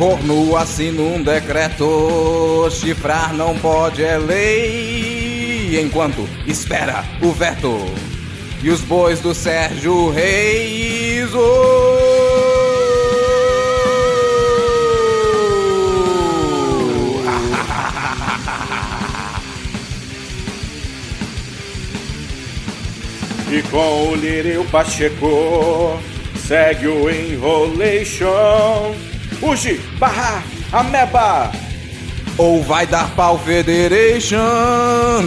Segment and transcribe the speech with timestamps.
[0.00, 7.84] corno assina um decreto, chifrar não pode é lei, enquanto espera o veto.
[8.62, 11.28] E os bois do Sérgio Reis.
[23.52, 26.00] E com o Lírio Pacheco
[26.38, 29.09] segue o Enrolation.
[29.42, 31.50] Uji, barra, ameba.
[32.36, 34.38] Ou vai dar pau Federation?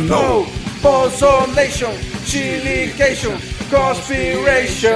[0.07, 0.45] No,
[0.81, 1.91] Bosonation,
[2.25, 3.35] Chilication,
[3.69, 4.89] Conspiration.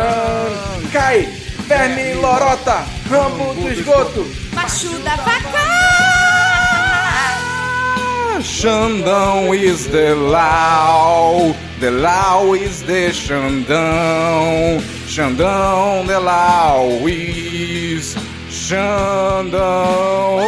[0.91, 1.27] Cai,
[1.67, 4.25] verme lorota, rambo do esgoto.
[4.53, 5.67] Macho da vaca!
[8.41, 17.86] Xandão is the law, the law is the Xandão, Xandão the law is
[18.67, 20.43] Xandão.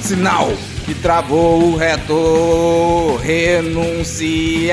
[0.00, 0.54] Sinal
[0.86, 4.72] que travou o reto, renunciai.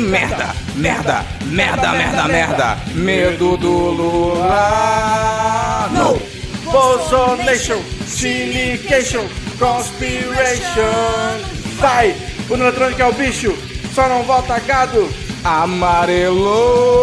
[0.00, 2.78] Merda, merda, merda, merda, merda.
[2.94, 5.90] Medo do Lula.
[5.92, 6.18] Não!
[6.64, 9.26] Bosonation, Chilication,
[9.58, 11.40] Conspiration.
[11.78, 12.14] Vai,
[12.48, 13.56] o eletrônico é o bicho,
[13.94, 15.08] só não volta gado.
[15.44, 16.96] Amarelo.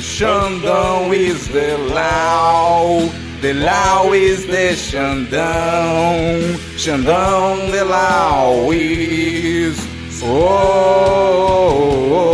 [0.00, 3.08] Xandão is the law.
[3.40, 5.38] The law is the Xandão.
[6.76, 9.78] Xandão, the law is.
[10.20, 10.36] Oh,
[12.10, 12.32] oh,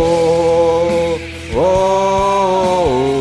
[1.53, 3.14] oh, oh,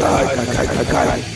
[0.00, 1.29] 开开开开开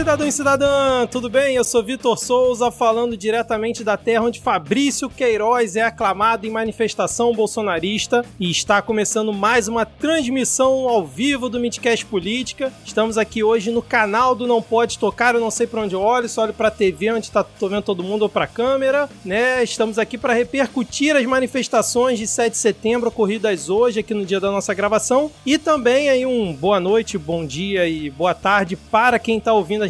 [0.00, 1.56] cidadão e cidadã, tudo bem?
[1.56, 7.34] Eu sou Vitor Souza, falando diretamente da terra onde Fabrício Queiroz é aclamado em manifestação
[7.34, 12.72] bolsonarista e está começando mais uma transmissão ao vivo do Midcast Política.
[12.82, 16.00] Estamos aqui hoje no canal do Não Pode Tocar, eu não sei pra onde eu
[16.00, 19.62] olho, só olho pra TV onde tá, vendo todo mundo ou pra câmera, né?
[19.62, 24.40] Estamos aqui para repercutir as manifestações de 7 de setembro ocorridas hoje, aqui no dia
[24.40, 29.18] da nossa gravação, e também aí um boa noite, bom dia e boa tarde para
[29.18, 29.89] quem está ouvindo a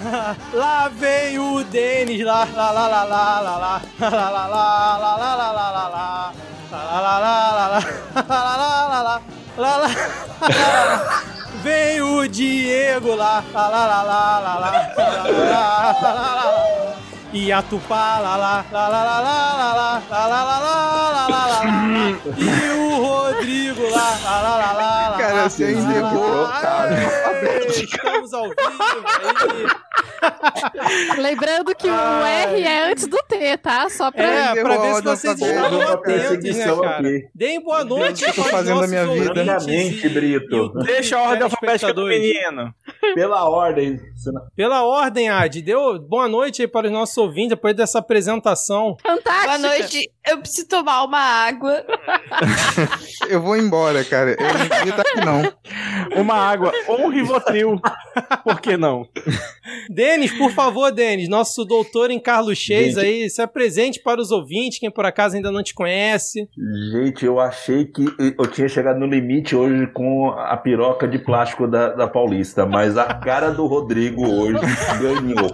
[11.61, 17.01] Vem o Diego lá, lá lá lá lá lá lá lá lá lá lá
[17.33, 21.09] e a Tupá lá lá lá lá lá lá lá lá lá lá lá lá
[21.11, 21.61] lá lá lá
[22.37, 26.97] e o Rodrigo lá lá lá lá lá lá Cara, você ainda errou, cara.
[27.69, 28.57] Estamos ao vivo.
[31.17, 31.93] Lembrando que o
[32.25, 33.89] R é antes do T, tá?
[33.89, 34.23] Só pra.
[34.23, 37.03] É, pra ver se vocês Uma atentos, né, cara?
[37.33, 39.57] Deem boa noite que eu tô fazendo a minha vida.
[39.67, 40.73] e- Brito.
[40.81, 42.73] e Deixa a ordem alfabética do menino.
[43.15, 43.99] Pela ordem.
[44.55, 48.95] Pela ordem, Ad, deu boa noite aí para os nossos ouvintes depois dessa apresentação.
[49.01, 49.45] Fantástica.
[49.45, 50.11] Boa noite.
[50.27, 51.83] Eu preciso tomar uma água.
[53.27, 54.35] Eu vou embora, cara.
[54.39, 56.21] Eu não queria estar aqui, não.
[56.21, 57.79] Uma água ou um Rivotril.
[58.43, 59.07] Por que não?
[59.89, 64.79] Denis, por favor, Denis, nosso doutor em Carlos Cheis aí, se apresente para os ouvintes,
[64.79, 66.47] quem por acaso ainda não te conhece.
[66.91, 68.05] Gente, eu achei que
[68.37, 72.90] eu tinha chegado no limite hoje com a piroca de plástico da, da Paulista, mas
[72.97, 74.59] a cara do Rodrigo hoje
[74.99, 75.51] ganhou.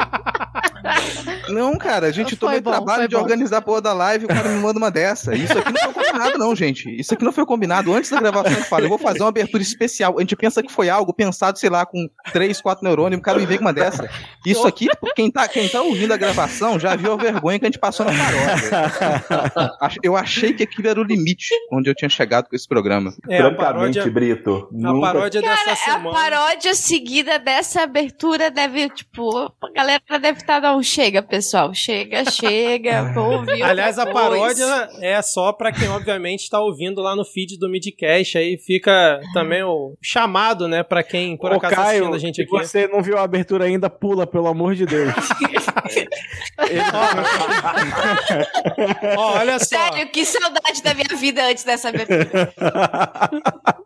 [1.49, 3.21] Não, cara, a gente Foi tomou o bom, trabalho de bom.
[3.21, 5.33] organizar a porra da live e o cara me manda uma dessa.
[5.35, 6.89] Isso aqui não foi combinado, não, gente.
[6.99, 7.93] Isso aqui não foi combinado.
[7.93, 10.15] Antes da gravação, gente fala, eu vou fazer uma abertura especial.
[10.17, 13.39] A gente pensa que foi algo pensado, sei lá, com três, quatro neurônios, o cara
[13.39, 14.09] me vem com uma dessa.
[14.45, 17.69] Isso aqui, quem tá, quem tá ouvindo a gravação já viu a vergonha que a
[17.69, 19.97] gente passou na paródia.
[20.03, 23.13] Eu achei que aquilo era o limite onde eu tinha chegado com esse programa.
[23.29, 23.57] É, a Francamente,
[23.99, 24.69] paródia, Brito.
[24.71, 26.11] a nunca- paródia dessa Cara, a semana.
[26.11, 31.73] paródia seguida dessa abertura deve, tipo, a galera deve estar não chega, pessoal.
[31.73, 33.11] Chega, chega.
[33.15, 37.57] Vou ouvir Aliás, a paródia é só pra quem, obviamente, está ouvindo lá no feed
[37.57, 38.37] do Midcast.
[38.37, 42.19] Aí fica também o chamado, né, pra quem por Ô, acaso tá Caio, assistindo a
[42.19, 42.51] gente se aqui.
[42.51, 45.13] você não viu a abertura ainda, pula, pelo amor de Deus.
[49.17, 49.65] Ó, olha só.
[49.65, 52.53] Sério, que saudade da minha vida antes dessa abertura.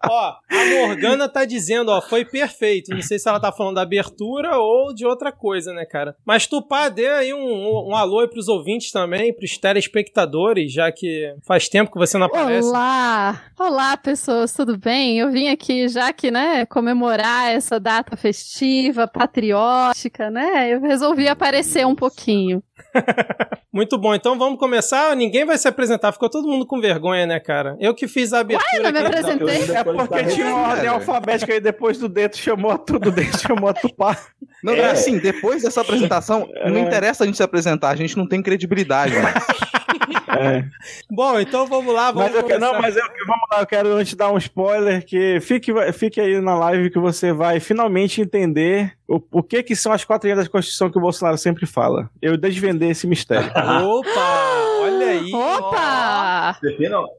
[0.10, 2.92] Ó, a Morgana tá dizendo, ó, foi perfeito.
[2.92, 6.16] Não sei se ela tá falando da abertura ou de outra coisa, né, cara?
[6.25, 11.35] Mas Tupá, dê aí um, um, alô aí pros ouvintes também, pros telespectadores, já que
[11.45, 12.69] faz tempo que você não aparece.
[12.69, 13.41] Olá!
[13.59, 15.19] Olá, pessoas, tudo bem?
[15.19, 20.73] Eu vim aqui já que, né, comemorar essa data festiva, patriótica, né?
[20.73, 22.63] Eu resolvi aparecer um pouquinho.
[23.74, 25.16] Muito bom, então vamos começar.
[25.16, 27.78] Ninguém vai se apresentar, ficou todo mundo com vergonha, né, cara?
[27.80, 28.69] Eu que fiz a abertura.
[28.83, 29.07] Ué, não me aqui.
[29.07, 29.75] apresentei?
[29.75, 33.69] É porque tinha uma ordem alfabética aí depois do dedo chamou a tudo, dedo chamou
[33.69, 34.18] a Tupá.
[34.62, 34.92] Não, É.
[34.92, 39.13] assim, depois dessa apresentação, não interessa a gente se apresentar, a gente não tem credibilidade,
[39.16, 39.27] mano.
[40.27, 40.65] É.
[41.09, 43.93] Bom, então vamos lá, vamos Mas eu quero, não, mas eu, vamos lá, eu quero
[43.93, 48.93] antes dar um spoiler que fique, fique aí na live que você vai finalmente entender
[49.07, 52.09] o, o que que são as quatro linhas da Constituição que o Bolsonaro sempre fala.
[52.21, 53.51] Eu desvendei esse mistério.
[53.85, 54.70] Opa!
[55.12, 55.34] Aí.
[55.34, 56.58] Opa!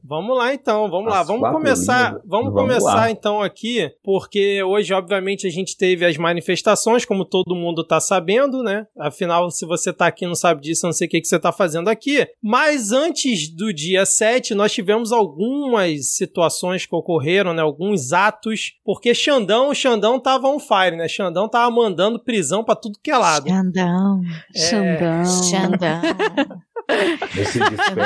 [0.03, 3.11] Vamos lá então, vamos lá, As vamos quatro começar, vamos, Vamos começar lá.
[3.11, 8.61] então aqui, porque hoje obviamente a gente teve as manifestações, como todo mundo tá sabendo,
[8.63, 8.85] né?
[8.97, 11.27] Afinal, se você tá aqui e não sabe disso, eu não sei o que, que
[11.27, 12.27] você tá fazendo aqui.
[12.41, 17.61] Mas antes do dia 7, nós tivemos algumas situações que ocorreram, né?
[17.61, 21.07] Alguns atos, porque Xandão, o Xandão tava on fire, né?
[21.07, 23.47] Xandão tava mandando prisão pra tudo que é lado.
[23.49, 24.21] Xandão,
[24.55, 25.25] É, Xandão.
[25.25, 26.01] Xandão.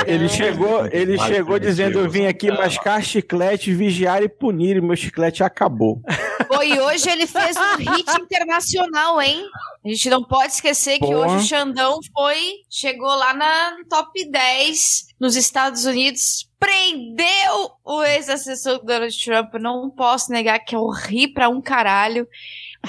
[0.06, 4.96] Ele chegou, ele chegou dizendo: Eu vim aqui mascar chiclete, vigiar e punir, e meu
[4.96, 6.02] chiclete acabou.
[6.48, 9.44] Pô, e hoje ele fez um hit internacional, hein?
[9.84, 15.08] A gente não pode esquecer que hoje o Xandão foi, chegou lá na top 10
[15.20, 19.54] nos Estados Unidos, prendeu o ex-assessor do Donald Trump.
[19.56, 22.28] Não posso negar que eu ri pra um caralho,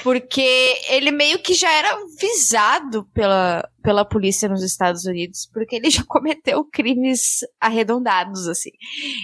[0.03, 5.89] porque ele meio que já era visado pela, pela polícia nos Estados Unidos, porque ele
[5.89, 8.69] já cometeu crimes arredondados, assim.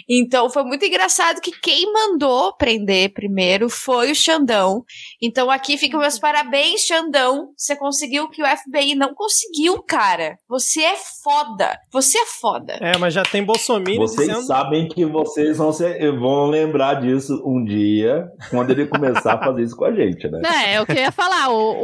[0.10, 4.84] Então foi muito engraçado que quem mandou prender primeiro foi o Xandão.
[5.22, 7.50] Então aqui ficam meus parabéns, Xandão.
[7.55, 10.36] Você conseguiu o que o FBI não conseguiu, cara.
[10.50, 11.77] Você é foda.
[11.93, 12.79] Você é foda.
[12.81, 14.48] É, mas já tem Bolsonaro Vocês dizendo...
[14.48, 19.62] sabem que vocês vão, ser- vão lembrar disso um dia, quando ele começar a fazer
[19.62, 20.41] isso com a gente, né?
[20.65, 21.75] É, eu queria falar, o,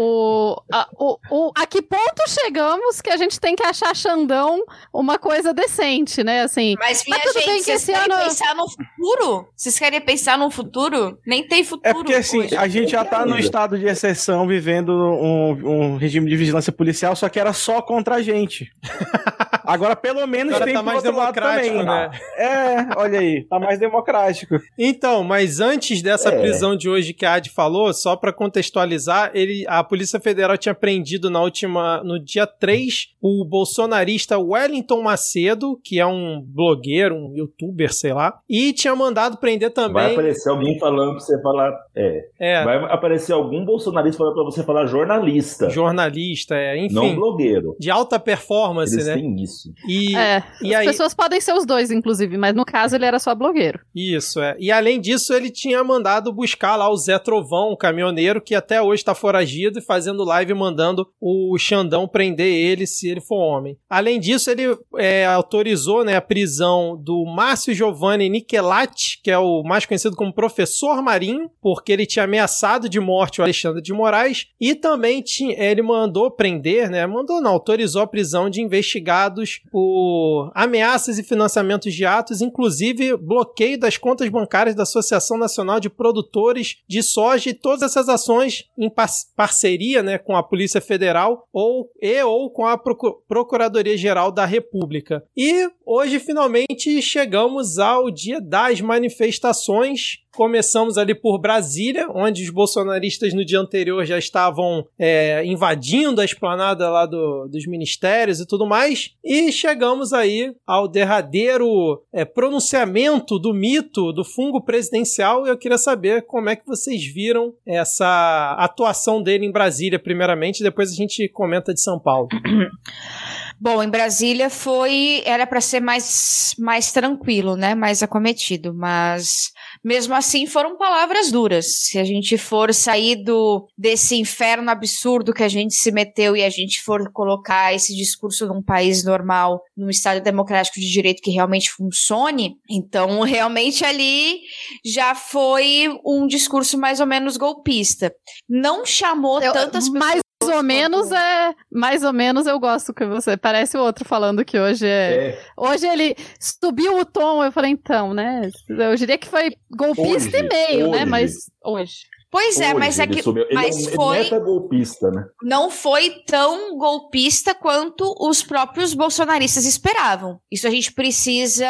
[0.55, 2.27] o, a, o, o- a que ponto
[2.71, 4.63] chegamos que a gente tem que achar Xandão
[4.93, 6.41] uma coisa decente, né?
[6.43, 9.47] Assim, Mas minha Mas tudo bem gente, que vocês esse querem ano- pensar no futuro?
[9.55, 11.17] Vocês querem pensar no futuro?
[11.25, 11.89] Nem tem futuro.
[11.89, 12.55] É porque assim, hoje.
[12.55, 17.15] a gente já tá no estado de exceção, vivendo um, um regime de vigilância policial,
[17.15, 18.71] só que era só contra a gente.
[19.63, 21.85] Agora, pelo menos, Agora tem tá pro mais outro lado democrático, também.
[21.85, 22.11] né?
[22.35, 24.55] É, olha aí, tá mais democrático.
[24.77, 26.39] Então, mas antes dessa É.
[26.39, 30.73] prisão de hoje que a Ad falou, só pra contextualizar, ele, a Polícia Federal tinha
[30.75, 37.33] prendido na última, no dia 3, o bolsonarista Wellington Macedo, que é um blogueiro, um
[37.35, 40.11] youtuber, sei lá, e tinha mandado prender Vai também.
[40.13, 41.71] aparecer alguém falando pra você falar.
[41.95, 42.21] É.
[42.39, 47.75] É, Vai aparecer algum bolsonarista falando pra você falar jornalista, jornalista, é, não enfim, blogueiro.
[47.79, 49.13] de alta performance, Eles né?
[49.15, 49.71] têm isso.
[49.87, 53.05] E, É, e as aí, pessoas podem ser os dois, inclusive, mas no caso ele
[53.05, 53.79] era só blogueiro.
[53.95, 54.55] Isso, é.
[54.59, 58.81] E além disso, ele tinha mandado buscar lá o Zé Trovão, um caminhoneiro, que até
[58.81, 63.77] hoje tá foragido e fazendo live mandando o Xandão prender ele se ele for homem.
[63.89, 69.63] Além disso, ele é, autorizou né, a prisão do Márcio Giovanni Nichelati, que é o
[69.63, 74.47] mais conhecido como Professor Marinho, porque ele tinha ameaçado de morte o Alexandre de Moraes,
[74.59, 77.05] e também tinha, ele mandou prender, né?
[77.05, 83.79] Mandou não, autorizou a prisão de investigados por ameaças e financiamentos de atos, inclusive bloqueio
[83.79, 88.89] das contas bancárias da Associação Nacional de Produtores de Soja e todas essas ações em
[88.89, 94.45] par- parceria né, com a Polícia Federal ou, e ou com a Procu- Procuradoria-Geral da
[94.45, 95.23] República.
[95.35, 100.19] E hoje, finalmente, chegamos ao dia das manifestações.
[100.33, 106.25] Começamos ali por Brasília, onde os bolsonaristas no dia anterior já estavam é, invadindo a
[106.25, 109.11] esplanada lá do- dos ministérios e tudo mais.
[109.21, 115.45] E chegamos aí ao derradeiro é, pronunciamento do mito do fungo presidencial.
[115.45, 120.91] Eu queria saber como é que vocês viram essa atuação dele em Brasília, primeiramente, depois
[120.91, 122.20] a gente comenta de São Paulo.
[123.59, 125.21] Bom, em Brasília foi.
[125.23, 127.75] Era para ser mais, mais tranquilo, né?
[127.75, 128.73] Mais acometido.
[128.73, 129.51] Mas
[129.83, 131.83] mesmo assim foram palavras duras.
[131.83, 136.43] Se a gente for sair do, desse inferno absurdo que a gente se meteu e
[136.43, 141.29] a gente for colocar esse discurso num país normal, num Estado democrático de direito que
[141.29, 144.39] realmente funcione, então realmente ali
[144.83, 148.11] já foi um discurso mais ou menos golpista.
[148.49, 150.21] Não chamou Eu- tantas pessoas.
[150.51, 151.55] Mais ou menos é.
[151.71, 153.37] Mais ou menos eu gosto que você.
[153.37, 155.29] Parece o outro falando que hoje é.
[155.29, 158.49] É, Hoje ele subiu o tom, eu falei, então, né?
[158.69, 160.97] Eu diria que foi golpista Hoje, e meio, né?
[161.01, 161.05] hoje.
[161.05, 161.95] Mas hoje.
[162.29, 163.23] Pois é, hoje mas é ele que.
[163.23, 163.43] subiu.
[163.43, 165.25] Ele, mas é um- ele foi- não é golpista, né?
[165.43, 170.39] não foi tão golpista quanto os próprios bolsonaristas esperavam.
[170.49, 171.65] Isso a gente precisa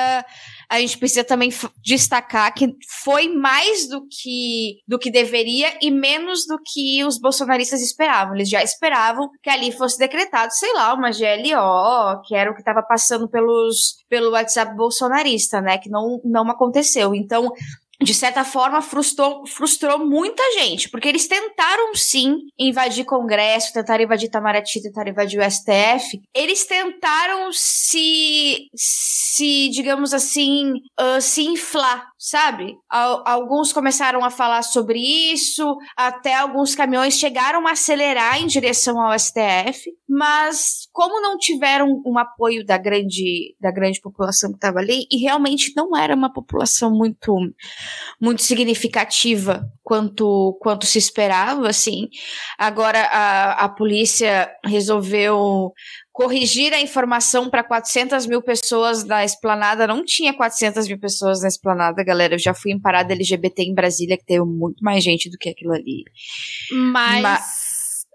[0.72, 1.52] a gente precisa também
[1.84, 2.74] destacar que
[3.04, 8.36] foi mais do que do que deveria e menos do que os bolsonaristas esperavam.
[8.36, 12.62] Eles já esperavam que ali fosse decretado, sei lá, uma GLO, que era o que
[12.62, 17.14] estava passando pelos pelo WhatsApp bolsonarista, né, que não não aconteceu.
[17.14, 17.52] Então,
[18.02, 24.28] de certa forma, frustrou, frustrou muita gente, porque eles tentaram sim invadir Congresso, tentaram invadir
[24.28, 26.20] Itamaraty, tentaram invadir o STF.
[26.34, 32.78] Eles tentaram se, se digamos assim, ah, se inflar, sabe?
[32.88, 39.02] Al- alguns começaram a falar sobre isso, até alguns caminhões chegaram a acelerar em direção
[39.02, 44.78] ao STF, mas como não tiveram um apoio da grande, da grande população que estava
[44.78, 47.34] ali, e realmente não era uma população muito
[48.22, 52.08] muito significativa quanto, quanto se esperava, assim.
[52.56, 55.74] Agora a, a polícia resolveu
[56.22, 59.88] corrigir a informação para 400 mil pessoas na esplanada.
[59.88, 62.36] Não tinha 400 mil pessoas na esplanada, galera.
[62.36, 65.50] Eu já fui em parada LGBT em Brasília, que teve muito mais gente do que
[65.50, 66.04] aquilo ali.
[66.72, 67.22] Mas.
[67.22, 67.40] Ma-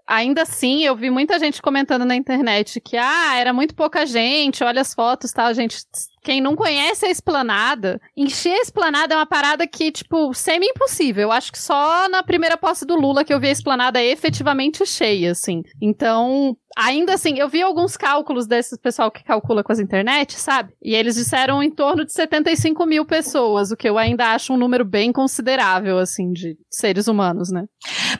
[0.09, 4.63] Ainda assim, eu vi muita gente comentando na internet que, ah, era muito pouca gente,
[4.63, 5.79] olha as fotos, tal, gente.
[6.23, 11.23] Quem não conhece a esplanada, encher a esplanada é uma parada que, tipo, semi-impossível.
[11.23, 14.85] Eu acho que só na primeira posse do Lula que eu vi a esplanada efetivamente
[14.85, 15.61] cheia, assim.
[15.81, 20.73] Então, ainda assim, eu vi alguns cálculos desse pessoal que calcula com as internet, sabe?
[20.81, 24.57] E eles disseram em torno de 75 mil pessoas, o que eu ainda acho um
[24.57, 27.65] número bem considerável, assim, de seres humanos, né?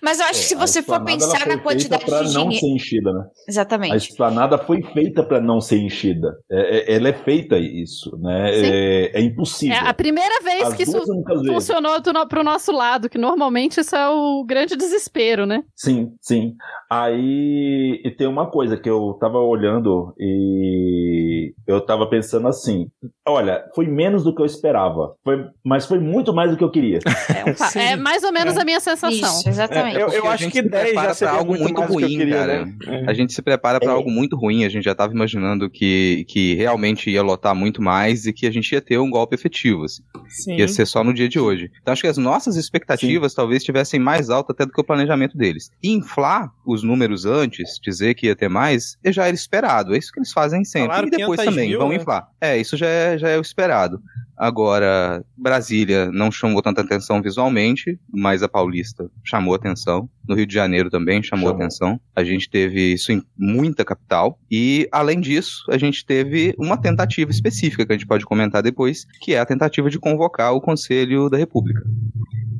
[0.01, 2.33] Mas eu acho que se É, a você for pensar foi na quantidade pra de
[2.33, 3.19] não ser enchida, né?
[3.21, 4.09] A Exatamente.
[4.09, 6.35] esplanada foi feita para não ser enchida.
[6.51, 8.49] É- é- ela é feita isso, né?
[8.53, 9.75] É, é impossível.
[9.75, 11.07] É a primeira vez As que isso vezes.
[11.47, 15.63] funcionou no, pro nosso lado, que normalmente isso é o grande desespero, né?
[15.75, 16.55] Sim, sim.
[16.89, 21.26] Aí e tem uma coisa que eu tava olhando e
[21.68, 22.88] eu tava pensando assim:
[23.27, 26.72] olha, foi menos do que eu esperava, foi, mas foi muito mais do que eu
[26.72, 27.00] queria.
[27.30, 27.80] É, um Sim.
[27.80, 29.10] é mais ou menos a minha sensação.
[29.10, 29.98] Isso, exatamente.
[30.00, 32.04] Eu, porque eu acho que se 10 já seria algo muito, muito mais do que
[32.04, 32.66] eu ruim, queria, cara.
[32.66, 33.06] né?
[33.08, 33.94] A gente se prepara pra É.
[33.94, 38.25] algo muito ruim, a gente já tava imaginando que, que realmente ia lotar muito mais
[38.25, 40.04] e que a gente ia ter um golpe efetivo, assim.
[40.30, 40.56] Sim.
[40.58, 41.70] Ia ser só no dia de hoje.
[41.82, 45.38] Então acho que as nossas expectativas talvez estivessem mais altas até do que o planejamento
[45.38, 45.70] deles.
[45.84, 49.94] E inflar os números antes, dizer que ia ter mais, já era esperado.
[49.96, 50.88] É isso que eles fazem sempre.
[50.89, 51.96] Falaram e depois 500 também mil, vão né?
[51.96, 52.27] inflar.
[52.39, 54.01] É, isso já é, já é o esperado.
[54.38, 60.08] Agora, Brasília não chamou tanta atenção visualmente, mas a Paulista chamou atenção.
[60.27, 61.56] No Rio de Janeiro também chamou, Chamou.
[61.56, 62.00] atenção.
[62.15, 64.39] A gente teve isso em muita capital.
[64.51, 69.08] E, além disso, a gente teve uma tentativa específica que a gente pode comentar depois,
[69.22, 71.82] que é a tentativa de convocar o Conselho da República.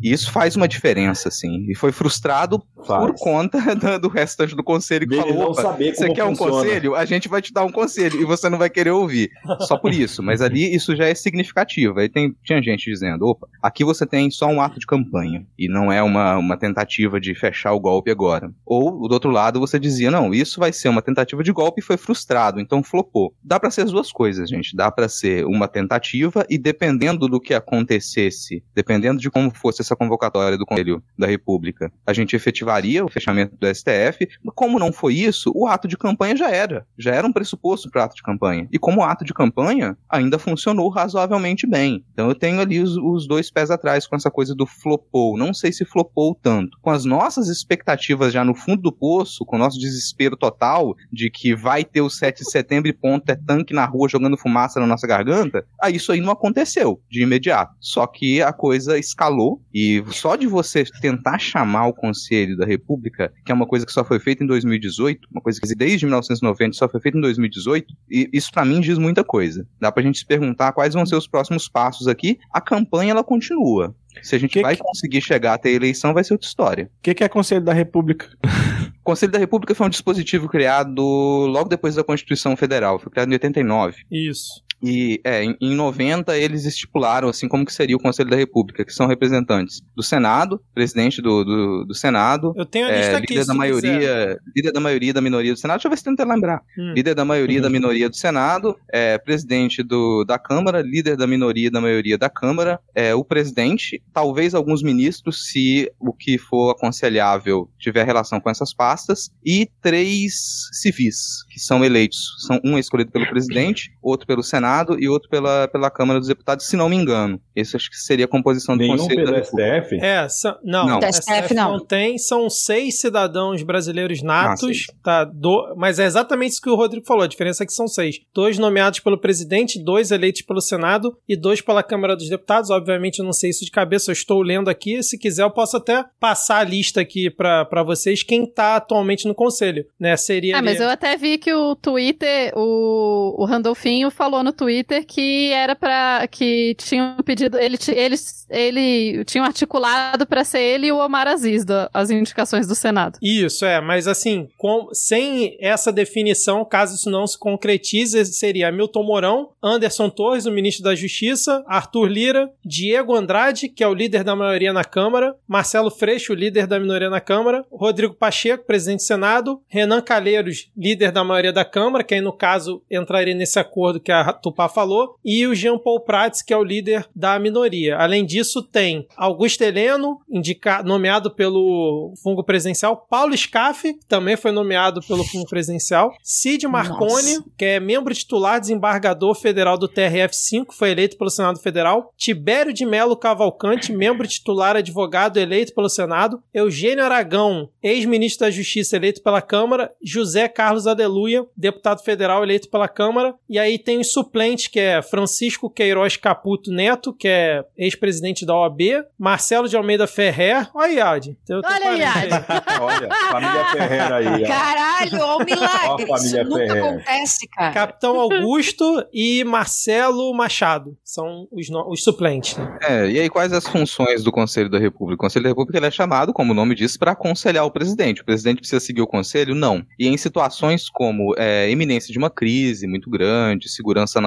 [0.01, 1.65] E isso faz uma diferença, assim.
[1.69, 3.05] E foi frustrado Faz.
[3.05, 6.51] por conta do, do restante do conselho que Dele falou, opa, você quer um funciona."
[6.51, 6.95] conselho?
[6.95, 9.29] A gente vai te dar um conselho e você não vai querer ouvir.
[9.61, 10.21] Só por isso.
[10.21, 11.99] Mas ali isso já é significativo.
[11.99, 15.67] Aí tem, tinha gente dizendo, opa, aqui você tem só um ato de campanha e
[15.67, 18.51] não é uma, uma tentativa de fechar o golpe agora.
[18.65, 21.83] Ou, do outro lado, você dizia, não, isso vai ser uma tentativa de golpe e
[21.83, 23.33] foi frustrado, então flopou.
[23.43, 24.75] Dá pra ser as duas coisas, gente.
[24.75, 29.96] Dá pra ser uma tentativa e dependendo do que acontecesse, dependendo de como fosse essa
[29.96, 34.27] convocatória do Conselho da República, a gente efetivaria o fechamento do STF.
[34.53, 36.86] Como não foi isso, o ato de campanha já era.
[36.98, 38.67] Já era um pressuposto para ato de campanha.
[38.72, 42.06] E como ato de campanha, ainda funcionou razoavelmente bem.
[42.13, 45.38] Então eu tenho ali os, os dois pés atrás com essa coisa do flopou.
[45.38, 46.77] Não sei se flopou tanto.
[46.82, 51.29] Com as nossas expectativas já no fundo do poço, com o nosso desespero total de
[51.29, 54.79] que vai ter o 7 de setembro e ponto, é tanque na rua jogando fumaça
[54.79, 57.74] na nossa garganta, aí isso aí não aconteceu de imediato.
[57.79, 63.31] Só que a coisa escalou e só de você tentar chamar o Conselho da República,
[63.46, 66.74] que é uma coisa que só foi feita em 2018, uma coisa que desde 1990
[66.74, 69.67] só foi feita em 2018, e isso pra mim diz muita coisa.
[69.79, 72.39] Dá pra gente se perguntar quais vão ser os próximos passos aqui.
[72.51, 73.96] A campanha ela continua.
[74.24, 76.86] Se a gente Que vai que- conseguir chegar até a eleição, vai ser outra história.
[76.86, 78.27] O que, que é Conselho da República?
[78.43, 78.48] O
[79.03, 83.34] Conselho da República foi um dispositivo criado logo depois da Constituição Federal, foi criado em
[83.34, 83.98] 89.
[84.12, 84.63] Isso.
[84.81, 88.86] E é, em, em 90 eles estipularam assim como que seria o Conselho da República,
[88.86, 93.17] que são representantes do Senado, presidente do, do, do Senado, Eu tenho a é, lista
[93.17, 93.34] aqui.
[93.34, 94.39] líder da maioria, quiser.
[94.55, 95.77] líder da maioria da minoria do Senado.
[95.77, 96.62] Deixa eu ver se tenta lembrar.
[96.77, 96.93] Hum.
[96.93, 101.72] Líder da maioria da minoria do Senado, é, presidente do, da Câmara, líder da minoria
[101.72, 107.69] da maioria da Câmara, é, o presidente, talvez alguns ministros, se o que for aconselhável
[107.79, 112.36] tiver relação com essas pastas, e três civis, que são eleitos.
[112.45, 114.66] São um é escolhido pelo presidente, outro pelo Senado
[114.99, 117.39] e outro pela, pela Câmara dos Deputados, se não me engano.
[117.56, 119.43] Esse acho que seria a composição do Nenhum Conselho da pelo.
[119.45, 119.95] STF?
[120.01, 120.99] É, são- não, Não.
[121.01, 121.80] STF não.
[121.80, 125.23] tem, são seis cidadãos brasileiros natos, Ah, tá?
[125.25, 128.19] Do, mas é exatamente isso que o Rodrigo falou, a diferença é que são seis.
[128.34, 132.69] Dois nomeados pelo presidente, dois eleitos pelo Senado e dois pela Câmara dos Deputados.
[132.69, 135.01] Obviamente eu não sei isso de cabeça, eu estou lendo aqui.
[135.01, 139.27] Se quiser eu posso até passar a lista aqui pra pra vocês, quem tá atualmente
[139.27, 140.15] no conselho, né?
[140.17, 144.51] Seria Ah, ali- mas eu até vi que o Twitter, o, o Randolfinho falou no
[144.58, 146.28] Twitter que era pra.
[146.30, 147.58] que tinham pedido.
[147.58, 152.65] Ele, eles ele tinham articulado pra ser ele e o Omar Aziz da- as indicações
[152.65, 153.20] do Senado.
[153.22, 159.04] Isso, é, mas assim, com- sem essa definição, caso isso não se concretize, seria Milton
[159.04, 164.24] Mourão, Anderson Torres, o ministro da Justiça, Arthur Lira, Diego Andrade, que é o líder
[164.24, 169.04] da maioria na Câmara, Marcelo Freixo, líder da minoria na Câmara, Rodrigo Pacheco, presidente do
[169.04, 174.00] Senado, Renan Calheiros, líder da maioria da Câmara, que aí no caso entraria nesse acordo
[174.00, 177.97] que a Tupá falou, e o Jean Paul Prats, que é o líder da minoria.
[177.97, 184.51] Além disso, tem Augusto Heleno, indica- nomeado pelo fungo presidencial, Paulo Scaff, que também foi
[184.51, 187.45] nomeado pelo fungo presidencial, Cid Marconi, Nossa.
[187.57, 192.86] que é membro titular desembargador federal do TRF5, foi eleito pelo Senado Federal, Tibério de
[192.86, 199.41] Melo Cavalcante, membro titular advogado eleito pelo Senado, Eugênio Aragão, ex-ministro da Justiça eleito pela
[199.41, 204.37] Câmara, José Carlos Aleluia, deputado federal eleito pela Câmara, e aí tem os suplentes,
[204.69, 208.82] que é Francisco Queiroz Caputo Neto, que é ex-presidente da OAB,
[209.17, 211.38] Marcelo de Almeida Ferrer, olha aí, Yad.
[211.45, 212.30] Teu- teu Olha Yad.
[212.80, 214.47] Olha, família Ferreira aí, ó.
[214.47, 215.88] Caralho, ó o milagre.
[215.88, 216.84] Ó a família Isso nunca Ferrer.
[216.86, 217.73] acontece, cara.
[217.73, 222.56] Capitão Augusto e Marcelo Machado são os, no- os suplentes.
[222.58, 222.78] né?
[222.84, 225.15] É, e aí quais as funções do Conselho da República?
[225.15, 228.21] O Conselho da República ele é chamado, como o nome diz, para aconselhar o presidente.
[228.21, 229.56] O presidente precisa seguir o conselho?
[229.56, 229.84] Não.
[230.00, 234.26] E em situações como é, eminência de uma crise muito grande, segurança nacional,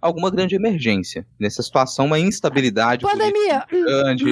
[0.00, 1.26] alguma grande emergência.
[1.38, 3.64] Nessa situação, uma instabilidade Pandemia!
[3.70, 4.24] grande,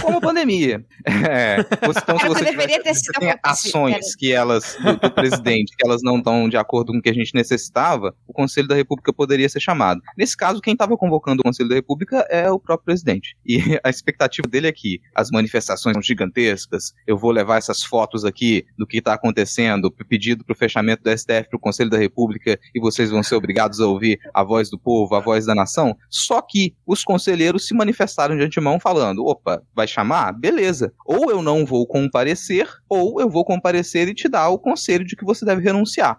[0.00, 0.84] como a pandemia.
[1.06, 5.74] É, então, se você deveria tiver- ter sido tem ações que elas, do, do presidente,
[5.76, 8.74] que elas não estão de acordo com o que a gente necessitava, o Conselho da
[8.74, 10.00] República poderia ser chamado.
[10.16, 13.36] Nesse caso, quem estava convocando o Conselho da República é o próprio presidente.
[13.44, 18.24] E a expectativa dele é que as manifestações são gigantescas, eu vou levar essas fotos
[18.24, 21.98] aqui do que está acontecendo, pedido para o fechamento do STF para o Conselho da
[21.98, 25.54] República, e vocês vão ser obrigados a ouvir a voz do povo, a voz da
[25.54, 25.96] nação.
[26.10, 30.32] Só que os conselheiros se manifestaram de antemão falando: opa, vai chamar?
[30.32, 30.92] Beleza.
[31.06, 35.16] Ou eu não vou comparecer, ou eu vou comparecer e te dar o conselho de
[35.16, 36.18] que você deve renunciar.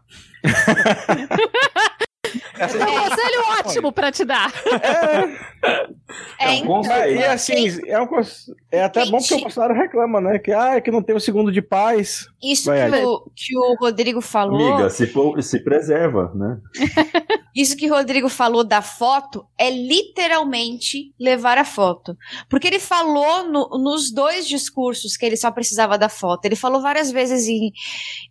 [2.57, 4.51] Essa É um conselho ótimo pra te dar.
[6.39, 7.15] É, É um conselho.
[7.19, 10.39] E assim, é, um cons- é até Quem bom porque o Bolsonaro reclama, né?
[10.39, 12.27] Que, ah, é que não tem o segundo de paz.
[12.41, 14.73] Isso que o, que o Rodrigo falou.
[14.73, 16.57] Amiga, se, for- se preserva, né?
[17.55, 22.17] isso que o Rodrigo falou da foto é literalmente levar a foto.
[22.49, 26.45] Porque ele falou no- nos dois discursos que ele só precisava da foto.
[26.45, 27.71] Ele falou várias vezes em-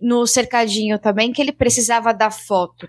[0.00, 2.88] no cercadinho também que ele precisava da foto.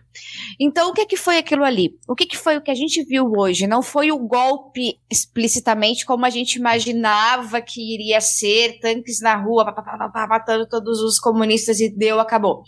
[0.59, 1.97] Então, o que, que foi aquilo ali?
[2.07, 3.67] O que, que foi o que a gente viu hoje?
[3.67, 9.65] Não foi o golpe explicitamente como a gente imaginava que iria ser, tanques na rua,
[10.29, 12.63] matando todos os comunistas e deu, acabou.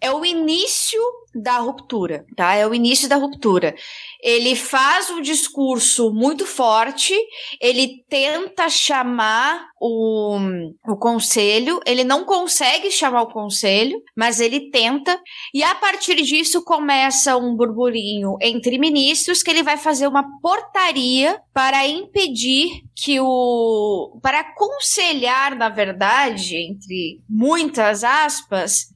[0.00, 1.00] É o início
[1.42, 2.54] da ruptura, tá?
[2.54, 3.74] É o início da ruptura.
[4.22, 7.14] Ele faz um discurso muito forte,
[7.60, 10.38] ele tenta chamar o,
[10.86, 15.20] o conselho, ele não consegue chamar o conselho, mas ele tenta,
[15.52, 21.40] e a partir disso começa um burburinho entre ministros que ele vai fazer uma portaria
[21.52, 24.18] para impedir que o.
[24.22, 28.86] para aconselhar, na verdade, entre muitas aspas,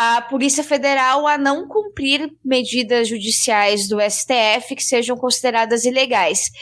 [0.00, 6.52] a Polícia Federal a não cumprir medidas judiciais do STF que sejam consideradas ilegais.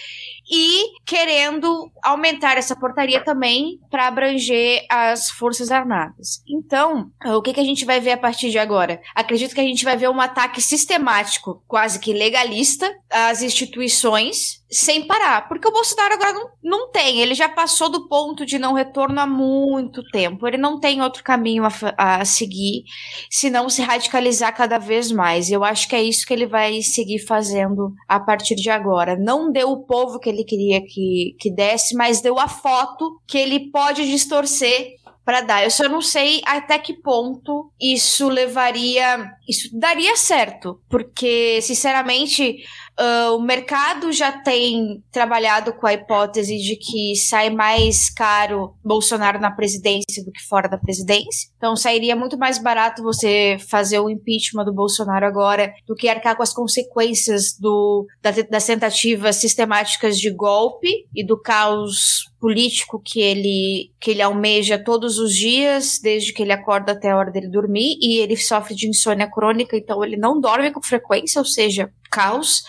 [0.51, 6.43] E querendo aumentar essa portaria também para abranger as Forças Armadas.
[6.49, 9.03] Então, o que, que a gente vai ver a partir de agora?
[9.15, 15.07] Acredito que a gente vai ver um ataque sistemático, quase que legalista, às instituições, sem
[15.07, 15.49] parar.
[15.49, 17.21] Porque o Bolsonaro agora não, não tem.
[17.21, 20.47] Ele já passou do ponto de não retorno há muito tempo.
[20.47, 22.85] Ele não tem outro caminho a, a seguir
[23.31, 25.51] se não se radicalizar cada vez mais.
[25.51, 29.17] Eu acho que é isso que ele vai seguir fazendo a partir de agora.
[29.17, 33.39] Não deu o povo que ele queria que, que desse, mas deu a foto que
[33.39, 35.65] ele pode distorcer para dar.
[35.65, 39.33] Eu só não sei até que ponto isso levaria.
[39.49, 40.81] Isso daria certo.
[40.89, 42.59] Porque, sinceramente.
[42.99, 49.39] Ah, o mercado já tem trabalhado com a hipótese de que sai mais caro Bolsonaro
[49.41, 51.49] na presidência do que fora da presidência.
[51.57, 56.37] Então sairia muito mais barato você fazer o impeachment do Bolsonaro agora do que arcar
[56.37, 63.21] com as consequências do, da- das tentativas sistemáticas de golpe e do caos político que
[63.21, 67.49] ele, que ele almeja todos os dias, desde que ele acorda até a hora dele
[67.49, 71.91] dormir, e ele sofre de insônia crônica, então ele não dorme com frequência, ou seja,
[72.09, 72.63] caos.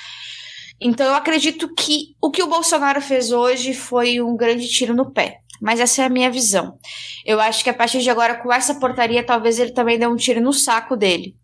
[0.81, 5.11] Então eu acredito que o que o Bolsonaro fez hoje foi um grande tiro no
[5.11, 5.41] pé.
[5.61, 6.79] Mas essa é a minha visão.
[7.23, 10.15] Eu acho que a partir de agora, com essa portaria, talvez ele também dê um
[10.15, 11.35] tiro no saco dele.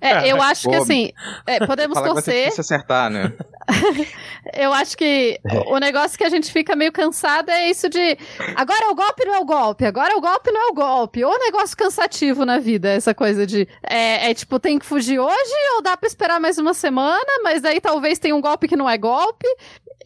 [0.00, 1.12] É, eu acho que assim,
[1.46, 2.48] é, podemos torcer.
[2.48, 3.32] que se acertar, né?
[4.54, 8.18] Eu acho que o negócio que a gente fica meio cansado é isso de
[8.56, 10.74] agora é o golpe, não é o golpe, agora é o golpe, não é o
[10.74, 11.24] golpe.
[11.24, 15.54] Ou negócio cansativo na vida, essa coisa de é, é tipo, tem que fugir hoje
[15.76, 18.88] ou dá pra esperar mais uma semana, mas aí talvez tenha um golpe que não
[18.88, 19.46] é golpe.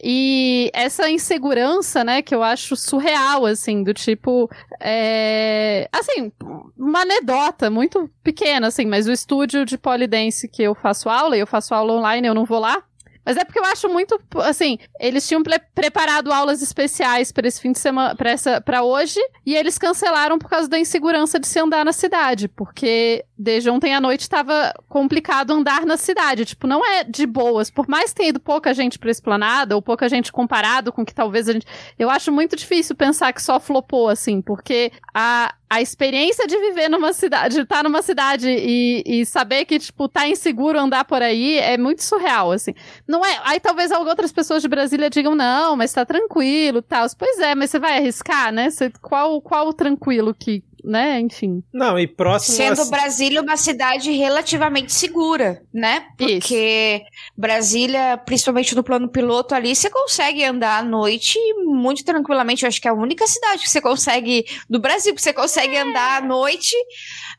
[0.03, 4.49] E essa insegurança, né, que eu acho surreal, assim, do tipo.
[4.79, 5.89] É...
[5.91, 6.31] Assim,
[6.77, 11.39] uma anedota muito pequena, assim, mas o estúdio de polidense que eu faço aula, e
[11.39, 12.83] eu faço aula online, eu não vou lá.
[13.27, 17.59] Mas é porque eu acho muito, assim, eles tinham pre- preparado aulas especiais para esse
[17.59, 21.45] fim de semana, para essa, para hoje, e eles cancelaram por causa da insegurança de
[21.45, 26.67] se andar na cidade, porque desde ontem à noite estava complicado andar na cidade, tipo,
[26.67, 30.07] não é de boas, por mais que tenha ido pouca gente para esplanada ou pouca
[30.07, 31.67] gente comparado com que talvez a gente,
[31.99, 36.89] eu acho muito difícil pensar que só flopou assim, porque a a experiência de viver
[36.89, 41.21] numa cidade, de estar numa cidade e, e saber que, tipo, tá inseguro andar por
[41.21, 42.73] aí é muito surreal, assim.
[43.07, 43.39] Não é.
[43.43, 47.05] Aí talvez outras pessoas de Brasília digam, não, mas tá tranquilo tal.
[47.17, 48.69] Pois é, mas você vai arriscar, né?
[48.69, 50.63] Você, qual, qual o tranquilo que.
[50.83, 51.63] Né, enfim.
[51.73, 52.55] Não, e próximo.
[52.55, 56.05] Sendo a- Brasília uma cidade relativamente segura, né?
[56.17, 57.01] Porque
[57.35, 62.63] Brasília, principalmente no plano piloto ali, você consegue andar à noite muito tranquilamente.
[62.63, 65.75] Eu acho que é a única cidade que você consegue do Brasil que você consegue
[65.77, 66.75] andar à noite.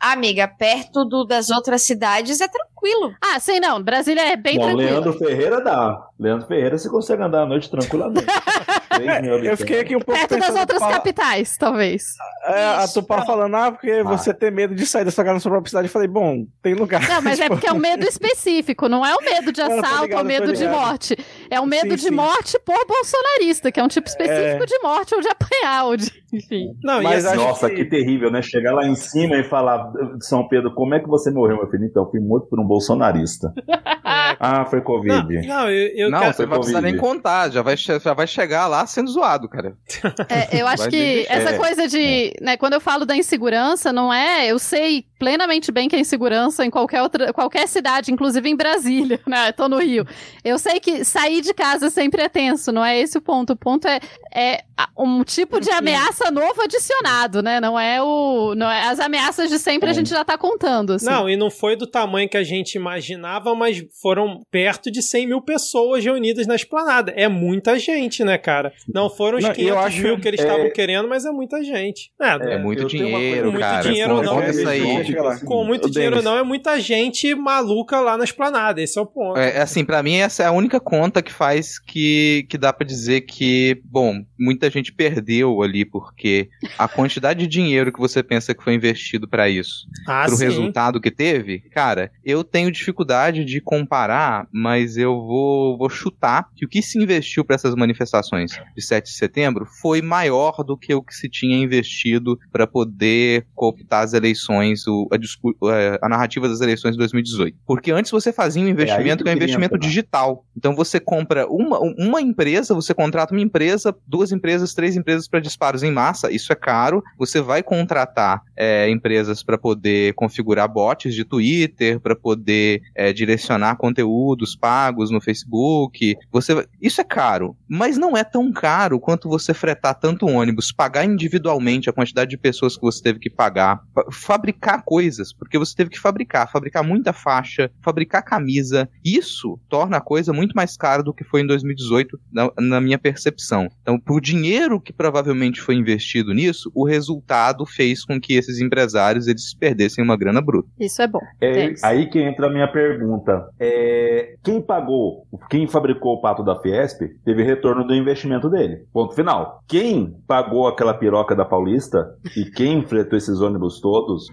[0.00, 3.12] Amiga, perto do- das outras cidades é tranquilo.
[3.20, 3.82] Ah, sei não.
[3.82, 4.78] Brasília é bem tranquilo.
[4.78, 6.00] Leandro Ferreira dá.
[6.18, 8.24] Leandro Ferreira você consegue andar à noite tranquilamente.
[9.44, 12.14] Eu fiquei aqui um pouco Perto das outras capitais, talvez.
[12.44, 15.40] É, a Tupá falando, ah, porque você tem medo de sair da sua casa na
[15.40, 15.86] sua própria cidade.
[15.86, 17.06] Eu falei, bom, tem lugar.
[17.08, 19.68] Não, mas é Tipo, porque é um medo específico, não é o medo de Não,
[19.68, 21.16] tô assalto ligado, ou medo tô de morte.
[21.50, 22.10] É o medo Sim, de sim.
[22.10, 24.66] morte por bolsonarista, que é um tipo específico É.
[24.66, 26.10] de morte ou de apanhar, ou de.
[26.32, 26.74] Enfim.
[26.82, 28.42] Não, Mas e assim, Nossa, que- que terrível, né?
[28.42, 29.87] Chegar lá em cima e falar,
[30.20, 31.84] São Pedro, como é que você morreu, meu filho?
[31.84, 33.52] Então, eu fui morto por um bolsonarista.
[34.40, 35.46] ah, foi Não, Covid.
[35.46, 36.92] não, eu, eu não, quero- você não vai precisar Covid.
[36.92, 39.74] nem contar, já vai, já vai chegar lá sendo zoado, cara.
[40.28, 41.58] É, eu acho Vai que essa É.
[41.58, 42.34] coisa de.
[42.40, 44.46] Né, quando eu falo da insegurança, não é.
[44.46, 47.32] Eu sei plenamente bem que a insegurança em qualquer outra.
[47.32, 49.52] qualquer cidade, inclusive em Brasília, né?
[49.52, 50.06] Tô no Rio.
[50.44, 53.52] Eu sei que sair de casa sempre é tenso, não é esse o ponto.
[53.54, 54.00] O ponto é,
[54.34, 54.60] é
[54.96, 57.60] um tipo de ameaça novo adicionado, né?
[57.60, 58.54] Não é o.
[58.54, 60.92] Não é, as ameaças de sempre a gente já tá contando.
[60.94, 61.06] Assim.
[61.06, 65.26] Não, e não foi do tamanho que a gente imaginava, mas foram perto de 100
[65.26, 67.12] mil pessoas reunidas na esplanada.
[67.16, 68.72] É muita gente, né, cara?
[68.92, 71.30] Não foram os Não, 500 eu acho- mil que eles é- estavam querendo, mas é
[71.30, 72.10] muita gente.
[72.20, 73.72] É, É, muito dinheiro, coisa- cara.
[73.74, 74.96] muito dinheiro Pô, não, isso aí.
[75.28, 78.80] Assim, com muito dinheiro não, é muita gente maluca lá na esplanada.
[78.80, 79.38] Esse é o ponto.
[79.38, 82.86] É, assim, pra mim essa é a única conta que faz que, que dá pra
[82.86, 88.54] dizer que, bom, muita gente perdeu ali porque a quantidade de dinheiro que você pensa
[88.54, 90.44] que foi investido pra isso, Ah, pro sim.
[90.44, 96.64] resultado que teve, cara, eu tenho dificuldade de comparar, mas eu vou, vou chutar que
[96.64, 100.94] o que se investiu pra essas manifestações de 7 de setembro foi maior do que
[100.94, 106.48] o que se tinha investido pra poder cooptar as eleições, o- a, é, a narrativa
[106.48, 107.56] das eleições de 2018.
[107.66, 109.86] Porque antes você fazia um investimento que que é um investimento entrar.
[109.88, 110.44] digital.
[110.56, 115.40] Então você compra uma, uma empresa, você contrata uma empresa, duas empresas, três empresas para
[115.40, 116.30] disparos em massa.
[116.30, 117.02] Isso é caro.
[117.18, 123.76] Você vai contratar é, empresas para poder configurar bots de Twitter, para poder é, direcionar
[123.76, 126.16] conteúdos pagos no Facebook.
[126.30, 131.04] Você isso é caro, mas não é tão caro quanto você fretar tanto ônibus, pagar
[131.04, 135.74] individualmente a quantidade de pessoas que você teve que pagar, fa- fabricar coisas, porque você
[135.74, 138.88] teve que fabricar, fabricar muita faixa, fabricar camisa.
[139.04, 142.98] Isso torna a coisa muito mais cara do que foi em 2018, na, na minha
[142.98, 143.68] percepção.
[143.82, 144.47] Então, por dinheiro
[144.80, 150.16] que provavelmente foi investido nisso, o resultado fez com que esses empresários eles perdessem uma
[150.16, 150.68] grana bruta.
[150.78, 151.20] Isso é bom.
[151.40, 151.84] É Denis.
[151.84, 153.48] aí que entra a minha pergunta.
[153.58, 158.84] É, quem pagou, quem fabricou o pato da Fiesp, teve retorno do investimento dele.
[158.92, 159.62] Ponto final.
[159.66, 164.26] Quem pagou aquela piroca da Paulista e quem fretou esses ônibus todos,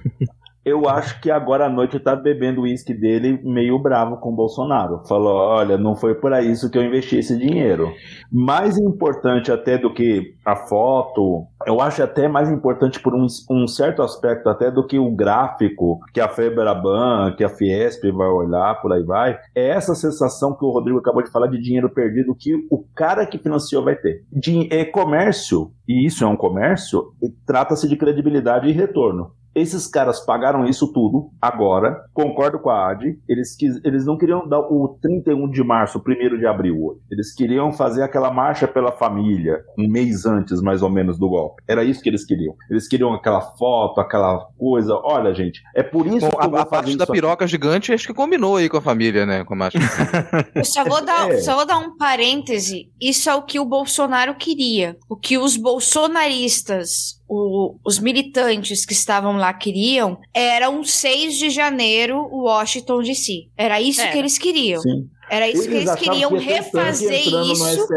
[0.66, 4.36] eu acho que agora à noite tá bebendo o uísque dele meio bravo com o
[4.36, 5.06] Bolsonaro.
[5.08, 7.94] Falou: olha, não foi para isso que eu investi esse dinheiro.
[8.32, 13.68] Mais importante até do que a foto, eu acho até mais importante por um, um
[13.68, 18.82] certo aspecto até do que o gráfico que a Febraban, que a Fiesp vai olhar,
[18.82, 22.36] por aí vai, é essa sensação que o Rodrigo acabou de falar de dinheiro perdido
[22.36, 24.24] que o cara que financiou vai ter.
[24.32, 27.12] Din- é comércio, e isso é um comércio,
[27.46, 29.32] trata-se de credibilidade e retorno.
[29.56, 33.18] Esses caras pagaram isso tudo agora, concordo com a AD.
[33.28, 37.00] Eles, quis, eles não queriam dar o 31 de março, 1 de abril hoje.
[37.10, 41.64] Eles queriam fazer aquela marcha pela família, um mês antes, mais ou menos, do golpe.
[41.68, 42.54] Era isso que eles queriam.
[42.70, 44.94] Eles queriam aquela foto, aquela coisa.
[45.04, 47.04] Olha, gente, é por isso Bom, que eu vou a, a fazer parte da isso
[47.04, 47.12] aqui.
[47.14, 49.44] piroca gigante acho que combinou aí com a família, né?
[49.46, 49.78] Com a macho.
[50.54, 51.38] Eu só vou, dar, É.
[51.38, 52.92] só vou dar um parêntese.
[53.00, 54.98] Isso é o que o Bolsonaro queria.
[55.10, 61.50] O que os bolsonaristas, o- os militantes que estavam lá queriam, era um 6 de
[61.50, 63.48] janeiro, Washington DC.
[63.58, 64.12] Era isso Era.
[64.12, 64.82] que eles queriam.
[64.82, 65.10] Sim.
[65.30, 67.88] Era isso que eles queriam que refazer isso.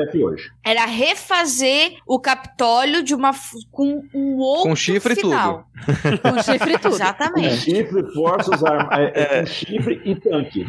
[0.64, 3.32] Era refazer o Capitólio de uma
[3.70, 5.64] com um outro Com chifre final.
[6.22, 6.90] Com chifre e tudo.
[6.90, 7.56] Com Exatamente.
[7.58, 9.12] chifre, forças armadas.
[9.14, 10.66] É, é com chifre e tanque.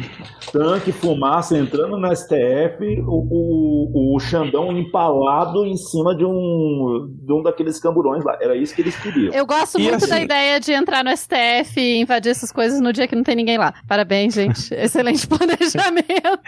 [0.52, 7.32] Tanque, fumaça entrando no STF, o, o, o Xandão empalado em cima de um, de
[7.32, 8.38] um daqueles camburões lá.
[8.40, 9.32] Era isso que eles queriam.
[9.34, 12.80] Eu gosto E muito da assim- ideia de entrar no STF e invadir essas coisas
[12.80, 13.74] no dia que não tem ninguém lá.
[13.88, 14.72] Parabéns, gente.
[14.74, 16.40] Excelente planejamento.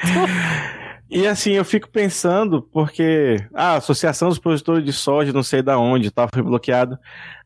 [1.14, 5.78] E assim, eu fico pensando, porque a Associação dos Produtores de Soja, não sei da
[5.78, 6.98] onde, tá, foi bloqueado.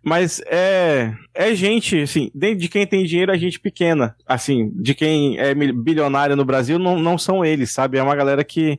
[0.05, 4.15] Mas é, é gente, assim, dentro de quem tem dinheiro é gente pequena.
[4.25, 7.99] Assim, de quem é bilionário no Brasil, não, não são eles, sabe?
[7.99, 8.79] É uma galera que,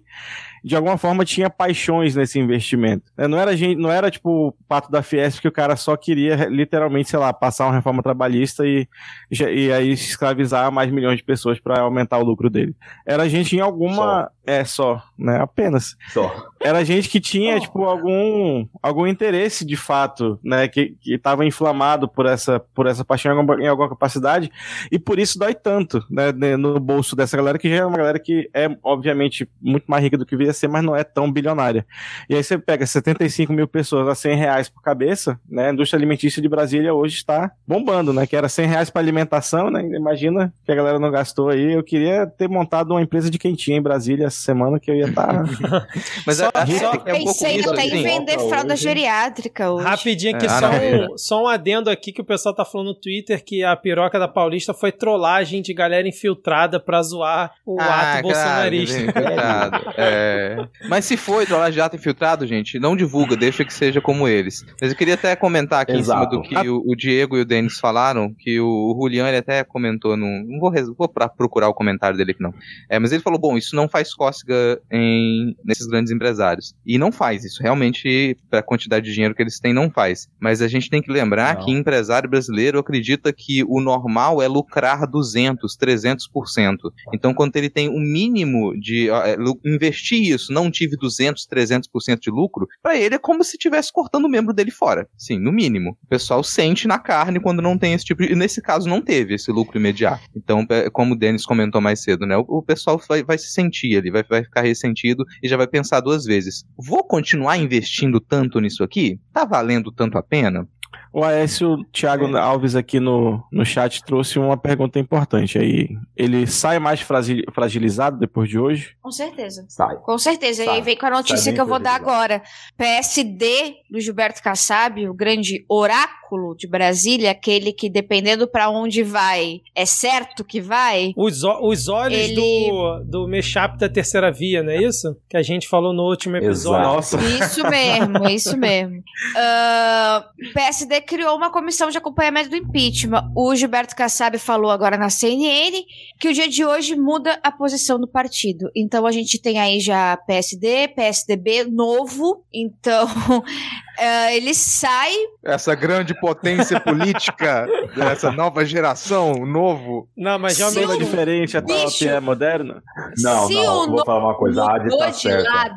[0.68, 3.10] de alguma forma, tinha paixões nesse investimento.
[3.18, 5.96] É, Não era gente, não era tipo o pato da Fiesp que o cara só
[5.96, 8.86] queria, literalmente, sei lá, passar uma reforma trabalhista e,
[9.32, 12.76] e aí escravizar mais milhões de pessoas para aumentar o lucro dele.
[13.06, 14.30] Era gente em alguma.
[14.50, 15.42] É só, né?
[15.42, 15.98] Apenas.
[16.14, 16.34] Só.
[16.62, 20.70] Era gente que tinha, tipo, algum, algum interesse de fato, né?
[20.70, 24.50] Que, que tava inflamado por essa, por essa paixão em alguma, em alguma capacidade,
[24.90, 26.32] e por isso dói tanto, né?
[26.32, 30.02] ne- No bolso dessa galera, que já é uma galera que é, obviamente, muito mais
[30.02, 31.86] rica do que devia ser, mas não é tão bilionária.
[32.30, 35.68] E aí você pega 75 mil pessoas a 100 reais por cabeça, né?
[35.70, 38.26] A indústria alimentícia de Brasília hoje está bombando, né?
[38.26, 39.82] Que era 100 reais para alimentação, né?
[39.94, 41.74] Imagina que a galera não gastou aí.
[41.74, 45.06] Eu queria ter montado uma empresa de quentinha em Brasília essa semana que eu ia
[45.08, 45.44] estar.
[46.26, 48.04] Mas Só- a- acho só- é um pouco Pensei isso, até em assim.
[48.04, 49.86] vender Hoje- fralda geriátrica hoje.
[49.86, 52.88] Rapidinho aqui, É, ah, só, um, só um adendo aqui que o pessoal tá falando
[52.88, 57.80] no Twitter que a piroca da Paulista foi trollagem de galera infiltrada pra zoar o
[57.80, 58.98] ato bolsonarista.
[59.16, 59.88] Ah, Claro.
[59.98, 60.68] É.
[60.88, 64.66] Mas se foi trollagem de ato infiltrado, gente, não divulga, deixa que seja como eles.
[64.80, 66.24] Mas eu queria até comentar aqui Exato.
[66.24, 69.28] em cima do que o, o Diego e o Denis falaram, que o, o Julian
[69.28, 70.44] ele até comentou num.
[70.48, 72.54] Não vou, res- vou procurar o comentário dele aqui, não.
[72.90, 76.76] É, mas ele falou: bom, isso não faz cócega em, nesses grandes empresários.
[76.86, 80.28] E não faz isso, realmente, para a quantidade de dinheiro que eles têm, não faz.
[80.40, 81.66] Mas a gente tem que lembrar Não.
[81.66, 86.92] que empresário brasileiro acredita que o normal é lucrar 200, 300%.
[87.14, 92.30] Então, quando ele tem um mínimo de lu- investir isso, não tive 200, 300% de
[92.30, 95.08] lucro, para ele é como se estivesse cortando o membro dele fora.
[95.18, 95.98] Sim, no mínimo.
[96.04, 98.32] O pessoal sente na carne quando não tem esse tipo de.
[98.34, 100.24] E nesse caso, não teve esse lucro imediato.
[100.36, 102.36] Então, é, como o Denis comentou mais cedo, né?
[102.38, 105.68] O, o pessoal vai, vai se sentir ali, vai, vai ficar ressentido e já vai
[105.68, 106.66] pensar duas vezes.
[106.78, 109.20] Vou continuar investindo tanto nisso aqui?
[109.34, 110.68] Tá valendo tanto a pena?
[111.14, 115.90] O Aécio Thiago Alves aqui no, no chat trouxe uma pergunta importante aí.
[116.16, 118.96] Ele sai mais fragi- fragilizado depois de hoje?
[119.02, 119.66] Com certeza.
[119.68, 119.96] Sai.
[119.98, 120.62] Com certeza.
[120.64, 120.76] E Sai.
[120.76, 122.42] aí vem com a notícia que eu vou dar agora.
[122.78, 129.62] PSD do Gilberto Kassab, o grande oráculo de Brasília, aquele que dependendo pra onde vai,
[129.76, 131.14] é certo que vai.
[131.16, 135.16] Os, os olhos Ele- do, do Meshap da terceira via, não é isso?
[135.30, 136.80] Que a gente falou no último episódio.
[136.82, 136.96] Exato.
[136.96, 137.18] Nossa.
[137.46, 139.02] Isso mesmo, isso mesmo.
[139.36, 143.32] Ah, o PSD criou uma comissão de acompanhamento do impeachment.
[143.36, 145.84] O Gilberto Kassab falou agora na CNN
[146.20, 148.70] que o dia de hoje muda a posição do partido.
[148.76, 152.44] Então a gente tem aí já PSD, PSDB novo.
[152.54, 153.08] Então
[154.00, 155.12] ah, ele sai
[155.44, 160.08] Essa grande potência política dessa nova geração, novo.
[160.16, 161.02] Não, mas Se realmente.
[161.02, 162.08] o- diferente, a Bicho.
[162.08, 162.82] é moderna?
[163.22, 165.50] Não, Se não, o vou falar uma coisa, a Adi tá de certa.
[165.50, 165.76] lado.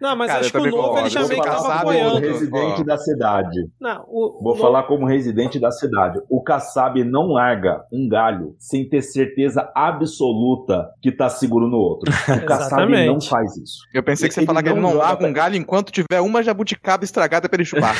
[0.00, 2.20] Não, mas Cara, acho que o novo ele já meio que tava como apoiando.
[2.20, 2.84] residente Ó.
[2.84, 3.68] da cidade.
[3.80, 6.20] Não, o, Vou o falar como residente da cidade.
[6.28, 12.10] O Kassab não larga um galho sem ter certeza absoluta que tá seguro no outro.
[12.12, 13.78] O Kassab não faz isso.
[13.94, 16.42] Eu pensei que você ia falar que ele não larga um galho enquanto tiver uma
[16.42, 17.94] jabuticaba estragada pra ele chupar.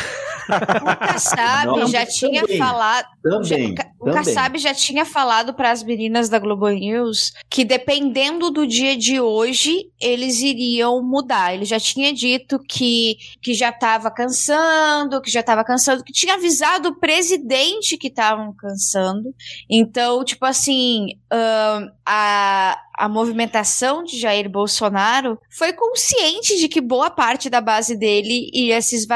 [0.48, 3.06] O Kassab Não, já também, tinha falado.
[3.22, 3.74] Também.
[3.76, 4.14] Já- o também.
[4.24, 9.20] Kassab já tinha falado para as meninas da Globo News que dependendo do dia de
[9.20, 11.52] hoje, eles iriam mudar.
[11.54, 16.34] Ele já tinha dito que, que já estava cansando, que já estava cansando, que tinha
[16.34, 19.34] avisado o presidente que estavam cansando.
[19.68, 27.08] Então, tipo assim, ahn, a, a movimentação de Jair Bolsonaro foi consciente de que boa
[27.08, 29.06] parte da base dele ia, se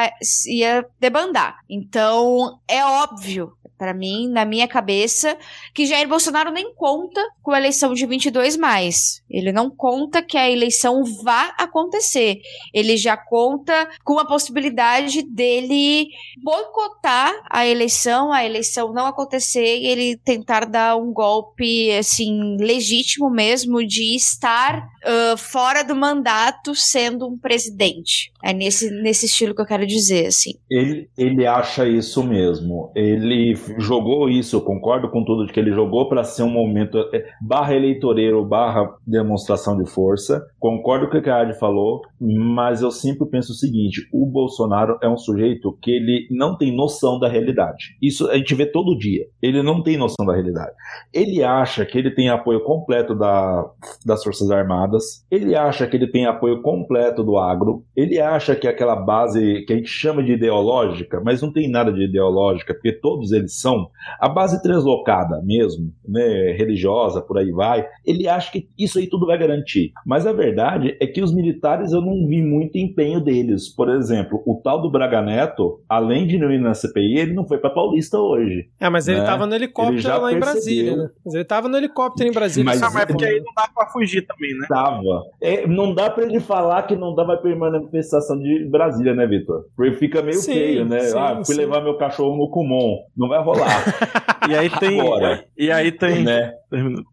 [0.47, 1.59] ia debandar.
[1.69, 5.37] Então, é óbvio, pra mim, na minha cabeça,
[5.75, 9.22] que Jair Bolsonaro nem conta com a eleição de 22 mais.
[9.33, 12.41] Ele não conta que a eleição vá acontecer.
[12.73, 16.09] Ele já conta com a possibilidade dele
[16.43, 23.31] boicotar a eleição, a eleição não acontecer e ele tentar dar um golpe assim legítimo
[23.31, 28.31] mesmo de estar ah, fora do mandato sendo um presidente.
[28.43, 30.53] É nesse, nesse estilo que eu quero dizer, assim.
[30.71, 32.93] Ele, ele acha isso mesmo.
[32.95, 36.99] Ele jogou isso, eu concordo com tudo de que ele jogou para ser um momento
[37.13, 40.45] é, barra eleitoreiro, barra demonstração de força.
[40.59, 44.99] Concordo com o que a Adi falou, mas eu sempre penso o seguinte: o Bolsonaro
[45.03, 47.97] é um sujeito que ele não tem noção da realidade.
[48.01, 49.25] Isso a gente vê todo dia.
[49.41, 50.73] Ele não tem noção da realidade.
[51.13, 53.65] Ele acha que ele tem apoio completo da,
[54.05, 58.69] das Forças Armadas, ele acha que ele tem apoio completo do agro, ele acha que
[58.69, 62.93] aquela base que a gente chama de ideológica, mas não tem nada de ideológica, porque
[62.93, 63.89] todos eles são
[64.21, 67.87] a base translocada mesmo, né, religiosa, por aí vai.
[68.05, 69.93] Ele acha que isso aí tudo vai garantir.
[70.07, 73.69] Mas a verdade é que os militares eu não vi muito empenho deles.
[73.69, 77.47] Por exemplo, o tal do Braga Neto, além de não ir na CPI, ele não
[77.47, 78.69] foi para Paulista hoje.
[78.81, 79.27] É, mas ele né?
[79.27, 80.53] tava no helicóptero Ele já lá em percebeu.
[80.55, 81.11] Brasília, né?
[81.25, 82.65] Mas ele tava no helicóptero em Brasília.
[82.65, 84.67] Mas- mas é que- porque aí não dá pra fugir também, né?
[84.69, 85.23] Tava.
[85.41, 89.67] É, não dá pra ele falar que não dava pra manifestação de Brasília, né, Vitor?
[89.77, 91.01] Porque fica meio Sim, feio, né?
[91.01, 91.61] sim, ah, fui sim.
[91.61, 92.99] levar meu cachorro no Kumon.
[93.17, 93.69] Não vai rolar,
[94.51, 95.45] E aí tem, Agora.
[95.57, 96.53] e aí tem, né?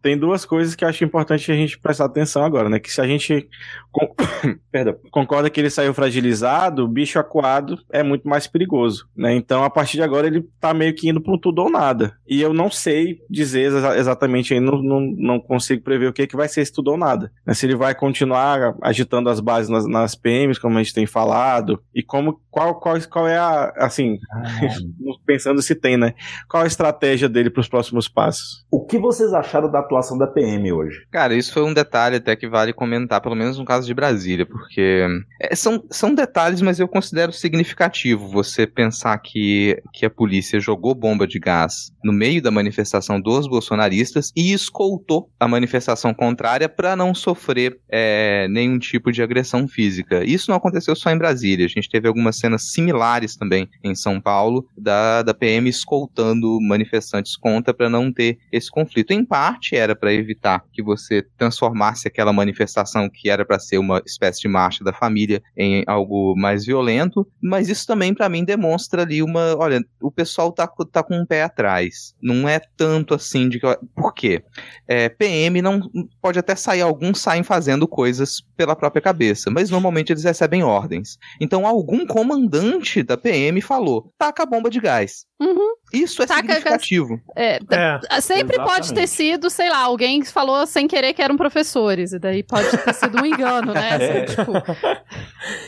[0.02, 2.78] Tem duas coisas que eu acho importante a gente prestar atenção agora, né?
[2.78, 3.48] Que se a gente
[3.90, 4.14] con-
[4.70, 9.34] Perdão, concorda que ele saiu fragilizado, o bicho acuado é muito mais perigoso, né?
[9.34, 12.14] Então, a partir de agora, ele tá meio que indo para um tudo ou nada.
[12.28, 16.26] E eu não sei dizer exa- exatamente aí, não, não, não consigo prever o que,
[16.26, 17.32] que vai ser esse tudo ou nada.
[17.44, 17.52] né?
[17.54, 21.82] Se ele vai continuar agitando as bases nas, nas PMs, como a gente tem falado,
[21.94, 24.18] e como qual, qual, qual é a, assim,
[25.26, 26.14] pensando se tem, né?
[26.48, 28.64] Qual a estratégia dele para os próximos passos?
[28.70, 31.06] O que vocês acharam da atuação da PM hoje?
[31.10, 34.46] Cara, isso foi um detalhe até que vale comentar, pelo menos no caso de Brasília,
[34.46, 35.06] porque
[35.40, 40.94] é, são, são detalhes, mas eu considero significativo você pensar que, que a polícia jogou
[40.94, 46.96] bomba de gás no meio da manifestação dos bolsonaristas e escoltou a manifestação contrária para
[46.96, 50.24] não sofrer é, nenhum tipo de agressão física.
[50.24, 54.20] Isso não aconteceu só em Brasília, a gente teve algumas cenas similares também em São
[54.20, 59.12] Paulo, da, da PM escoltando manifestantes contra para não ter esse conflito.
[59.12, 64.02] Em parte era para evitar que você transformasse aquela manifestação que era para ser uma
[64.06, 69.02] espécie de marcha da família em algo mais violento, mas isso também para mim demonstra
[69.02, 72.14] ali uma, olha, o pessoal tá, tá com um pé atrás.
[72.20, 74.42] Não é tanto assim de que, por quê?
[74.86, 75.80] É, PM não
[76.20, 81.18] pode até sair alguns saem fazendo coisas pela própria cabeça, mas normalmente eles recebem ordens.
[81.40, 85.29] Então algum comandante da PM falou: "Taca a bomba de gás".
[85.40, 85.74] Uhum.
[85.92, 87.18] Isso é Taca significativo.
[87.34, 88.20] É, É.
[88.20, 89.08] sempre pode ter Exatamente.
[89.08, 93.20] sido, sei lá, alguém falou sem querer que eram professores, e daí pode ter sido
[93.22, 93.88] um engano, né?
[93.96, 94.24] Assim, É.
[94.26, 94.52] tipo.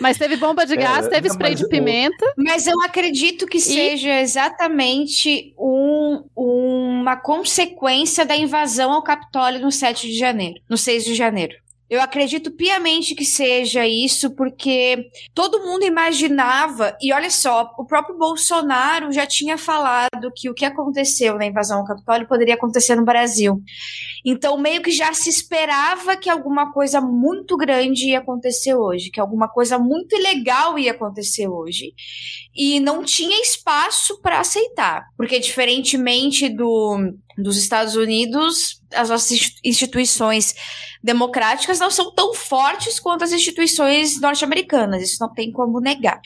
[0.01, 2.35] Mas teve bomba de É, gás, teve não, spray de o- pimenta.
[2.37, 10.07] Mas eu acredito que seja exatamente um- uma consequência da invasão ao Capitólio no 7
[10.09, 11.55] de janeiro, no 6 de janeiro.
[11.93, 18.17] Eu acredito piamente que seja isso, porque todo mundo imaginava, e olha só, o próprio
[18.17, 23.05] Bolsonaro já tinha falado que o que aconteceu na invasão ao Capitólio poderia acontecer no
[23.05, 23.61] Brasil.
[24.25, 29.21] Então, meio que já se esperava que alguma coisa muito grande ia acontecer hoje, que
[29.21, 31.93] alguma coisa muito ilegal ia acontecer hoje
[32.57, 39.61] e não tinha espaço para aceitar, porque diferentemente do, dos Estados Unidos, as nossas insti-
[39.65, 40.55] instituições
[41.03, 46.21] democráticas não são tão fortes quanto as instituições norte-americanas, isso não tem como negar.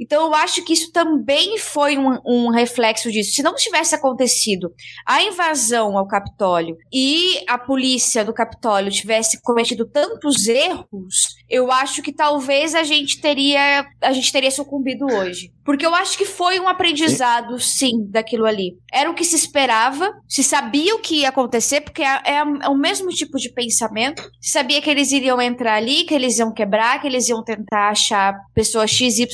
[0.00, 3.32] Então eu acho que isso também foi um, um reflexo disso.
[3.34, 4.72] Se não tivesse acontecido
[5.06, 12.02] a invasão ao Capitólio e a polícia do Capitólio tivesse cometido tantos erros, eu acho
[12.02, 15.52] que talvez a gente teria a gente teria sucumbido hoje.
[15.64, 18.76] Porque eu acho que foi um aprendizado, sim, daquilo ali.
[18.92, 22.68] Era o que se esperava, se sabia o que ia acontecer, porque é, é- é
[22.68, 24.22] o mesmo tipo de pensamento.
[24.40, 27.90] Se sabia que eles iriam entrar ali, que eles iam quebrar, que eles iam tentar
[27.90, 29.26] achar pessoa XYZ,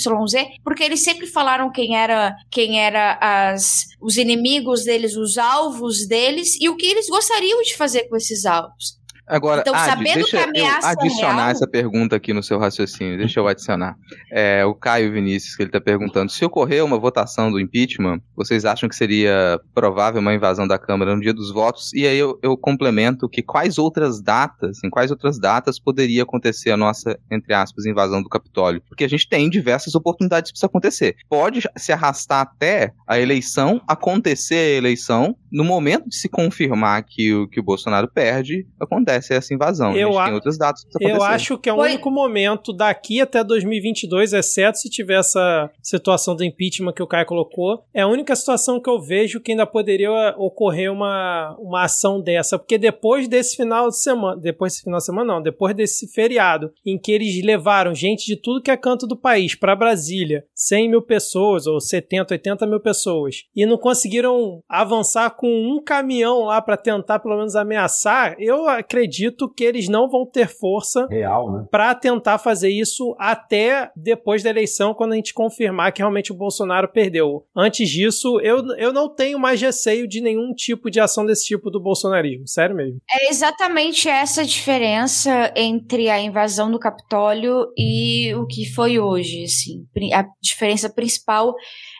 [0.62, 6.56] porque eles sempre falaram quem era quem era as, os inimigos deles, os alvos deles,
[6.60, 9.01] e o que eles gostariam de fazer com esses alvos.
[9.32, 12.58] Agora, Então, sabendo deixa que a ameaça eu adicionar real- essa pergunta aqui no seu
[12.58, 13.16] raciocínio.
[13.18, 13.96] Deixa eu adicionar.
[14.30, 18.64] É, o Caio Vinícius, que ele está perguntando: se ocorrer uma votação do impeachment, vocês
[18.64, 21.92] acham que seria provável uma invasão da Câmara no dia dos votos?
[21.94, 26.70] E aí eu, eu complemento que quais outras datas, em quais outras datas poderia acontecer
[26.70, 28.82] a nossa, entre aspas, invasão do Capitólio?
[28.88, 31.16] Porque a gente tem diversas oportunidades para isso acontecer.
[31.28, 37.34] Pode se arrastar até a eleição, acontecer a eleição, no momento de se confirmar que
[37.34, 39.94] o, que o Bolsonaro perde, acontece essa invasão.
[39.94, 43.20] Eu a tem outras datas para Eu acho que é o Foi- único momento daqui
[43.20, 48.08] até 2022, exceto se tiver essa situação do impeachment que o Caio colocou, é a
[48.08, 53.28] única situação que eu vejo que ainda poderia ocorrer uma, uma ação dessa, porque depois
[53.28, 57.12] desse final de semana, depois desse final de semana não, depois desse feriado, em que
[57.12, 61.66] eles levaram gente de tudo que é canto do país para Brasília, 100 mil pessoas
[61.66, 67.18] ou 70, 80 mil pessoas, e não conseguiram avançar com um caminhão lá para tentar
[67.18, 71.66] pelo menos ameaçar, eu acredito que eles não vão ter força Real, né?
[71.68, 76.36] para tentar fazer isso até depois da eleição, quando a gente confirmar que realmente o
[76.36, 77.44] Bolsonaro perdeu.
[77.56, 81.70] Antes disso, eu, eu não tenho mais receio de nenhum tipo de ação desse tipo
[81.70, 82.46] do bolsonarismo.
[82.46, 83.00] Sério mesmo.
[83.10, 89.84] É exatamente essa diferença entre a invasão do Capitólio e o que foi hoje, assim.
[90.14, 91.52] A diferença principal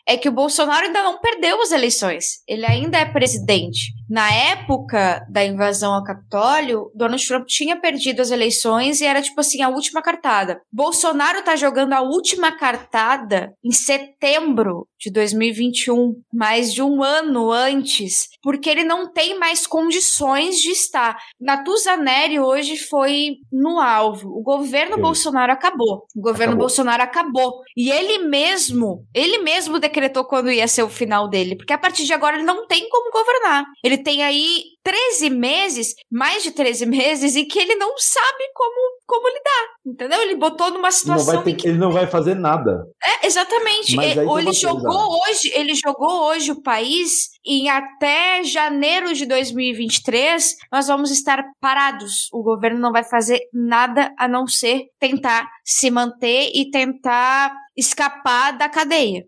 [0.06, 2.42] é que o Bolsonaro ainda não perdeu as eleições.
[2.46, 3.92] Ele ainda é presidente.
[4.12, 9.40] Na época da invasão ao Capitólio, Donald Trump tinha perdido as eleições e era tipo
[9.40, 10.60] assim a última cartada.
[10.70, 18.28] Bolsonaro tá jogando a última cartada em setembro de 2021, mais de um ano antes,
[18.42, 21.16] porque ele não tem mais condições de estar.
[21.40, 24.28] Natuzaneri hoje foi no alvo.
[24.28, 25.00] O governo Sim.
[25.00, 26.04] Bolsonaro acabou.
[26.14, 26.66] O governo Acabou.
[26.66, 27.60] Bolsonaro acabou.
[27.74, 32.04] E ele mesmo, ele mesmo decretou quando ia ser o final dele, porque a partir
[32.04, 33.64] de agora ele não tem como governar.
[33.82, 38.98] Ele tem aí 13 meses, mais de 13 meses, em que ele não sabe como,
[39.06, 39.68] como lidar.
[39.86, 40.20] Entendeu?
[40.22, 42.84] Ele botou numa situação vai ter- que ele não vai fazer nada.
[43.04, 43.94] é, exatamente.
[43.96, 50.56] Mas É, ele jogou hoje, ele jogou hoje o país em até janeiro de 2023
[50.70, 52.28] nós vamos estar parados.
[52.32, 58.56] O governo não vai fazer nada a não ser tentar se manter e tentar escapar
[58.56, 59.24] da cadeia.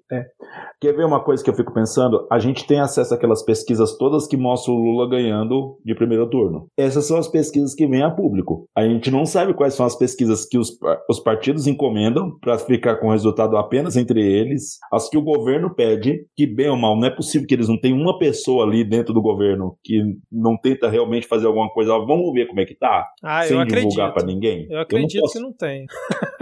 [0.80, 2.26] Quer ver uma coisa que eu fico pensando?
[2.30, 6.66] A gente tem acesso àquelas pesquisas todas que mostram o Lula ganhando de primeiro turno.
[6.76, 8.68] Essas são as pesquisas que vêm a público.
[8.76, 10.76] A gente não sabe quais são as pesquisas que os,
[11.08, 15.74] os partidos encomendam para ficar com o resultado apenas entre eles, as que o governo
[15.74, 18.84] pede, que bem ou mal, não é possível que eles não tenham uma pessoa ali
[18.84, 21.92] dentro do governo que não tenta realmente fazer alguma coisa.
[21.98, 24.14] Vamos ver como é que tá, Ah, sem eu divulgar acredito.
[24.14, 24.66] para ninguém.
[24.70, 25.86] Eu acredito não posso que não tem.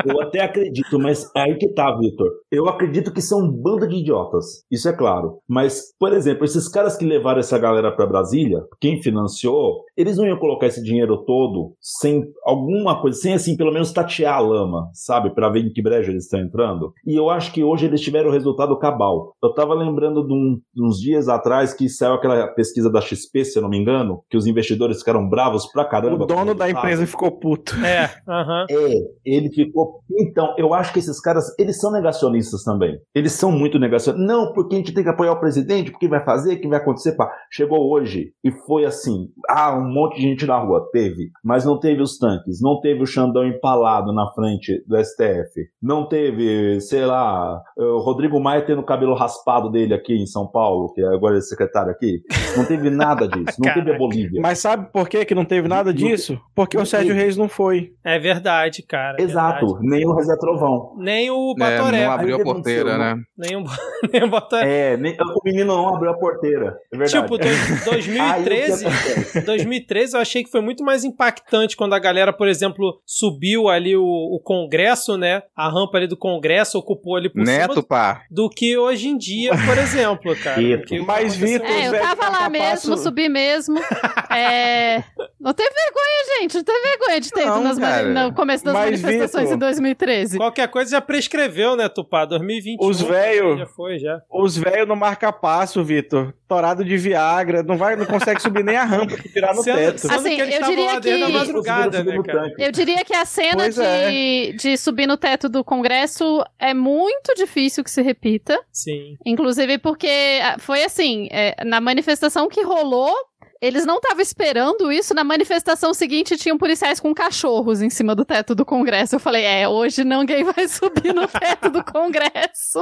[0.04, 1.91] eu até acredito, mas aí que tá.
[1.96, 2.28] Vitor.
[2.50, 4.64] Eu acredito que são um bando de idiotas.
[4.70, 5.38] Isso é claro.
[5.48, 10.26] Mas, por exemplo, esses caras que levaram essa galera para Brasília, quem financiou, eles não
[10.26, 14.90] iam colocar esse dinheiro todo sem alguma coisa, sem assim, pelo menos tatear a lama,
[14.92, 15.34] sabe?
[15.34, 16.92] Para ver em que brejo eles estão entrando.
[17.06, 19.34] E eu acho que hoje eles tiveram o resultado cabal.
[19.42, 23.44] Eu tava lembrando de, um, de uns dias atrás que saiu aquela pesquisa da XP,
[23.44, 26.24] se eu não me engano, que os investidores ficaram bravos pra caramba.
[26.24, 27.74] O dono da empresa ficou puto.
[27.84, 28.66] É, aham.
[28.70, 30.00] É, ele ficou.
[30.10, 32.98] Então, eu acho que esses caras, eles são negacionistas também.
[33.14, 34.26] Eles são muito negacionistas.
[34.26, 36.78] Não, porque a gente tem que apoiar o presidente, porque vai fazer, o que vai
[36.78, 37.12] acontecer.
[37.12, 37.30] Pá.
[37.50, 40.88] Chegou hoje e foi assim: ah, um monte de gente na rua.
[40.92, 41.30] Teve.
[41.44, 45.68] Mas não teve os tanques, não teve o Xandão empalado na frente do STF.
[45.82, 50.46] Não teve, sei lá, o Rodrigo Maia tendo o cabelo raspado dele aqui em São
[50.46, 52.20] Paulo, que agora é secretário aqui.
[52.56, 53.58] Não teve nada disso.
[53.58, 53.98] Não teve a.
[53.98, 54.40] Bolívia.
[54.40, 56.38] Mas sabe por que, que não teve nada disso?
[56.54, 57.92] Porque o Sérgio Reis não foi.
[58.04, 59.16] É verdade, cara.
[59.18, 59.88] é Exato, verdade.
[59.88, 60.94] nem o Zé Trovão.
[60.96, 62.04] Nem o É, Batoré.
[62.04, 63.16] não abriu a porteira, né?
[63.36, 63.64] nem o
[64.30, 64.92] Batoré.
[64.92, 66.76] É, nem- o menino não abriu a porteira.
[66.92, 67.22] É verdade.
[67.22, 69.40] Tipo, dois- 2013, Aí, o que acontece?
[69.42, 73.96] 2013 eu achei que foi muito mais impactante quando a galera, por exemplo, subiu ali
[73.96, 75.42] o, o Congresso, né?
[75.56, 78.22] A rampa ali do Congresso ocupou ali por Neto, cima pá.
[78.30, 80.60] do que hoje em dia, por exemplo, cara.
[80.86, 83.78] Que Mas, Vitor, É, eu tava lá mesmo, subi mesmo.
[84.34, 85.04] É...
[85.38, 86.56] Não teve vergonha, gente.
[86.56, 88.24] Não teve vergonha de ter ido Não, nas mani- cara.
[88.28, 90.36] no começo das Mas, manifestações Vitor, em 2013.
[90.38, 92.24] Qualquer coisa já prescreveu, né, Tupá?
[92.24, 92.86] 2021.
[92.88, 94.20] Os velho- Já foi, já.
[94.30, 96.34] Os velhos não marca passo, Vitor.
[96.48, 99.76] Torado de Viagra, não vai, não consegue subir nem a rampa pra tirar no Sendo,
[99.78, 99.98] teto.
[100.00, 102.52] sendo Assim, que eles eu diria que- madrugada, né, no cara?
[102.58, 104.52] Eu diria que a cena de, é.
[104.52, 108.58] de subir no teto do Congresso é muito difícil que se repita.
[108.70, 109.16] Sim.
[109.24, 113.14] Inclusive porque ah, foi assim, é, na manifestação que rolou,
[113.62, 115.14] eles não estavam esperando isso.
[115.14, 119.14] Na manifestação seguinte, tinham policiais com cachorros em cima do teto do Congresso.
[119.14, 122.80] Eu falei, é, hoje ninguém vai subir no teto do Congresso.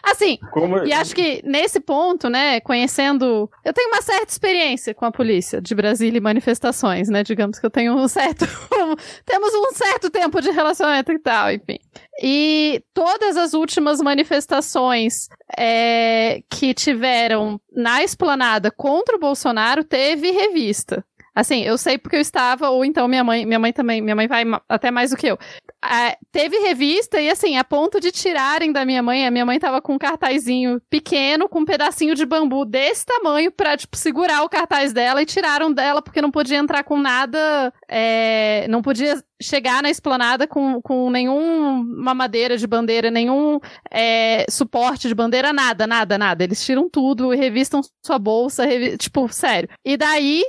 [0.00, 0.84] Assim, Como...
[0.84, 3.50] e acho que nesse ponto, né, conhecendo.
[3.64, 7.24] Eu tenho uma certa experiência com a polícia de Brasília e manifestações, né?
[7.24, 8.46] Digamos que eu tenho um certo.
[9.26, 11.78] Temos um certo tempo de relacionamento e tal, enfim.
[12.22, 21.04] E todas as últimas manifestações é, que tiveram na esplanada contra o Bolsonaro teve revista.
[21.36, 24.26] Assim, eu sei porque eu estava, ou então minha mãe, minha mãe também, minha mãe
[24.26, 25.38] vai até mais do que eu.
[25.84, 29.58] Ah, teve revista e assim, a ponto de tirarem da minha mãe, a minha mãe
[29.58, 34.42] tava com um cartazinho pequeno, com um pedacinho de bambu desse tamanho pra, tipo, segurar
[34.44, 39.22] o cartaz dela e tiraram dela porque não podia entrar com nada, é, não podia
[39.40, 43.60] chegar na esplanada com, com nenhuma madeira de bandeira, nenhum
[43.90, 46.42] é, suporte de bandeira, nada, nada, nada.
[46.42, 49.68] Eles tiram tudo revistam sua bolsa, revi- tipo, sério.
[49.84, 50.42] E daí,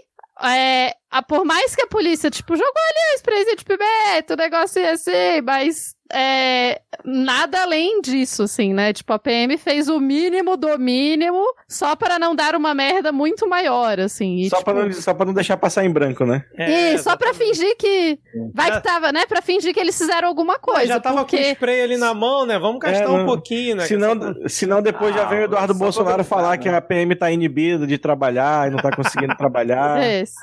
[0.44, 4.38] é, a, por mais que a polícia, tipo, jogou ali a sprayzinha de pimenta, o
[4.38, 8.94] negócio assim, mas é, nada além disso, assim, né?
[8.94, 13.48] Tipo, a PM fez o mínimo do mínimo só para não dar uma merda muito
[13.48, 14.38] maior, assim.
[14.38, 16.44] E, Só, tipo, pra não, só pra não deixar passar em branco, né?
[16.58, 17.56] É, e só pra exatamente.
[17.58, 18.20] fingir que.
[18.54, 19.26] Vai Já- que tava, né?
[19.26, 20.88] Pra fingir que eles fizeram alguma coisa.
[20.88, 21.38] já tava com porque...
[21.38, 22.58] o spray ali na mão, né?
[22.58, 23.86] Vamos gastar É, um pouquinho, né?
[23.86, 26.58] Senão, Essa- senão depois já Ah, vem o Eduardo pra Bolsonaro falar né?
[26.58, 30.02] que a PM tá inibida de trabalhar e não tá conseguindo trabalhar.
[30.02, 30.34] É Isso.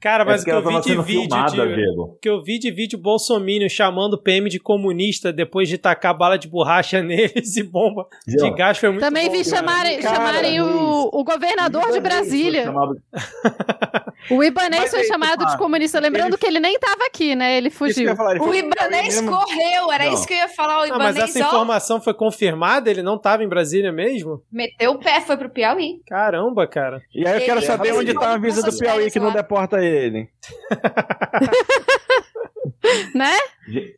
[0.00, 1.88] Cara, mas É o que eu vi de vídeo filmada, de...
[1.98, 4.91] O que eu vi de vídeo bolsominion chamando o PM de comunista
[5.32, 9.32] depois de tacar bala de borracha neles e bomba de gás foi muito Também bom,
[9.32, 9.56] vi cara.
[9.56, 12.64] chamarem, Cara, chamarem o, o governador de Ibanez Brasília.
[12.64, 13.00] chamado-
[14.30, 15.98] O Ibanês Mas foi chamado de comunista.
[15.98, 17.56] Lembrando ele- que ele nem tava aqui, né?
[17.56, 18.04] Ele fugiu.
[18.04, 20.14] ia falar, ele O mesmo- correu, era Não.
[20.14, 20.78] isso que eu ia falar.
[20.78, 22.88] O Ah, mas Ibanês, essa ó, informação foi confirmada?
[22.90, 24.40] Ele não tava em Brasília mesmo?
[24.50, 26.00] meteu o pé, foi pro Piauí.
[26.08, 27.02] Caramba, cara.
[27.14, 29.82] E aí eu quero Ele saber onde tá a visa do Piauí que não deporta
[29.84, 30.28] ele.
[33.14, 33.36] Né?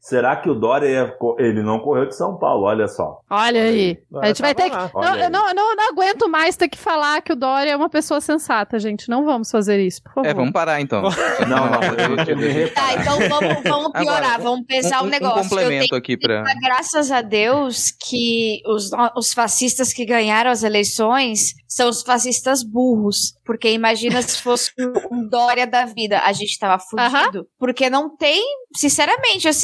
[0.01, 2.65] Será que o Dória ele não correu de São Paulo?
[2.65, 3.21] Olha só.
[3.31, 3.99] Olha aí.
[4.21, 4.77] A gente vai ter que.
[4.77, 7.89] Não, eu não, não, não aguento mais ter que falar que o Dória é uma
[7.89, 9.09] pessoa sensata, gente.
[9.09, 10.29] Não vamos fazer isso, por favor.
[10.29, 11.03] É, vamos parar então.
[11.49, 12.73] Não, não, eu vou te dizer.
[12.73, 15.41] Tá, então vamos, vamos piorar, Agora, vamos pensar um, um, negócio.
[15.41, 21.55] um complemento aqui dar graças a Deus que os, os fascistas que ganharam as eleições
[21.69, 23.35] são os fascistas burros.
[23.45, 24.71] Porque imagina se fosse
[25.11, 26.21] um Dória da vida.
[26.21, 27.47] A gente tava fudido.
[27.59, 28.43] Porque não tem,
[28.77, 29.64] sinceramente, assim,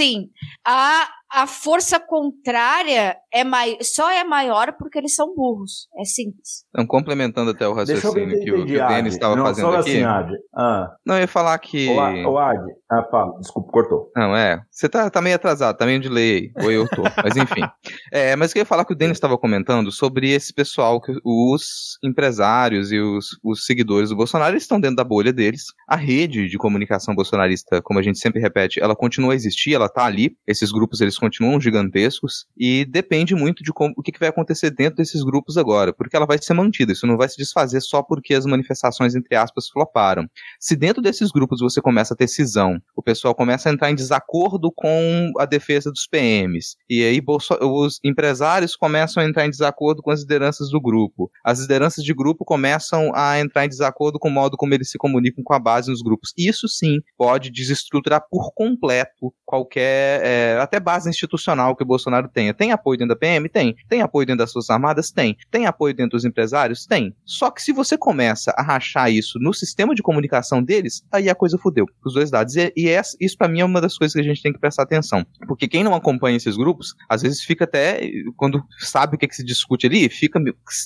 [0.67, 5.89] a, a força contrária é mai, só é maior porque eles são burros.
[5.99, 6.64] É simples.
[6.70, 8.89] Então, complementando até o raciocínio que o, que o.
[8.89, 9.91] Denis estava não, fazendo só aqui.
[9.91, 10.35] assim, Adi.
[10.57, 11.89] Ah, Não, eu ia falar que.
[11.89, 12.72] o, A- o Adi.
[12.91, 13.39] Ah, fala.
[13.39, 14.11] Desculpa, cortou.
[14.16, 14.61] Não, é.
[14.70, 16.64] Você tá, tá meio atrasado, tá meio delay aí.
[16.64, 17.03] Ou eu tô.
[17.22, 17.62] Mas enfim.
[18.12, 21.97] É, mas eu queria falar que o Denis estava comentando sobre esse pessoal, que os
[22.03, 25.62] empresários e os, os seguidores do Bolsonaro eles estão dentro da bolha deles.
[25.89, 29.89] A rede de comunicação bolsonarista, como a gente sempre repete, ela continua a existir, ela
[29.89, 30.37] tá ali.
[30.47, 34.71] Esses grupos eles continuam gigantescos e depende muito de como, o que, que vai acontecer
[34.71, 38.03] dentro desses grupos agora, porque ela vai ser mantida, isso não vai se desfazer só
[38.03, 40.27] porque as manifestações, entre aspas, floparam.
[40.59, 43.95] Se dentro desses grupos você começa a ter cisão, o pessoal começa a entrar em
[43.95, 47.21] desacordo com a defesa dos PMs, e aí
[47.61, 52.14] os empresários começam a entrar em desacordo com as lideranças do grupo, as lideranças de
[52.14, 55.59] grupo começam a entrar em desacordo com o modo como eles se comunicam com a
[55.59, 56.33] base nos grupos.
[56.37, 62.55] Isso sim pode desestruturar por completo qualquer, é, até base institucional que o Bolsonaro tenha.
[62.55, 63.49] Tem apoio dentro da PM?
[63.49, 63.77] Tem.
[63.89, 65.11] Tem apoio dentro das Forças Armadas?
[65.11, 65.37] Tem.
[65.51, 66.87] Tem apoio dentro dos empresários?
[66.87, 67.15] Tem.
[67.25, 71.35] Só que se você começa a rachar isso no sistema de comunicação deles, aí a
[71.35, 72.57] coisa fudeu, os dois lados.
[72.57, 74.59] E, e essa, isso para mim é uma das coisas que a gente tem que
[74.59, 75.27] prestar atenção.
[75.47, 78.01] Porque quem não acompanha esses grupos, às vezes fica até,
[78.37, 80.41] quando sabe o que, que se discute ali, fica,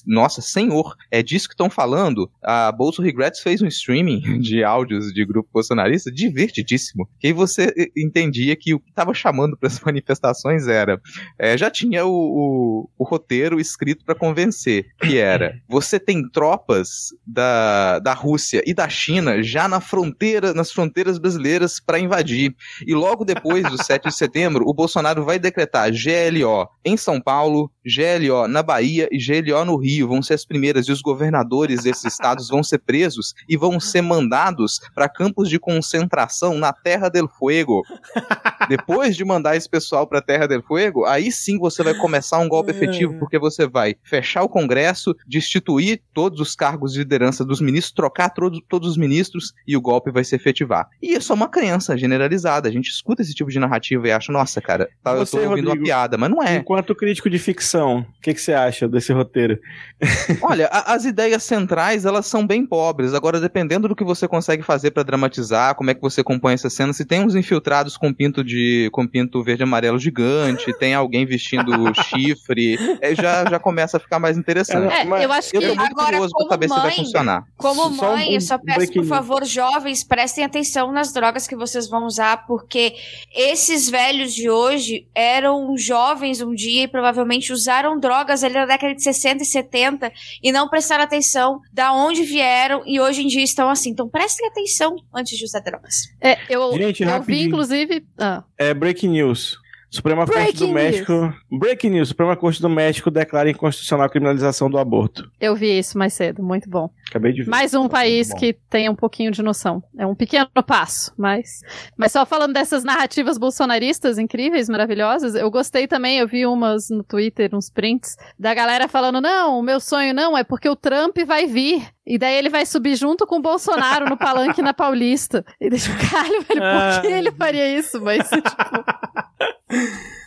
[0.06, 2.30] nossa, senhor, é disso que estão falando.
[2.42, 7.08] A Bolso Regrets fez um streaming de áudios de grupo bolsonarista divertidíssimo.
[7.18, 9.78] Que aí você entendia que o que estava chamando para as
[10.14, 11.00] manifestações era.
[11.38, 17.08] É, já tinha o, o, o roteiro escrito para convencer, que era: você tem tropas
[17.26, 22.54] da, da Rússia e da China já na fronteira, nas fronteiras brasileiras para invadir.
[22.86, 27.70] E logo depois do 7 de setembro, o Bolsonaro vai decretar GLO em São Paulo,
[27.84, 30.08] GLO na Bahia e GLO no Rio.
[30.08, 34.02] Vão ser as primeiras, e os governadores desses estados vão ser presos e vão ser
[34.02, 37.82] mandados para campos de concentração na Terra del Fuego.
[38.68, 42.48] Depois de mandar esse pessoal para Terra del Fuego, aí sim você vai começar um
[42.48, 47.60] golpe efetivo, porque você vai fechar o Congresso, destituir todos os cargos de liderança dos
[47.60, 50.88] ministros, trocar todos, todos os ministros e o golpe vai se efetivar.
[51.02, 52.68] E isso é uma crença generalizada.
[52.68, 55.48] A gente escuta esse tipo de narrativa e acha, nossa, cara, tá, Você, eu tô
[55.50, 56.56] ouvindo Rodrigo, uma piada, mas não é.
[56.56, 59.58] Enquanto crítico de ficção, o que, que você acha desse roteiro?
[60.42, 63.14] Olha, a- as ideias centrais, elas são bem pobres.
[63.14, 66.70] Agora, dependendo do que você consegue fazer pra dramatizar, como é que você compõe essa
[66.70, 70.94] cena, se tem uns infiltrados com pinto de com pinto verde e amarelo gigante, tem
[70.94, 71.72] alguém vestindo
[72.04, 74.92] chifre, é, já, já começa a ficar mais interessante.
[74.92, 76.82] É, Mas eu acho que Eu tô muito Agora, curioso pra como saber se vai
[76.84, 77.44] mãe, funcionar.
[77.56, 81.12] Como Só um- mãe, eu só um peço, breaking por favor, jovens, prestem atenção nas
[81.12, 82.94] drogas que vocês vão usar, porque
[83.34, 88.94] esses velhos de hoje eram jovens um dia e provavelmente usaram drogas ali na década
[88.94, 90.12] de 60 e 70
[90.42, 93.90] e não prestaram atenção da onde vieram e hoje em dia estão assim.
[93.90, 95.94] Então prestem atenção antes de usar drogas.
[96.20, 98.04] É, eu, Gente, eu vi, inclusive.
[98.18, 99.58] Ah, É Breaking News.
[99.94, 101.34] Suprema Corte Breaking do México.
[101.50, 102.08] Breaking News.
[102.08, 105.30] Suprema Corte do México declara inconstitucional a criminalização do aborto.
[105.40, 106.90] eu vi isso mais cedo, muito bom.
[107.08, 107.50] Acabei de ver.
[107.50, 109.82] Mais um país que tem um pouquinho de noção.
[109.98, 111.60] É um pequeno passo, mas.
[111.96, 117.02] Mas só falando dessas narrativas bolsonaristas incríveis, maravilhosas, eu gostei também, eu vi umas no
[117.04, 121.16] Twitter, uns prints, da galera falando: não, o meu sonho não, é porque o Trump
[121.26, 121.82] vai vir.
[122.06, 125.42] E daí ele vai subir junto com o Bolsonaro no palanque na Paulista.
[125.58, 127.18] E deixa o caralho, velho, por que Ah.
[127.18, 127.98] ele faria isso?
[128.02, 128.42] Mas, tipo,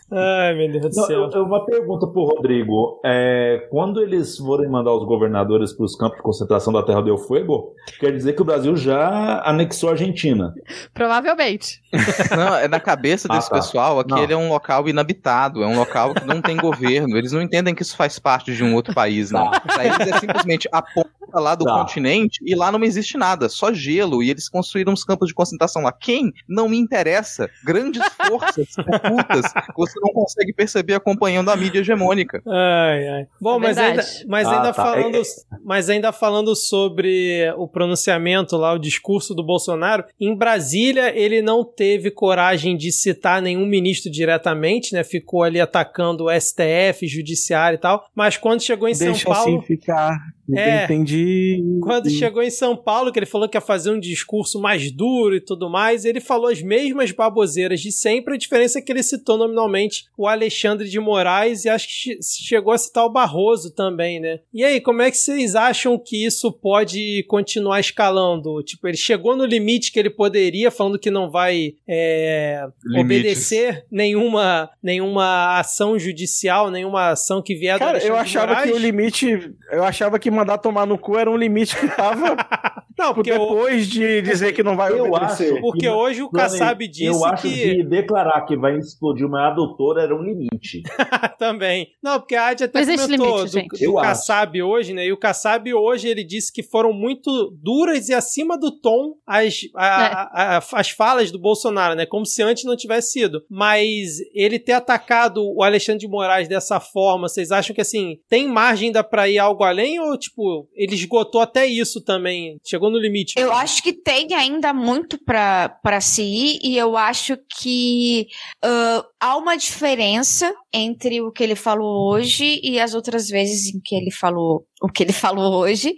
[0.09, 1.23] Ai, meu Deus do Não, céu.
[1.23, 3.01] eu, eu- uma pergunta pro Rodrigo.
[3.03, 7.17] É, quando eles forem mandar os governadores para os campos de concentração da Terra del
[7.17, 10.53] Fuego, quer dizer que o Brasil já anexou a Argentina.
[10.93, 11.81] provavelmente.
[12.37, 13.57] Não, é na cabeça Ah, desse tá.
[13.57, 14.41] pessoal, aquele Não.
[14.41, 17.17] é um local inabitado, é um local que não tem governo.
[17.17, 19.51] Eles não entendem que isso faz parte de um outro país, não.
[19.51, 21.79] Pra eles é simplesmente a ponta lá do Tá.
[21.79, 24.21] continente e lá não existe nada, só gelo.
[24.23, 25.91] E eles construíram uns campos de concentração lá.
[25.91, 26.31] Quem?
[26.47, 27.49] Não me interessa.
[27.63, 32.41] Grandes forças ocultas que você não consegue perceber acompanhando a mídia hegemônica.
[32.47, 33.27] Ai, ai.
[33.39, 34.83] Bom, É mas ainda, mas, Ah, ainda tá.
[34.83, 35.21] falando, É-
[35.63, 41.63] mas ainda falando sobre o pronunciamento lá, o discurso do Bolsonaro, em Brasília ele não
[41.63, 45.03] teve coragem de citar nenhum ministro diretamente, né?
[45.03, 48.05] Ficou ali atacando o STF, judiciário e tal.
[48.15, 50.17] Mas quando chegou em Deixa São Paulo, assim ficar.
[50.49, 50.85] Eu É.
[50.85, 51.63] entendi.
[51.81, 55.35] quando chegou em São Paulo, que ele falou que ia fazer um discurso mais duro
[55.35, 58.35] e tudo mais, ele falou as mesmas baboseiras de sempre.
[58.35, 62.19] A diferença é que ele citou nominalmente o Alexandre de Moraes e acho que che-
[62.21, 64.39] chegou a citar o Barroso também, né?
[64.53, 68.61] E aí, como é que vocês acham que isso pode continuar escalando?
[68.63, 72.65] Tipo, ele chegou no limite que ele poderia, falando que não vai é,
[72.97, 78.55] obedecer nenhuma, nenhuma ação judicial, nenhuma ação que vier do Cara, eu Alexandre de achava
[78.61, 78.75] que Moraes.
[78.75, 79.51] o limite.
[79.71, 82.35] Eu achava que mandar tomar no cu era um limite que tava
[82.97, 85.53] Não, porque o- depois de dizer que não vai Eu obedecer.
[85.53, 87.53] acho- Porque hoje o Kassab disse eu acho que.
[87.75, 90.81] que declarar que vai explodir uma adutora era um limite.
[91.37, 91.87] Também.
[92.01, 94.07] Não, porque a Adi até existe comentou limite, do, do Eu acho.
[94.09, 95.05] Kassab hoje, né?
[95.05, 99.59] E o Kassab hoje ele disse que foram muito duras e acima do tom as,
[99.75, 99.89] a- É.
[99.89, 102.05] a- a- as falas do Bolsonaro, né?
[102.05, 103.43] Como se antes não tivesse sido.
[103.49, 108.47] Mas ele ter atacado o Alexandre de Moraes dessa forma, vocês acham que assim, tem
[108.47, 109.99] margem ainda pra ir algo além?
[109.99, 112.57] Ou, tipo, ele esgotou até isso também?
[112.65, 113.33] Chegou chegou no limite.
[113.37, 118.27] Eu acho que tem ainda muito pra se ir e eu acho que
[118.63, 123.79] ah, há uma diferença entre o que ele falou hoje e as outras vezes em
[123.83, 125.93] que ele falou o que ele falou hoje.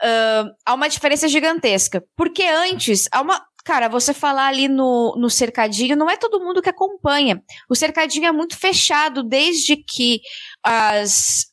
[0.00, 2.04] Ah, há uma diferença gigantesca.
[2.16, 3.40] Porque antes, há uma.
[3.68, 7.42] Cara, você falar ali no, no cercadinho, não é todo mundo que acompanha.
[7.68, 10.22] O cercadinho é muito fechado desde que
[10.64, 11.44] as,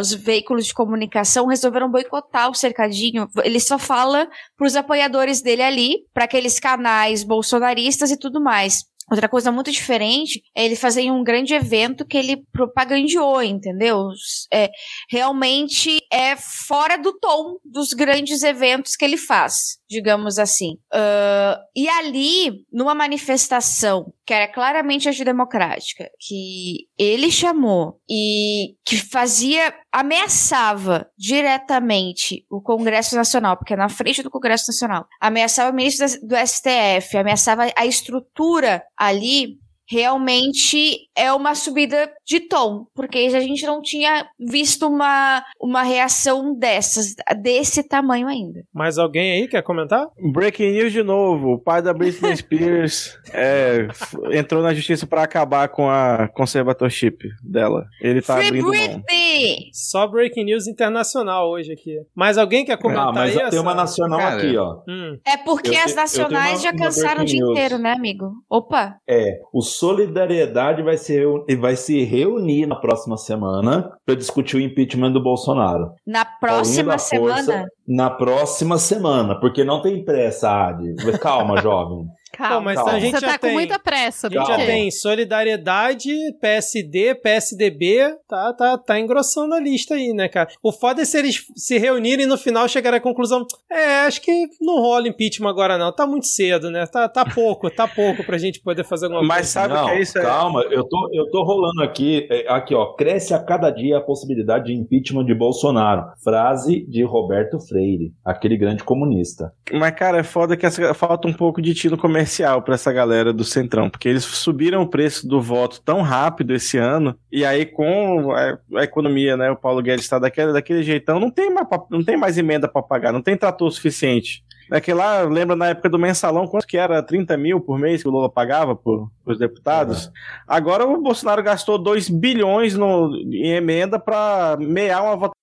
[0.00, 3.28] os veículos de comunicação resolveram boicotar o cercadinho.
[3.44, 8.80] Ele só fala para os apoiadores dele ali, para aqueles canais bolsonaristas e tudo mais.
[9.12, 14.08] Outra coisa muito diferente é ele fazer um grande evento que ele propagandeou, entendeu?
[14.52, 14.70] É,
[15.10, 20.78] realmente é fora do tom dos grandes eventos que ele faz, digamos assim.
[20.90, 29.74] Ah, e ali, numa manifestação que era claramente antidemocrática, que ele chamou e que fazia,
[29.92, 36.06] ameaçava diretamente o Congresso Nacional, porque é na frente do Congresso Nacional, ameaçava o ministro
[36.26, 39.58] do STF, ameaçava a estrutura ali,
[39.88, 46.54] realmente é uma subida de tom, porque a gente não tinha visto uma, uma reação
[46.56, 48.62] dessas, desse tamanho ainda.
[48.72, 50.06] Mais alguém aí quer comentar?
[50.32, 51.52] Breaking news de novo.
[51.54, 53.86] O pai da Britney Spears é,
[54.32, 57.84] entrou na justiça pra acabar com a conservatorship dela.
[58.00, 58.70] Ele tá Free abrindo mão.
[58.72, 59.70] Britney!
[59.72, 61.96] Só breaking news internacional hoje aqui.
[62.14, 63.50] Mais alguém quer comentar Ah, mas aí?
[63.50, 64.80] tem uma nacional Cara, aqui, ó.
[64.88, 65.18] Hum.
[65.26, 67.50] É porque Eu as nacionais já uma- uma cansaram o breaking dia news.
[67.52, 68.32] inteiro, né, amigo?
[68.48, 68.96] Opa!
[69.08, 74.60] É, o Solidariedade vai se, reu- vai se reunir na próxima semana para discutir o
[74.60, 75.92] impeachment do Bolsonaro.
[76.06, 77.66] Na próxima Força, semana.
[77.86, 80.94] Na próxima semana, porque não tem pressa, Adi.
[81.20, 82.06] Calma, jovem.
[82.32, 82.56] Calma.
[82.56, 82.92] Pô, mas Calma.
[82.92, 83.50] a gente Você já tá tem.
[83.50, 84.26] com muita pressa.
[84.26, 86.10] A gente por já tem Solidariedade,
[86.40, 90.48] PSD, PSDB, tá, tá, tá engrossando a lista aí, né, cara?
[90.62, 94.20] O foda é se eles se reunirem e no final chegarem à conclusão: é, acho
[94.20, 96.86] que não rola impeachment agora não, tá muito cedo, né?
[96.86, 99.68] Tá, tá pouco, tá pouco pra gente poder fazer alguma Mas coisa.
[99.68, 100.18] sabe o que é isso?
[100.18, 103.98] É- calma, eu tô, eu tô rolando aqui, é, aqui ó, cresce a cada dia
[103.98, 106.02] a possibilidade de impeachment de Bolsonaro.
[106.22, 109.52] Frase de Roberto Freire, aquele grande comunista.
[109.72, 113.32] Mas, cara, é foda que essa- falta um pouco de tino comercial pra essa galera
[113.32, 117.66] do Centrão, porque eles subiram o preço do voto tão rápido esse ano, e aí
[117.66, 122.04] com a, economia, né, o Paulo Guedes tá daquele, daquele jeitão, não tem, mais, não
[122.04, 124.44] tem mais emenda pra pagar, não tem trator suficiente.
[124.68, 127.02] Daquele lá, lembra na época do mensalão, quanto que era?
[127.02, 130.10] 30 mil por mês que o Lula pagava por, os deputados?
[130.46, 135.41] Agora o Bolsonaro gastou 2 bilhões no, em emenda pra meiar uma votação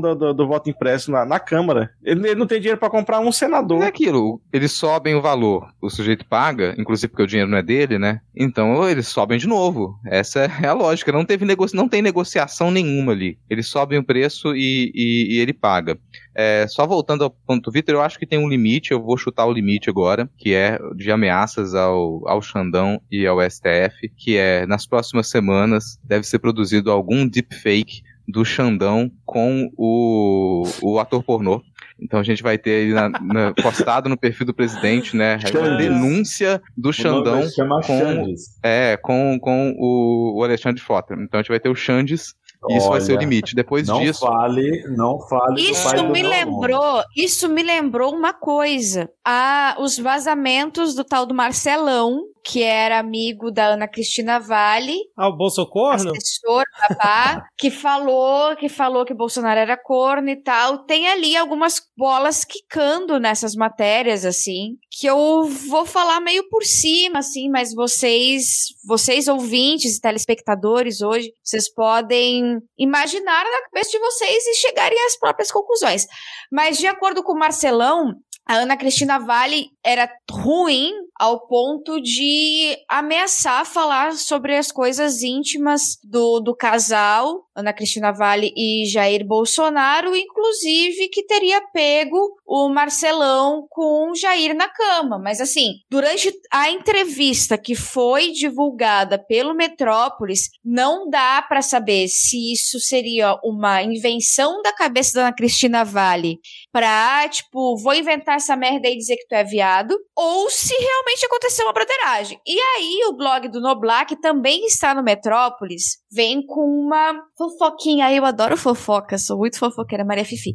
[0.00, 1.90] do, do, do voto impresso na, na Câmara.
[2.02, 3.82] Ele, ele não tem dinheiro pra comprar um senador.
[3.82, 7.62] É aquilo, eles sobem o valor, o sujeito paga, inclusive porque o dinheiro não é
[7.62, 8.20] dele, né?
[8.34, 9.98] Então eles sobem de novo.
[10.06, 11.10] Essa é a lógica.
[11.10, 11.74] Não, teve negoci...
[11.74, 13.36] não tem negociação nenhuma ali.
[13.50, 15.98] Eles sobem o preço e, e- e ele paga.
[16.34, 19.44] É, só voltando ao ponto, Vitor, eu acho que tem um limite, eu vou chutar
[19.44, 24.64] o limite agora, que é de ameaças ao, ao Xandão e ao STF, que é
[24.64, 31.62] nas próximas semanas deve ser produzido algum deepfake do Xandão com o, o ator pornô.
[32.00, 35.36] Então a gente vai ter aí na- na- postado no perfil do presidente, né?
[35.36, 35.78] Uma Xandes.
[35.78, 38.42] denúncia do O nome Xandão com- Xandes.
[38.62, 41.14] é, com, com o, o Alexandre Frota.
[41.14, 42.34] Então a gente vai ter o Xandes
[42.68, 43.54] e isso vai ser o Olha, limite.
[43.54, 44.20] Depois Não disso.
[44.26, 49.08] fale, não fale do Isso me lembrou, isso me lembrou uma coisa.
[49.24, 55.28] Ah, os vazamentos do tal do Marcelão, que era amigo da Ana Cristina Vale, Ah,
[55.28, 56.10] o Bolsocorno?
[56.12, 60.84] assessor, babá, que falou, que falou que Bolsonaro era corno e tal.
[60.84, 67.18] Tem ali algumas bolas quicando nessas matérias, assim, que eu vou falar meio por cima,
[67.20, 74.46] assim, mas vocês, vocês ouvintes e telespectadores hoje, vocês podem imaginar na cabeça de vocês
[74.46, 76.06] e chegarem às próprias conclusões.
[76.50, 78.14] Mas de acordo com o Marcelão,
[78.46, 85.98] a Ana Cristina Vale era ruim ao ponto de ameaçar falar sobre as coisas íntimas
[86.04, 93.66] do, do casal, Ana Cristina Vale e Jair Bolsonaro, inclusive que teria pego o Marcelão
[93.68, 95.18] com o Jair na cama.
[95.18, 102.52] Mas assim, durante a entrevista que foi divulgada pelo Metrópolis, não dá pra saber se
[102.52, 106.38] isso seria uma invenção da cabeça da Ana Cristina Vale
[106.78, 111.26] pra, tipo, vou inventar essa merda e dizer que tu é viado, ou se realmente
[111.26, 112.40] aconteceu uma broderagem.
[112.46, 118.12] E aí o blog do Noblar, que também está no Metrópolis, vem com uma fofoquinha.
[118.12, 120.54] Eu adoro fofoca, sou muito fofoqueira, Maria Fifi.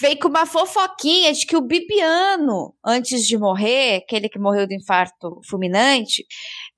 [0.00, 4.74] Vem com uma fofoquinha de que o Bibiano, antes de morrer, aquele que morreu do
[4.74, 6.24] infarto fulminante,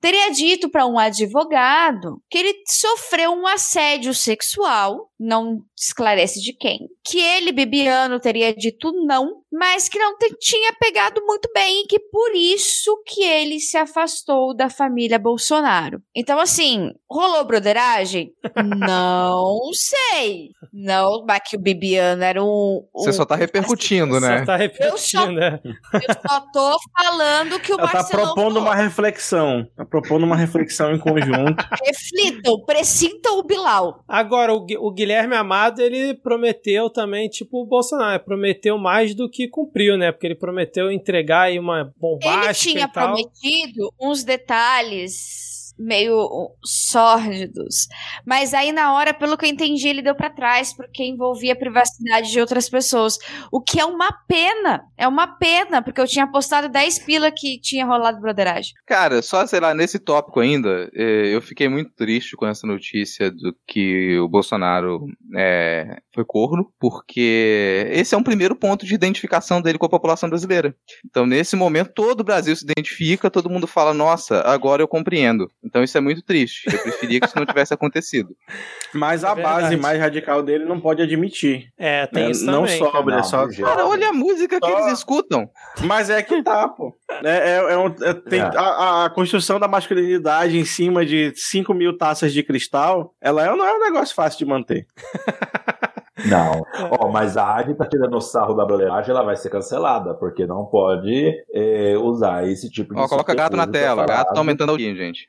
[0.03, 6.89] teria dito para um advogado que ele sofreu um assédio sexual, não esclarece de quem,
[7.05, 11.99] que ele, Bibiano, teria dito não, mas que não tinha pegado muito bem e que
[11.99, 16.01] por isso que ele se afastou da família Bolsonaro.
[16.13, 18.33] Então, assim, rolou broderagem?
[18.77, 20.49] não sei.
[20.73, 22.85] Não, mas que o Bibiano era um.
[22.93, 24.39] Você um- só tá repercutindo, né?
[24.39, 25.59] Só tá repetindo, né?
[25.63, 28.67] Eu só tô falando que o Ela tá Marcelão propondo falou.
[28.69, 29.65] uma reflexão.
[29.93, 31.63] Propondo uma reflexão em conjunto.
[31.85, 34.03] Reflitam, pressintam o Bilal.
[34.07, 39.29] Agora, o, Gui- o Guilherme Amado, ele prometeu também, tipo o Bolsonaro, prometeu mais do
[39.29, 40.11] que cumpriu, né?
[40.11, 43.13] Porque ele prometeu entregar aí uma bombástica Ele tinha e tal.
[43.13, 47.87] prometido uns detalhes meio sórdidos.
[48.25, 51.57] Mas aí, na hora, pelo que eu entendi, ele deu pra trás, porque envolvia a
[51.57, 53.17] privacidade de outras pessoas.
[53.51, 54.83] O que é uma pena.
[54.97, 58.73] É uma pena, porque eu tinha postado 10 pila que tinha rolado broderagem.
[58.85, 63.31] Cara, só, sei lá, nesse tópico ainda, eh, eu fiquei muito triste com essa notícia
[63.31, 65.05] do que o Bolsonaro
[65.35, 70.29] eh, foi corno, porque esse é um primeiro ponto de identificação dele com a população
[70.29, 70.75] brasileira.
[71.05, 75.49] Então, nesse momento, todo o Brasil se identifica, todo mundo fala, nossa, agora eu compreendo.
[75.63, 76.65] Então, isso é muito triste.
[76.71, 78.35] Eu preferia que isso não tivesse acontecido.
[78.93, 79.77] Mas É a base verdade.
[79.77, 81.69] mais radical dele não pode admitir.
[81.77, 82.31] É, tem né?
[82.31, 82.77] isso não também.
[82.77, 83.67] sobra, Não, só, do jeito.
[83.69, 85.49] Cara, olha a música que Só- eles escutam.
[85.85, 86.93] Mas é que tá, pô.
[87.23, 88.43] É, é- é um- é- tem É.
[88.43, 93.55] A, a construção da masculinidade em cima de 5 mil taças de cristal, ela é,
[93.55, 94.85] não é um negócio fácil de manter.
[96.25, 96.61] Não.
[96.99, 100.45] Ó, mas a AD tá tirando o sarro da broderagem, ela vai ser cancelada, porque
[100.45, 104.05] não pode é, usar esse tipo de Ó, coloca gato na tela.
[104.05, 105.27] Gato tá aumentando a audiência, gente.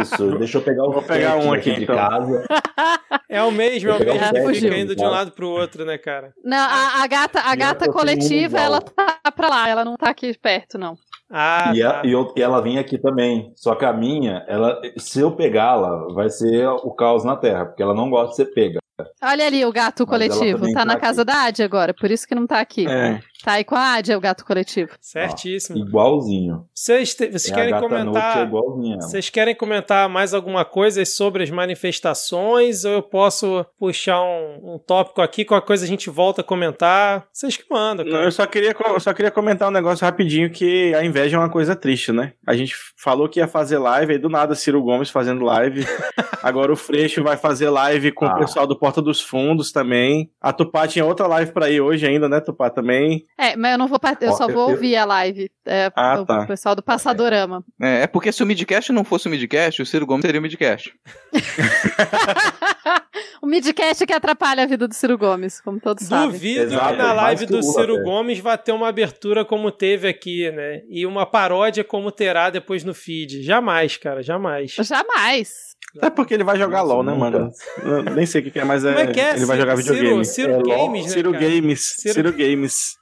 [0.00, 1.96] Isso, deixa eu pegar o Vou pegar um aqui, de então.
[1.96, 2.44] casa.
[3.28, 5.84] É o mesmo, é o mesmo que fica aqui, indo de um lado pro outro,
[5.84, 6.32] né, cara?
[6.44, 10.32] Não, a, a gata, a gata coletiva, ela tá pra lá, ela não tá aqui
[10.38, 10.96] perto, não.
[11.30, 12.00] Ah, E, tá.
[12.00, 13.52] a- e eu- e ela vem aqui também.
[13.56, 17.82] Só que a minha, ela, se eu pegá-la, vai ser o caos na Terra, porque
[17.82, 18.78] ela não gosta de ser pega.
[19.22, 22.26] Olha ali o gato Mas coletivo, tá tá na casa da Adi agora, por isso
[22.26, 22.86] que não tá aqui.
[22.86, 23.20] É.
[23.44, 24.90] Tá aí com a Adi, é o gato coletivo.
[25.00, 25.78] Certíssimo.
[25.78, 26.64] Igualzinho.
[26.74, 28.38] Vocês, te- vocês É, querem é comentar?
[28.48, 28.96] ela.
[29.02, 32.84] Vocês querem comentar mais alguma coisa sobre as manifestações?
[32.84, 37.26] Ou eu posso puxar um, um tópico aqui, qualquer coisa a gente volta a comentar?
[37.32, 40.94] Vocês que mandam, Não, eu só queria, eu só queria comentar um negócio rapidinho que
[40.94, 42.32] a inveja é uma coisa triste, né?
[42.46, 45.84] A gente falou que ia fazer live, aí do nada Ciro Gomes fazendo live.
[46.42, 48.34] Agora o Freixo vai fazer live com Ah.
[48.34, 50.30] o pessoal do Porta dos Fundos também.
[50.40, 53.24] A Tupá tinha outra live pra ir hoje ainda, né, Tupá também.
[53.36, 55.50] É, mas eu não vou eu Ó, só eu- vou eu- ouvir a live.
[55.66, 56.46] É, Ah, o tá.
[56.46, 57.64] pessoal do Passadorama.
[57.82, 60.42] É, é porque se o Midcast não fosse o Midcast, o Ciro Gomes seria o
[60.42, 60.94] Midcast.
[63.44, 66.30] o midcast que atrapalha a vida do Ciro Gomes, como todos sabem.
[66.30, 68.02] Duvido que na live que do Ciro até.
[68.04, 70.80] Gomes vai ter uma abertura como teve aqui, né?
[70.88, 73.42] E uma paródia como terá depois no feed.
[73.42, 74.74] Jamais, cara, jamais.
[74.80, 75.74] Jamais.
[75.96, 77.52] Até porque ele vai jogar LOL, né, mano?
[77.84, 79.36] Eu nem sei o que é, mas é, é que é?
[79.36, 80.24] ele vai jogar videogame.
[80.24, 80.76] Ciro, Ciro É.
[80.76, 81.44] Games, né, Ciro cara?
[81.48, 81.80] Games.
[81.98, 82.94] Ciro- Ciro Games.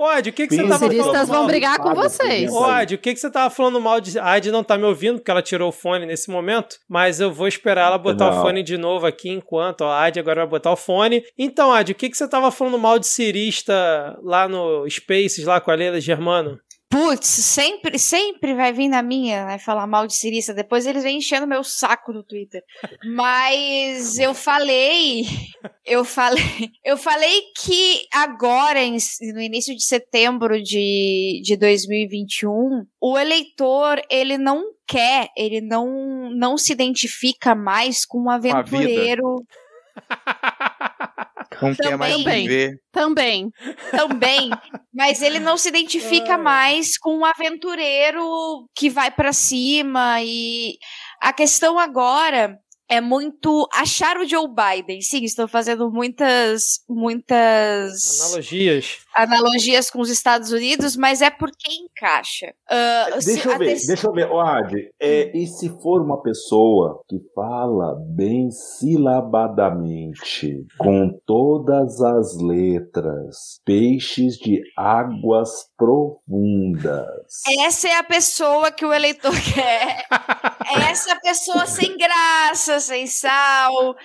[0.00, 1.26] Ad, o que, que você Os tava ciristas falando?
[1.28, 1.46] vão mal?
[1.46, 2.54] brigar com vocês.
[2.54, 4.18] Ad, o que, que você tava falando mal de.
[4.18, 7.32] A Ad não tá me ouvindo, porque ela tirou o fone nesse momento, mas eu
[7.32, 8.42] vou esperar ela botar o Não.
[8.42, 9.82] fone de novo aqui enquanto.
[9.82, 11.24] Ó, a Ad agora vai botar o fone.
[11.38, 15.60] Então, Ad, o que, que você tava falando mal de cirista lá no Spaces, lá
[15.60, 16.58] com a Leila Germano?
[16.90, 20.54] Putz, sempre, sempre vai vir na minha, vai falar mal de Cirista.
[20.54, 22.62] Depois eles vêm enchendo meu saco no Twitter.
[23.04, 25.26] Mas eu falei,
[25.84, 26.42] eu falei,
[26.82, 28.96] eu falei que agora, em-
[29.34, 36.56] no início de setembro de, de 2021, o eleitor, ele não quer, ele não, não
[36.56, 39.44] se identifica mais com um aventureiro
[41.60, 42.42] Não quer mais Também.
[42.46, 42.80] viver.
[42.92, 43.50] Também.
[43.90, 44.50] também,
[44.94, 46.42] mas ele não se identifica Ai.
[46.42, 50.76] mais com um aventureiro que vai pra cima e
[51.20, 55.00] a questão agora é muito achar o Joe Biden.
[55.02, 58.98] Sim, estou fazendo muitas muitas Analogias.
[59.14, 62.52] analogias com os Estados Unidos, mas é porque encaixa.
[63.20, 64.30] Se- Deixa eu a ver, deixa eu ver.
[64.30, 72.36] Ô, Ad, é, e se for uma pessoa que fala bem silabadamente, com todas as
[72.40, 77.06] letras, peixes de águas profundas.
[77.66, 80.06] Essa é a pessoa que o eleitor quer.
[80.66, 83.96] É Essa pessoa sem graça, sem sal.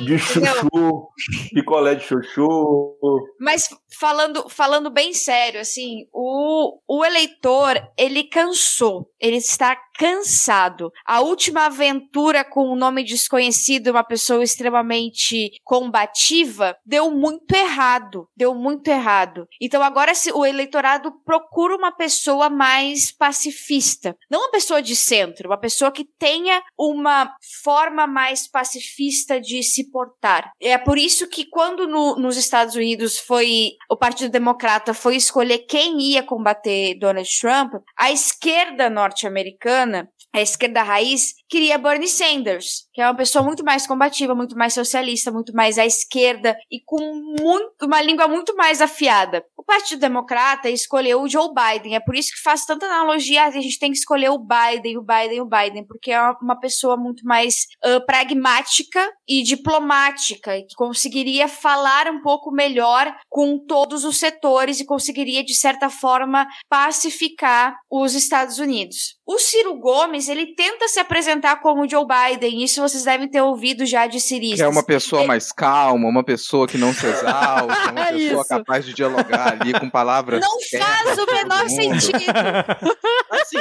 [0.00, 1.08] De chuchu,
[1.54, 2.96] picolé de chuchu.
[3.40, 3.68] Mas
[3.98, 9.10] falando, falando bem sério, assim, o, o eleitor, ele cansou.
[9.20, 10.90] Ele está cansado.
[11.06, 18.28] A última aventura com um nome desconhecido, uma pessoa extremamente combativa, deu muito errado.
[18.36, 19.46] Deu muito errado.
[19.60, 24.16] Então agora o eleitorado procura uma pessoa mais pacifista.
[24.30, 27.32] Não uma pessoa de centro, uma pessoa que tenha uma
[27.62, 30.50] forma mais pacifista de se portar.
[30.60, 35.58] É por isso que quando no, nos Estados Unidos foi o Partido Democrata foi escolher
[35.60, 43.00] quem ia combater Donald Trump, a esquerda norte-americana a esquerda raiz queria Bernie Sanders, que
[43.00, 47.00] é uma pessoa muito mais combativa, muito mais socialista, muito mais à esquerda e com
[47.40, 49.44] muito, uma língua muito mais afiada.
[49.56, 53.50] O Partido Democrata escolheu o Joe Biden, é por isso que faz tanta analogia, a
[53.50, 57.24] gente tem que escolher o Biden, o Biden, o Biden, porque é uma pessoa muito
[57.24, 64.80] mais uh, pragmática e diplomática, que conseguiria falar um pouco melhor com todos os setores
[64.80, 69.16] e conseguiria, de certa forma, pacificar os Estados Unidos.
[69.24, 73.86] O Ciro Gomes, ele tenta se apresentar como Joe Biden, isso vocês devem ter ouvido
[73.86, 74.58] já de ciristas.
[74.58, 78.84] Que é uma pessoa mais calma, uma pessoa que não se exalta, uma pessoa capaz
[78.84, 80.40] de dialogar ali com palavras.
[80.40, 82.32] Não faz o menor sentido.
[83.30, 83.56] Assim,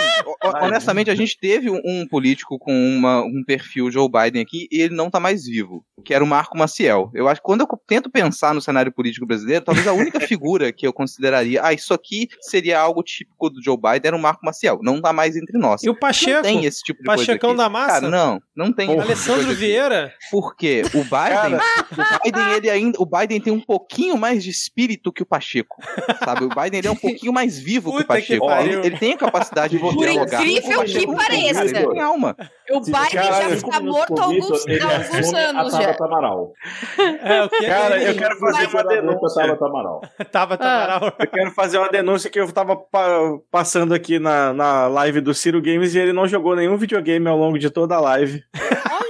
[0.62, 4.94] honestamente, a gente teve um político com uma, um perfil Joe Biden aqui e ele
[4.94, 7.10] não tá mais vivo, que era o Marco Maciel.
[7.14, 10.72] Eu acho que quando eu tento pensar no cenário político brasileiro, talvez a única figura
[10.72, 14.46] que eu consideraria, ah, isso aqui seria algo típico do Joe Biden era o Marco
[14.46, 14.80] Maciel.
[14.82, 15.84] Não tá mais entre nós.
[15.84, 16.36] E o Pacheco?
[16.36, 18.02] Não tem esse tipo de Pachecão coisa da massa?
[18.02, 18.88] Cara, não, não tem.
[18.88, 19.11] Porra.
[19.12, 20.14] Alessandro Vieira?
[20.32, 20.84] Por quê?
[20.94, 21.60] O Biden,
[21.92, 25.84] o Biden, ele ainda, o Biden tem um pouquinho mais de espírito que o Pacheco,
[26.24, 26.46] sabe?
[26.46, 28.48] O Biden ele é um pouquinho mais vivo Puta que o Pacheco.
[28.48, 30.42] Que ele, ele, tem a capacidade de Por dialogar.
[30.42, 31.66] incrível que pareça.
[31.66, 32.38] Ele tem alma.
[32.72, 35.96] O Biden já está morto há alguns, alguns anos já.
[36.00, 36.54] Amaral.
[37.24, 39.42] É, o que Cara, eu quero fazer uma denúncia.
[39.42, 40.02] Tabata Amaral.
[40.32, 41.14] Tabata Amaral.
[41.20, 45.34] Eu quero fazer uma denúncia que eu tava pa passando aqui na, na live do
[45.34, 48.44] Ciro Games e ele não jogou nenhum videogame ao longo de toda a live.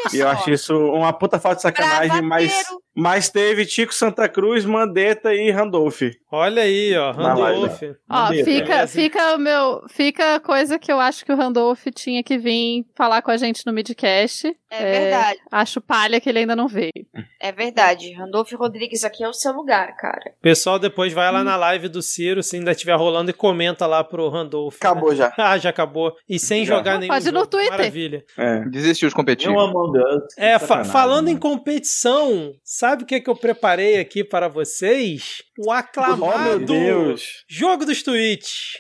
[0.06, 0.34] Olha E eu só.
[0.34, 2.52] acho isso uma puta falta de sacanagem, mas.
[2.96, 6.02] Mas teve Tico Santa Cruz, Mandetta e Randolph.
[6.32, 7.12] Olha aí, ó.
[7.12, 7.82] Randolph.
[8.10, 8.88] Ó, fica, é.
[8.88, 9.82] fica o meu.
[9.90, 13.38] Fica a coisa que eu acho que o Randolph tinha que vir falar com a
[13.38, 14.48] gente no midcast.
[14.74, 16.92] É verdade, Acho palha que ele ainda não veio.
[17.42, 18.14] é verdade.
[18.14, 20.34] Randolfo Rodrigues aqui é o seu lugar, cara.
[20.42, 24.02] Pessoal, depois vai lá na live do Ciro, se ainda estiver rolando, e comenta lá
[24.02, 24.76] pro Randolph.
[24.76, 24.78] né?
[24.90, 25.34] Acabou já.
[25.38, 26.14] Ah, já acabou.
[26.30, 26.76] E sem Já.
[26.78, 27.52] jogar nenhum Pode ir no jogo.
[27.52, 27.72] Twitter.
[27.72, 28.24] Maravilha.
[28.38, 28.60] É.
[28.70, 29.52] Desistiu de competir.
[30.38, 35.44] É, fa- falando em competição, sabe o que, que eu preparei aqui para vocês?
[35.56, 37.44] O Oh, aclamado meu Deus.
[37.48, 38.80] jogo dos tweets.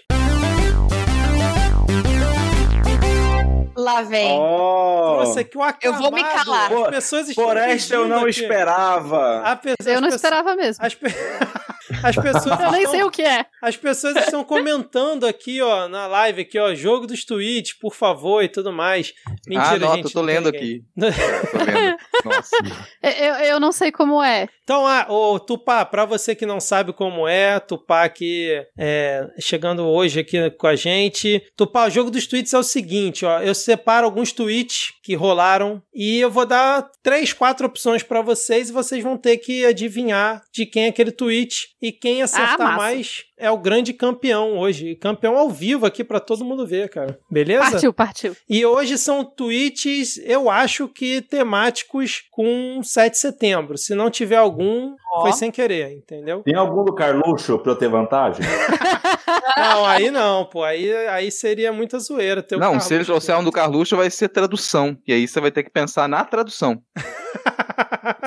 [3.78, 4.40] Lá vem.
[4.40, 6.04] Oh, Trouxe aqui o aclamado.
[6.04, 6.74] Eu vou me calar.
[6.74, 8.30] As pessoas estão por esta eu não aqui.
[8.32, 9.60] esperava.
[9.62, 10.84] Pe- Eu as não pe- esperava mesmo.
[10.84, 11.06] As, pe-
[12.04, 13.46] as pessoas Eu nem estão- sei o que é.
[13.62, 18.44] As pessoas estão comentando aqui, ó, na live aqui, ó, jogo dos tweets, por favor,
[18.44, 19.14] e tudo mais.
[19.48, 20.06] Mentira, ah, não, gente.
[20.06, 20.82] eu tô lendo aqui.
[21.02, 21.12] É,
[21.52, 21.98] tô lendo.
[22.26, 22.58] Nossa.
[23.02, 24.48] Eu, eu não sei como é.
[24.64, 29.84] Então, ah, ô, Tupá, pra você que não sabe como é, Tupá aqui é, chegando
[29.86, 31.42] hoje aqui com a gente.
[31.58, 35.84] Tupá, o jogo dos tweets é o seguinte, ó, eu separo alguns tweets que rolaram
[35.94, 40.42] e eu vou dar três, quatro opções pra vocês e vocês vão ter que adivinhar
[40.54, 42.78] de quem é aquele tweet e quem acertar massa.
[42.78, 44.96] mais é o grande campeão hoje.
[44.96, 47.20] Campeão ao vivo aqui pra todo mundo ver, cara.
[47.30, 47.72] Beleza?
[47.72, 48.36] Partiu, partiu.
[48.50, 53.78] E hoje são tweets, eu acho que temáticos com 7 de setembro.
[53.78, 55.22] Se não tiver algum, Ó.
[55.22, 56.42] foi sem querer, entendeu?
[56.44, 58.46] Tem algum do Carluxo pra eu ter vantagem?
[59.58, 60.64] Não, aí não, pô.
[60.64, 62.42] Aí, aí seria muita zoeira.
[62.42, 64.98] Ter o Não, se ele trouxer um do Carluxo, vai ser tradução.
[65.08, 66.82] E aí você vai ter que pensar na tradução.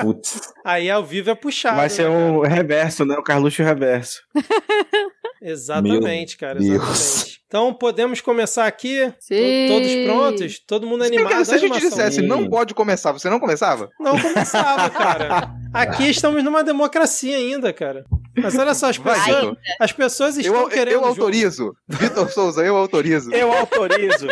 [0.01, 0.53] Putz.
[0.63, 1.77] Aí ao vivo é puxado.
[1.77, 3.15] Vai ser né, um reverso, né?
[3.17, 4.21] O Carluxo reverso.
[5.41, 6.59] Exatamente, cara.
[6.61, 7.35] Exatamente.
[7.47, 9.13] Então podemos começar aqui.
[9.19, 9.67] Sim.
[9.69, 10.59] Todos prontos?
[10.59, 11.45] Todo mundo animado.
[11.45, 13.89] se a gente dissesse não pode começar, você não começava?
[13.99, 15.51] Não começava, cara.
[15.73, 18.05] Aqui estamos numa democracia ainda, cara.
[18.37, 20.93] Mas olha só, as pessoas, as pessoas estão Eu, querendo.
[20.93, 21.75] eu autorizo.
[21.87, 23.31] Vitor Souza, eu autorizo.
[23.33, 24.27] Eu autorizo.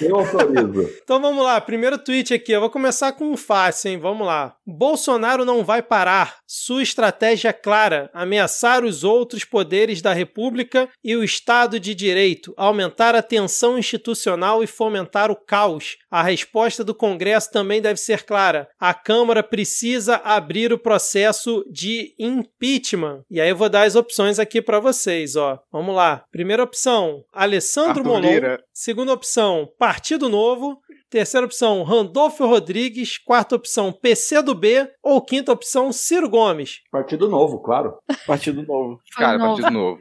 [0.00, 0.96] Eu autorizo.
[1.06, 2.50] Então vamos lá, primeiro tweet aqui.
[2.50, 3.98] Eu vou começar com um fácil, hein?
[3.98, 4.56] Vamos lá.
[4.66, 6.38] Bolsonaro não vai parar.
[6.44, 12.52] Sua estratégia é clara: ameaçar os outros poderes da República e o Estado de Direito,
[12.56, 15.96] aumentar a tensão institucional e fomentar o caos.
[16.10, 22.14] A resposta do Congresso também deve ser clara: a Câmara precisa abrir o processo de
[22.18, 23.22] impeachment.
[23.30, 25.60] E aí eu vou dar as opções aqui para vocês, ó.
[25.70, 26.24] Vamos lá.
[26.32, 28.28] Primeira opção: Alessandro Arthur Molon.
[28.28, 28.64] Lira.
[28.72, 30.78] Segunda opção, Partido Novo.
[31.08, 33.16] Terceira opção, Randolfo Rodrigues.
[33.16, 34.90] Quarta opção, PC do B.
[35.02, 36.80] Ou quinta opção, Ciro Gomes.
[36.90, 37.94] Partido Novo, claro.
[38.26, 39.00] Partido Novo.
[39.16, 39.62] Cara, novo.
[39.62, 39.98] partido novo.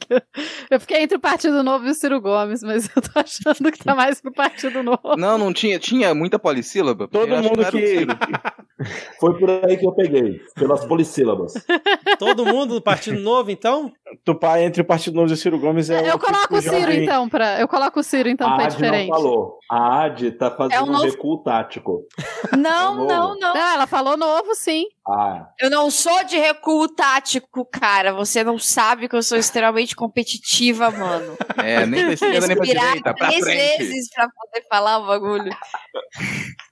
[0.00, 0.22] Que-
[0.70, 3.78] Eu fiquei entre o Partido Novo e o Ciro Gomes, mas eu tô achando que
[3.84, 5.16] tá mais pro Partido Novo.
[5.16, 5.78] Não, não tinha.
[5.78, 7.06] Tinha muita polissílaba?
[7.08, 8.06] Todo mundo o que.
[9.20, 11.54] Foi por aí que eu peguei, pelas polissílabas.
[12.18, 13.92] Todo mundo do Partido Novo, então?
[14.24, 16.80] Tupá entre o Partido Novo e o Ciro Gomes é eu o coloco o Ciro,
[16.80, 17.60] jovem- então, pra.
[17.60, 19.08] Eu coloco o Ciro, então, a pra AD diferente.
[19.10, 19.58] não falou.
[19.70, 22.04] A AD tá fazendo É um novo- recuo tático.
[22.56, 23.06] Não, Novo.
[23.08, 23.54] não, não.
[23.54, 24.84] Não, ela falou novo, sim.
[25.10, 28.12] Ah, Eu não sou de recuo tático, cara.
[28.12, 31.36] Você não sabe que eu sou extremamente competitiva, mano.
[31.58, 33.14] É, nem pra esquerda, nem pra Respirar direita.
[33.14, 33.78] Pra três frente.
[33.78, 35.50] vezes pra poder falar o bagulho.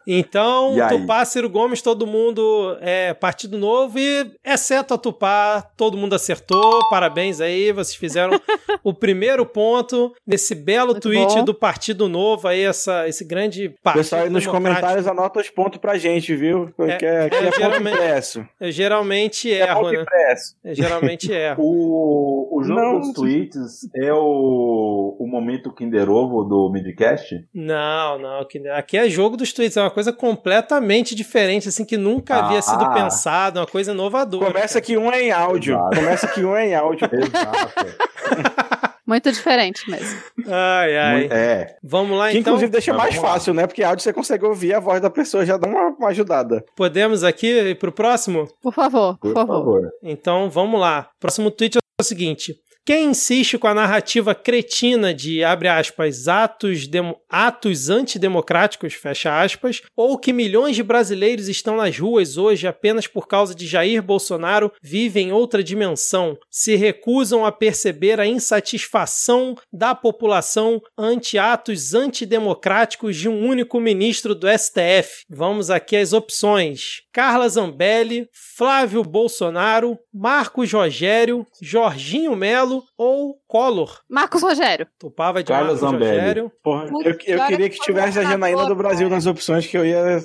[0.07, 0.77] Então?
[0.89, 6.89] Tupá, Ciro Gomes, todo mundo é Partido Novo e, exceto a Tupá, todo mundo acertou.
[6.89, 8.41] Parabéns aí, vocês fizeram
[8.85, 11.45] o primeiro ponto nesse belo Muito tweet bom.
[11.45, 15.51] do Partido Novo aí, essa, esse grande O partido pessoal aí nos comentários anota os
[15.51, 16.73] pontos pra gente, viu?
[16.77, 17.97] Porque é, é, é, ponto geralmente-
[18.27, 18.49] impresso.
[18.61, 20.03] Eu geralmente É erro, ponto né?
[20.03, 20.57] impresso.
[20.65, 21.63] Eu geralmente erro.
[21.63, 23.01] o, o jogo Não.
[23.01, 27.47] dos tweets é o, o momento Kinder Ovo do Midcast?
[27.55, 28.41] Não, não.
[28.75, 32.63] Aqui é jogo dos tweets, é uma coisa completamente diferente, assim, que nunca havia Ah.
[32.63, 34.47] sido pensado, uma coisa inovadora.
[34.53, 35.75] Começa que um é em áudio.
[35.77, 35.97] Exato.
[35.97, 37.09] Começa que um é em áudio.
[37.13, 38.86] Exato.
[39.07, 40.19] Muito diferente mesmo.
[40.49, 41.17] Ai, ai.
[41.21, 41.77] Muito- É.
[41.83, 42.53] Vamos lá, Que então.
[42.55, 43.23] inclusive deixa Mas mais lá.
[43.33, 43.67] fácil, né?
[43.67, 46.65] Porque áudio você consegue ouvir a voz da pessoa, já dá uma, uma ajudada.
[46.77, 48.49] Podemos aqui ir pro próximo?
[48.61, 49.55] Por favor, por, Por favor.
[49.59, 49.91] favor.
[50.03, 51.09] Então, vamos lá.
[51.21, 52.55] Próximo tweet é o seguinte.
[52.87, 59.83] Quem insiste com a narrativa cretina de, abre aspas, atos, demo- atos antidemocráticos, fecha aspas,
[59.97, 64.71] ou que milhões de brasileiros estão nas ruas hoje apenas por causa de Jair Bolsonaro,
[64.81, 73.17] vivem em outra dimensão, se recusam a perceber a insatisfação da população ante atos antidemocráticos
[73.17, 75.25] de um único ministro do STF.
[75.29, 77.03] Vamos aqui às opções.
[77.17, 84.01] Carla Zambelli, Flávio Bolsonaro, Marcos Rogério, Jorginho Melo ou Collor.
[84.07, 84.87] Marcos Rogério.
[84.99, 86.19] Tupava de Carla Marcos Zambelli.
[86.19, 86.53] Rogério.
[86.63, 89.15] Porra, eu, eu agora queria que tivesse a Janaína do Brasil cara.
[89.15, 90.23] nas opções que eu ia,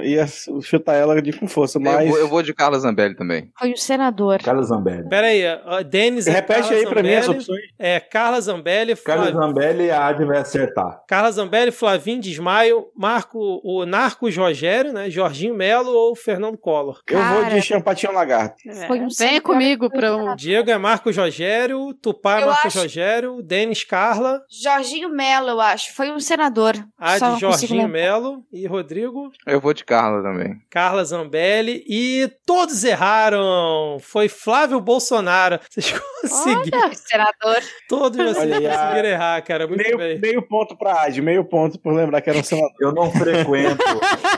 [0.00, 0.26] ia
[0.60, 2.10] chutar ela de com força, Eu mas.
[2.10, 3.50] vou, eu vou de Carla Zambelli também.
[3.58, 4.42] Foi o senador.
[4.42, 5.08] Carlos Zambelli.
[5.08, 7.60] Pera aí, Denis é Repete Carla aí pra mim as Zambelli, opções.
[7.78, 9.46] É Carla Zambelli, Carlos Flav...
[9.46, 11.00] Zambelli, a AD vai acertar.
[11.08, 15.08] Carla Zambelli, Flavinho Desmaio, Marco, o Narcos Rogério, né?
[15.08, 17.00] Jorginho Melo ou Fernando Collor.
[17.08, 17.54] Eu vou Cara.
[17.54, 18.56] de Champatinho Lagarto.
[18.64, 19.40] Venha senador.
[19.42, 20.36] comigo um.
[20.36, 25.60] Diego é Marcos Rogério, Tupá é Eu Marcos acho- Rogério, Denis Carla, Jorginho Mello, eu
[25.60, 25.94] acho.
[25.94, 26.74] Foi um senador.
[27.20, 27.88] Não consigo Jorginho.
[27.88, 30.56] Melo e Rodrigo Eu vou de Carla também.
[30.70, 33.98] Carla Zambelli e todos erraram.
[34.00, 35.58] Foi Flávio Bolsonaro.
[35.68, 36.92] Vocês conseguiram.
[36.94, 37.62] Senador.
[37.88, 39.66] Todos vocês Olha aí, a- conseguiram errar, cara.
[39.66, 40.18] Muito Meio, bem.
[40.18, 42.72] meio ponto pra Ad, meio ponto por lembrar que era um senador.
[42.80, 43.82] Eu não frequento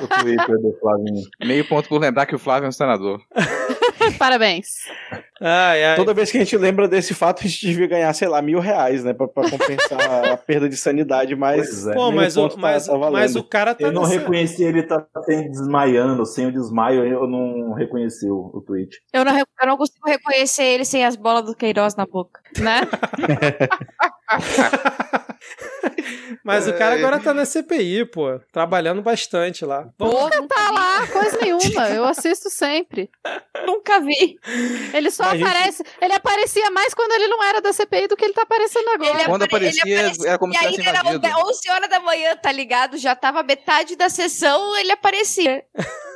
[0.03, 1.23] o Twitter do Flavinho.
[1.45, 3.23] Meio ponto por lembrar que o Flávio é um senador.
[4.19, 4.67] Parabéns.
[5.41, 5.97] Ai, ai.
[5.97, 8.59] Toda vez que a gente lembra desse fato, a gente devia ganhar, sei lá, mil
[8.59, 9.13] reais, né?
[9.15, 11.87] Pra, pra compensar a perda de sanidade, mas.
[11.87, 11.95] É.
[11.95, 13.13] Pô, mas o, tá- mas, tá valendo.
[13.13, 17.07] mas o cara tá Eu não nessa- reconheci ele tá sem desmaiando, sem o desmaio,
[17.07, 18.99] eu não reconheci o, o tweet.
[19.13, 22.41] Eu não, eu não consigo reconhecer ele sem as bolas do Queiroz na boca.
[22.59, 22.81] Né?
[26.45, 28.39] Mas o cara agora tá na CPI, pô.
[28.53, 29.89] Trabalhando bastante lá.
[29.99, 31.89] Vamos- Nunca tá lá, coisa nenhuma.
[31.91, 33.11] Eu assisto sempre.
[33.67, 34.39] Nunca vi.
[34.95, 35.85] Ele só Mas, gente- aparece.
[36.01, 39.19] Ele aparecia mais quando ele não era da CPI do que ele tá aparecendo agora.
[39.21, 41.47] Ele Quando apare- aparecia, ele aparecia- era como e se aí tivesse era invadido.
[41.49, 42.97] 11 horas da manhã, tá ligado?
[42.99, 45.63] Já tava metade da sessão, ele aparecia.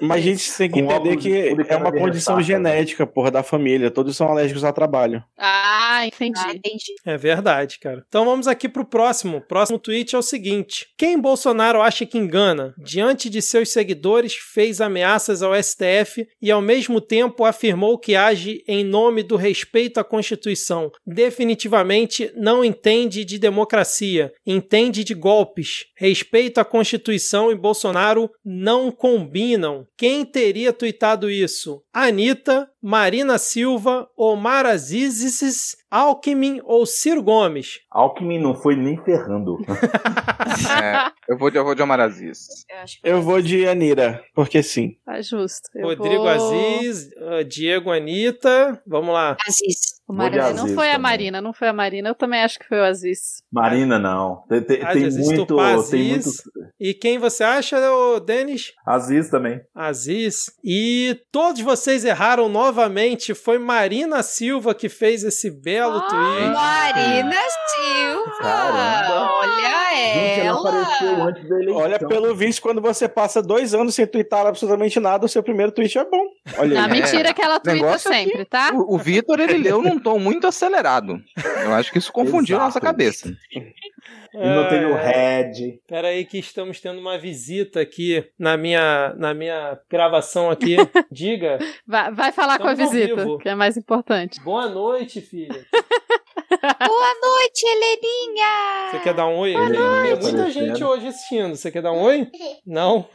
[0.01, 2.43] Mas a gente tem que entender que é uma condição né?
[2.43, 3.91] genética, porra, da família.
[3.91, 5.23] Todos são alérgicos ao trabalho.
[5.39, 6.41] Ah, entendi.
[6.45, 6.95] Ah, entendi.
[7.07, 8.05] É verdade, cara.
[8.09, 9.41] Então vamos aqui pro próximo.
[9.41, 12.75] Próximo tweet é o seguinte: Quem Bolsonaro acha que engana?
[12.79, 18.63] Diante de seus seguidores, fez ameaças ao STF e ao mesmo tempo afirmou que age
[18.67, 20.91] em nome do respeito à Constituição.
[21.07, 25.87] Definitivamente não entende de democracia, entende de golpes.
[25.97, 29.87] Respeito à Constituição e Bolsonaro não combinam.
[29.97, 31.83] Quem teria tuitado isso?
[31.93, 37.79] Anitta, Marina Silva, Omar Azizes, Alckmin ou Ciro Gomes?
[37.91, 39.57] Alckmin não foi nem ferrando.
[40.83, 42.39] É, eu vou de, eu vou de Omar Aziz.
[42.71, 44.93] Eu acho que Eu vou de Anira, porque sim.
[45.05, 45.69] Tá justo.
[45.75, 48.81] Eu Rodrigo vou- Aziz, uh, Diego Anitta.
[48.87, 49.37] Vamos lá.
[49.47, 49.95] Aziz.
[50.07, 50.53] O Marina.
[50.53, 51.03] Não Aziz foi a também.
[51.03, 52.09] Marina, não foi a Marina.
[52.11, 53.43] Eu também acho que foi o Aziz.
[53.51, 54.45] Marina não.
[54.49, 55.47] Tem, tem, Ah, tem Aziz muito.
[55.47, 56.27] Tupá, Tem Aziz.
[56.27, 56.33] muito.
[56.79, 57.79] E quem você acha,
[58.25, 58.73] Denis?
[58.87, 59.61] Aziz também.
[59.75, 60.53] Aziz.
[60.63, 66.51] E todos vocês erraram novamente, foi Marina Silva que fez esse belo Ah, tweet.
[66.53, 67.41] Marina
[67.77, 68.43] Silva!
[68.43, 69.31] Caramba.
[69.33, 70.83] Olha Gente, ela ela!
[70.83, 71.77] apareceu antes da eleição.
[71.77, 75.73] Olha, pelo visto, quando você passa dois anos sem twittar absolutamente nada, o seu primeiro
[75.73, 76.25] tweet é bom.
[76.59, 76.91] Olha aí.
[76.91, 78.73] mentira que ela twitta negócio aqui- sempre, tá?
[78.75, 81.19] O, o Vitor, ele leu num tom muito acelerado.
[81.65, 83.33] Eu acho que isso confundiu a nossa cabeça.
[83.53, 85.79] E não teve o É, Red.
[85.87, 90.77] Pera aí que estamos tendo uma visita aqui na minha, na minha gravação aqui.
[91.11, 91.59] Diga.
[91.87, 93.39] Vai, vai falar com a Estamos visita, vivo.
[93.39, 94.41] que é mais importante.
[94.43, 95.65] Boa noite, filha.
[96.61, 98.91] Boa noite, Heleninha!
[98.93, 99.53] Você quer dar um oi?
[99.55, 100.23] Boa Tem noite.
[100.23, 100.51] muita Aparecendo.
[100.69, 101.57] gente hoje assistindo.
[101.57, 102.31] Você quer dar um oi?
[102.67, 103.09] Não?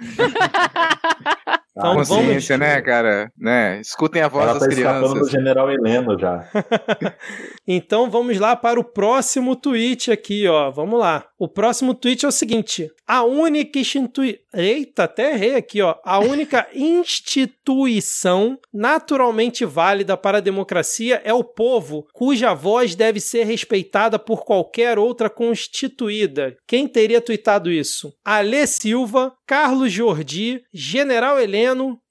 [1.76, 3.30] Então Ah, vamos- Consciência, né, cara?
[3.38, 3.80] Né?
[3.80, 5.30] Escutem a voz Ela das tá escapando do crianças.
[5.30, 6.48] General Heleno já.
[7.72, 10.70] Então vamos lá para o próximo tweet aqui, ó.
[10.72, 11.24] Vamos lá.
[11.38, 14.40] O próximo tweet é o seguinte: a única instituição.
[14.52, 15.94] Eita, até errei aqui, ó.
[16.04, 23.44] A única instituição naturalmente válida para a democracia é o povo, cuja voz deve ser
[23.44, 26.56] respeitada por qualquer outra constituída.
[26.66, 28.12] Quem teria tweetado isso?
[28.24, 31.59] Alê Silva, Carlos Jordi, General Heleno,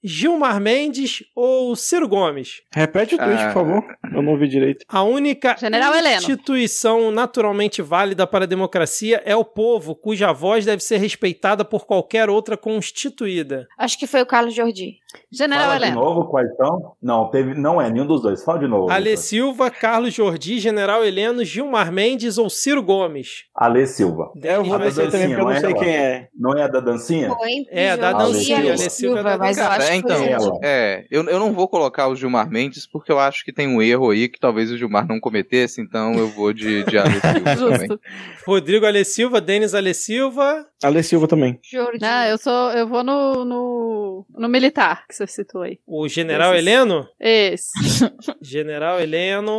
[0.02, 2.62] Gilmar Mendes ou Ciro Gomes?
[2.74, 3.46] Repete o tweet, Ah.
[3.46, 3.84] por favor.
[4.14, 4.84] Eu não ouvi direito.
[4.88, 6.16] A única General Heleno.
[6.16, 11.86] instituição naturalmente válida para a democracia é o povo, cuja voz deve ser respeitada por
[11.86, 13.66] qualquer outra constituída.
[13.78, 14.98] Acho que foi o Carlos Jordi.
[15.30, 16.94] General Fala de novo quais são?
[17.02, 18.42] Não, teve, não é nenhum dos dois.
[18.44, 18.90] Fala de novo.
[18.90, 19.16] Ale.
[19.16, 23.44] Silva, Carlos Jordi, General Heleno, Gilmar Mendes ou Ciro Gomes?
[23.54, 24.30] Ale Silva.
[24.42, 25.78] É, eu vou A descer também, dancinha, porque eu não não é sei ela?
[25.78, 26.28] quem é.
[26.38, 27.28] Não é a da dancinha?
[27.28, 31.24] Foi É, da Jordi dancinha, Ale Silva é da acho é, que então, é, eu,
[31.24, 34.28] eu não vou colocar o Gilmar Mendes porque eu acho que tem um erro aí
[34.28, 37.20] que talvez o Gilmar não cometesse, então eu vou de, de Ale
[37.56, 37.98] Silva também.
[38.46, 40.66] Rodrigo Ale Silva, Denis Ale Silva.
[40.82, 41.58] Ale Silva também.
[41.70, 42.00] Jordi.
[42.00, 42.70] Não, eu sou.
[42.72, 45.78] Eu vou no, no, no militar que você citou aí.
[45.86, 46.66] O General Esses.
[46.66, 47.08] Heleno?
[47.18, 47.70] Esse.
[48.42, 49.58] General Heleno.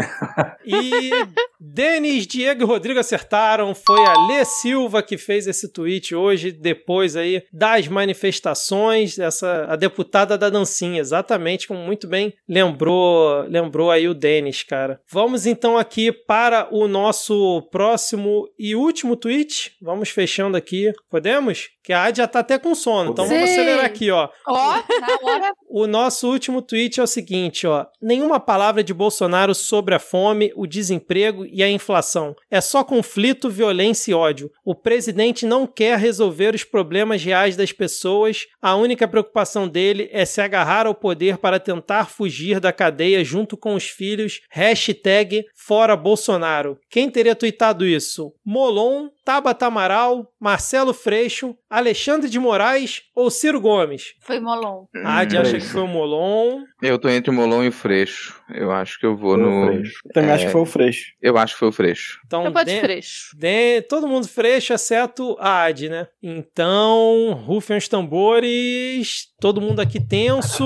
[0.65, 1.11] E
[1.59, 3.73] Denis, Diego e Rodrigo acertaram.
[3.73, 9.17] Foi a Lê Silva que fez esse tweet hoje, depois aí das manifestações.
[9.19, 14.99] Essa, a deputada da dancinha, exatamente como muito bem lembrou, lembrou aí o Denis, cara.
[15.09, 19.75] Vamos então aqui para o nosso próximo e último tweet.
[19.81, 20.91] Vamos fechando aqui.
[21.09, 21.69] Podemos?
[21.83, 23.53] Que a Adi já tá até com sono, então vamos Sim.
[23.53, 24.29] acelerar aqui, ó.
[24.47, 25.53] Ó, na hora.
[25.73, 27.85] O nosso último tweet é o seguinte, ó.
[28.01, 32.35] Nenhuma palavra de Bolsonaro sobre a fome, o desemprego e a inflação.
[32.49, 34.51] É só conflito, violência e ódio.
[34.65, 38.47] O presidente não quer resolver os problemas reais das pessoas.
[38.61, 43.55] A única preocupação dele é se agarrar ao poder para tentar fugir da cadeia junto
[43.55, 44.41] com os filhos.
[44.49, 46.77] Hashtag fora Bolsonaro.
[46.89, 48.33] Quem teria tweetado isso?
[48.43, 54.15] Molon, Tabata Amaral, Marcelo Freixo, Alexandre de Moraes ou Ciro Gomes?
[54.21, 54.85] Foi Molon.
[55.05, 55.73] A Adi acha que Freixo.
[55.73, 56.63] foi o Molon.
[56.81, 58.40] Eu tô entre o Molon e o Freixo.
[58.55, 59.65] Eu acho que eu vou Foi no.
[59.67, 59.93] Freixo.
[60.13, 60.33] Também É.
[60.33, 61.05] acho que foi o Freixo.
[61.21, 62.19] Eu acho que foi o Freixo.
[62.25, 63.35] Então, Eu vou de de- freixo.
[63.37, 66.07] de- todo mundo freixo, exceto a Adi, né?
[66.21, 69.27] Então, rufem os tambores.
[69.39, 70.63] Todo mundo aqui tenso.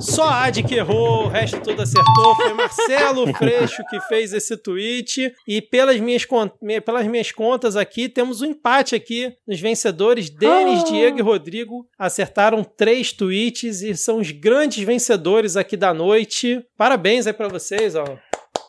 [0.00, 2.36] Só a Adi que errou, o resto todo acertou.
[2.36, 5.32] Foi Marcelo Freixo que fez esse tweet.
[5.46, 10.30] E pelas minhas, con- me- pelas minhas contas aqui, temos um empate aqui nos vencedores.
[10.30, 16.47] Denis, Diego e Rodrigo acertaram três tweets e são os grandes vencedores aqui da noite.
[16.76, 18.04] Parabéns aí pra vocês, ó.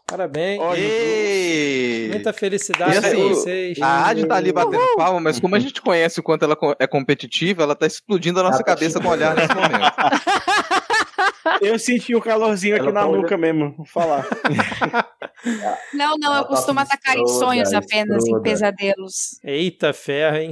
[0.10, 0.60] Parabéns.
[0.76, 2.10] Ei!
[2.10, 3.80] Muita felicidade assim, pra vocês.
[3.80, 6.88] A Adi tá ali batendo palma, mas como a gente conhece o quanto ela é
[6.88, 9.94] competitiva, ela tá explodindo a nossa tá cabeça com o olhar nesse momento.
[11.62, 14.26] Eu senti o calorzinho aqui Ela na tá nuca mesmo, vou falar.
[15.94, 19.40] Não, não, Ela eu tá costumo atacar em estruda, sonhos apenas, em pesadelos.
[19.44, 20.52] Eita ferro, hein?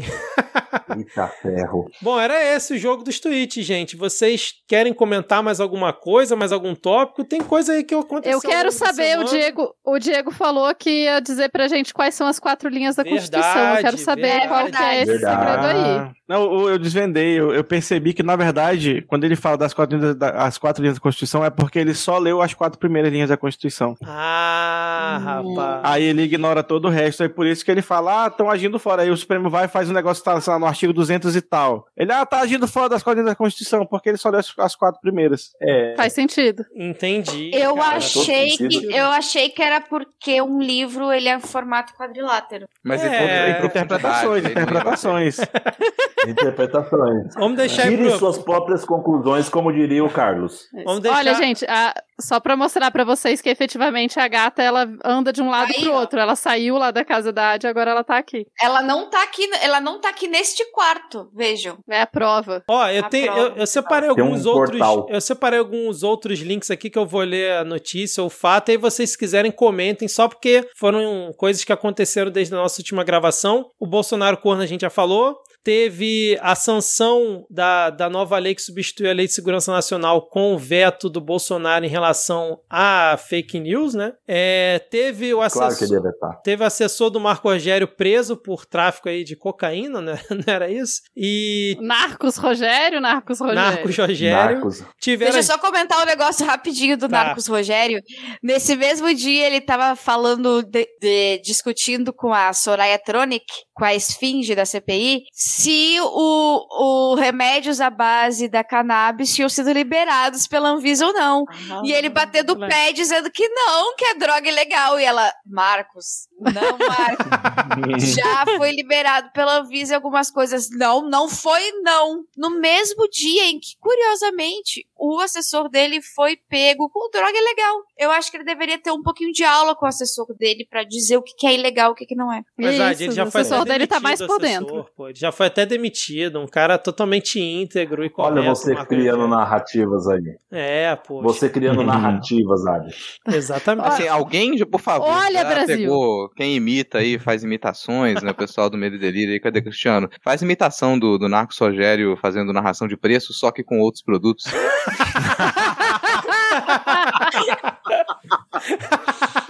[0.96, 1.90] Eita ferro.
[2.02, 3.98] Bom, era esse o jogo dos tweets, gente.
[3.98, 7.26] Vocês querem comentar mais alguma coisa, mais algum tópico?
[7.26, 8.38] Tem coisa aí que aconteceu.
[8.38, 9.26] Eu quero saber, o.
[9.26, 13.04] Diego, o Diego falou que ia dizer pra gente quais são as quatro linhas da
[13.04, 13.76] Constituição.
[13.76, 15.42] Eu quero Verdade, saber qual que é esse verdade.
[15.42, 16.12] segredo aí.
[16.28, 20.16] Não, eu desvendei, eu, eu percebi que, na verdade, quando ele fala das quatro, linhas
[20.16, 23.30] da, as quatro linhas da Constituição, é porque ele só leu as quatro primeiras linhas
[23.30, 23.96] da Constituição.
[24.06, 25.56] Ah, Hum.
[25.56, 25.82] rapaz.
[25.84, 28.80] Aí ele ignora todo o resto, é por isso que ele fala, ah, estão agindo
[28.80, 29.02] fora.
[29.04, 31.42] Aí o Supremo vai e faz um negócio, tá, sei lá, no artigo 200 e
[31.42, 31.86] tal.
[31.96, 34.54] Ele, ah, tá agindo fora das quatro linhas da Constituição, porque ele só leu as,
[34.58, 35.52] as quatro primeiras.
[35.62, 35.94] É.
[35.96, 36.66] Faz sentido.
[36.76, 37.52] Entendi.
[37.54, 37.98] Eu cara.
[37.98, 42.68] achei que eu achei que era porque um livro ele é em formato quadrilátero.
[42.84, 45.38] Mas É, é, é, Interpretações, interpretações.
[46.28, 47.34] Interpretações.
[47.36, 48.18] Vamos deixar aí Tire pro...
[48.18, 50.68] suas próprias conclusões, como diria o Carlos.
[50.88, 51.18] Vamos deixar...
[51.20, 55.40] Olha, gente, a- Só pra mostrar pra vocês que efetivamente a gata ela anda de
[55.42, 56.00] um lado Aí, pro ó.
[56.00, 56.20] outro.
[56.20, 58.46] Ela saiu lá da casa da Adi, agora ela tá aqui.
[58.60, 61.78] Ela não tá aqui, ela não tá aqui neste quarto, vejam.
[61.88, 62.64] É a prova.
[62.68, 65.06] Ó, eu A tenho, prova eu, eu separei Tem um alguns outros, portal.
[65.10, 68.78] eu separei alguns outros links aqui que eu vou ler a notícia, o fato, aí
[68.78, 73.70] vocês se quiserem comentem, só porque foram coisas que aconteceram desde a nossa última gravação.
[73.80, 75.38] O Bolsonaro corno a gente já falou.
[75.72, 80.54] Teve a sanção da, da nova lei que substitui a Lei de Segurança Nacional com
[80.54, 84.14] o veto do Bolsonaro em relação a fake news, né?
[84.26, 85.90] É, teve o assessor.
[86.20, 86.38] Claro.
[86.42, 90.18] Teve assessor do Marco Rogério preso por tráfico aí de cocaína, né?
[90.32, 91.02] Não era isso?
[91.14, 93.62] E Narcos Rogério, Narcos Rogério.
[93.62, 94.54] Narcos Rogério.
[94.54, 94.84] Narcos.
[95.02, 95.34] Tiveram.
[95.34, 97.26] Deixa eu só comentar um negócio rapidinho do Tá.
[97.26, 98.02] Narcos Rogério.
[98.42, 103.94] Nesse mesmo dia, ele tava falando, de- de- discutindo com a Soraya Tronic, com a
[103.94, 105.24] esfinge da CPI,
[105.58, 111.46] se o, o remédios à base da cannabis tinham sido liberados pela Anvisa ou não.
[111.84, 115.00] E ele batendo o pé dizendo que não, que é droga ilegal.
[115.00, 118.14] E ela, Marcos, não, Marcos.
[118.14, 120.70] Já foi liberado pela Anvisa algumas coisas.
[120.70, 122.24] Não, não foi não.
[122.38, 127.82] No mesmo dia em que, curiosamente, o assessor dele foi pego com droga ilegal.
[127.98, 130.84] Eu acho que ele deveria ter um pouquinho de aula com o assessor dele pra
[130.84, 132.44] dizer o que que é ilegal e o que que não é.
[132.56, 134.90] Mas, ah, Isso, ele já o foi assessor dele tá mais por assessor, dentro.
[134.96, 135.08] pô.
[135.08, 138.40] Ele já foi até demitido, um cara totalmente íntegro e correto.
[138.40, 139.28] Olha você criando Rogério.
[139.28, 140.38] narrativas aí.
[140.52, 141.22] É, pô.
[141.22, 142.94] Você criando narrativas, Adi.
[143.28, 143.88] Exatamente.
[143.88, 145.78] Assim, alguém, por favor, Olha, Brasil.
[145.78, 148.32] pegou quem imita aí, faz imitações, né?
[148.32, 150.10] O pessoal do Medo e Delírio aí, cadê Cristiano?
[150.24, 154.46] Faz imitação do, do Narcos Rogério fazendo narração de preço, só que com outros produtos.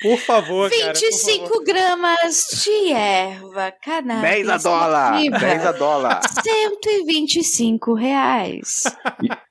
[0.00, 0.92] Por favor, cara.
[0.92, 1.64] por 25 favor.
[1.64, 4.22] gramas de erva cannabis.
[4.30, 5.10] 10 a dólar!
[5.12, 5.38] nativa.
[5.38, 6.20] 10 a dólar!
[6.42, 8.82] 125 reais.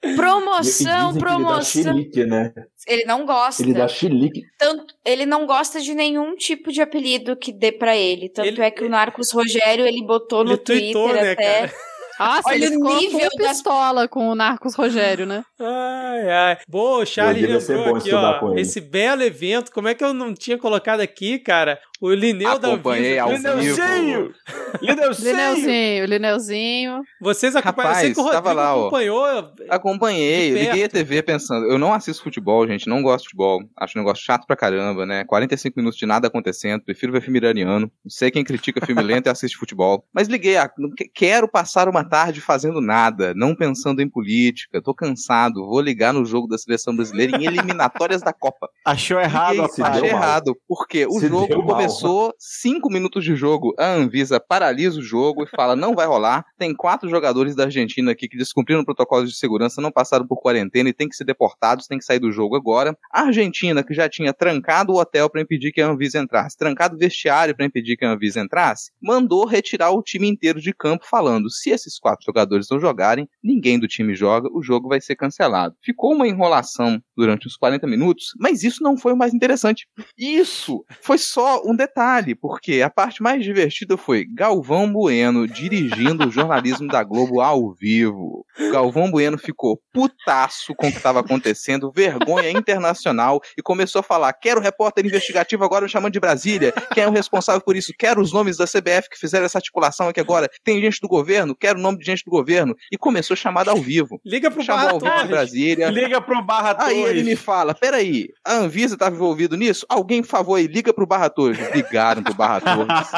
[0.04, 1.84] E Promoção, Ele promoção.
[1.84, 2.54] chilique, né?
[2.88, 3.64] Ele não gosta.
[3.64, 4.42] Ele dá chilique.
[4.60, 8.30] Tanto, ele não gosta de nenhum tipo de apelido que dê pra ele.
[8.30, 11.60] Tanto Ele- é que o Narcos Rogério, ele botou no Ele tweetou, Twitter né, até.
[11.68, 11.74] cara?
[12.20, 15.44] Nossa, Olha ele o nível da- pistola com o Narcos Rogério, né?
[15.60, 16.58] Ai, ai.
[16.68, 18.40] Boa, o Charlie lembrou aqui, estudar ó.
[18.40, 18.62] com ele.
[18.62, 19.72] Esse belo evento.
[19.72, 21.80] Como é que eu não tinha colocado aqui, cara?
[22.06, 23.56] O Lineu da Acompanhei ao Anvisa.
[23.88, 24.34] vivo.
[24.82, 27.02] Lineuzinho, Lineuzinho.
[27.22, 28.82] Vocês eu sei Rapaz, que o Rodrigo tava lá, ó.
[28.88, 29.26] acompanhou.
[29.70, 30.68] Acompanhei, De perto.
[30.70, 33.62] liguei a TV pensando, eu não assisto futebol, gente, não gosto de futebol.
[33.78, 35.24] Acho um negócio chato pra caramba, né?
[35.24, 37.90] 45 minutos de nada acontecendo, prefiro ver filme iraniano.
[38.04, 40.06] Não sei quem critica filme lento e assiste futebol.
[40.14, 44.82] Mas liguei, ah, não que- quero passar uma tarde fazendo nada, não pensando em política,
[44.82, 48.68] tô cansado, vou ligar no jogo da seleção brasileira em eliminatórias da Copa.
[48.86, 51.78] Achou errado, Liguei, achei errado, porque o Se jogo mal.
[51.94, 56.46] Começou cinco minutos de jogo, a Anvisa paralisa o jogo e fala, não vai rolar,
[56.58, 60.42] tem quatro jogadores da Argentina aqui que descumpriram o protocolo de segurança, não passaram por
[60.42, 62.98] quarentena e tem que ser deportados, tem que sair do jogo agora.
[63.12, 66.96] A Argentina, que já tinha trancado o hotel para impedir que a Anvisa entrasse, trancado
[66.96, 71.06] o vestiário para impedir que a Anvisa entrasse, mandou retirar o time inteiro de campo
[71.08, 75.16] falando, se esses quatro jogadores não jogarem, ninguém do time joga, o jogo vai ser
[75.16, 75.76] cancelado.
[75.82, 79.88] Ficou uma enrolação durante uns 40 minutos, mas isso não foi o mais interessante.
[80.18, 86.32] Isso foi só um detalhe, porque a parte mais divertida foi Galvão Bueno dirigindo o
[86.32, 88.46] jornalismo da Globo ao vivo.
[88.72, 94.32] Galvão Bueno ficou putaço com o que estava acontecendo, vergonha internacional, e começou a falar:
[94.34, 97.94] quero repórter investigativo agora me chamando de Brasília, quem é o responsável por isso?
[97.98, 100.50] Quero os nomes da CBF que fizeram essa articulação aqui agora.
[100.64, 101.56] Tem gente do governo?
[101.56, 102.76] Quero o nome de gente do governo.
[102.92, 104.22] E começou chamada ao vivo.
[104.26, 105.28] Liga pro Chamou Barra ao vivo de.
[105.28, 105.90] Brasília.
[105.90, 107.10] Liga pro Barra Aí Torres.
[107.10, 109.86] ele me fala: peraí, a Anvisa estava envolvido nisso?
[109.90, 111.58] Alguém, por favor, aí, liga pro Barra Torres.
[111.74, 113.10] Ligaram pro Barra Torres.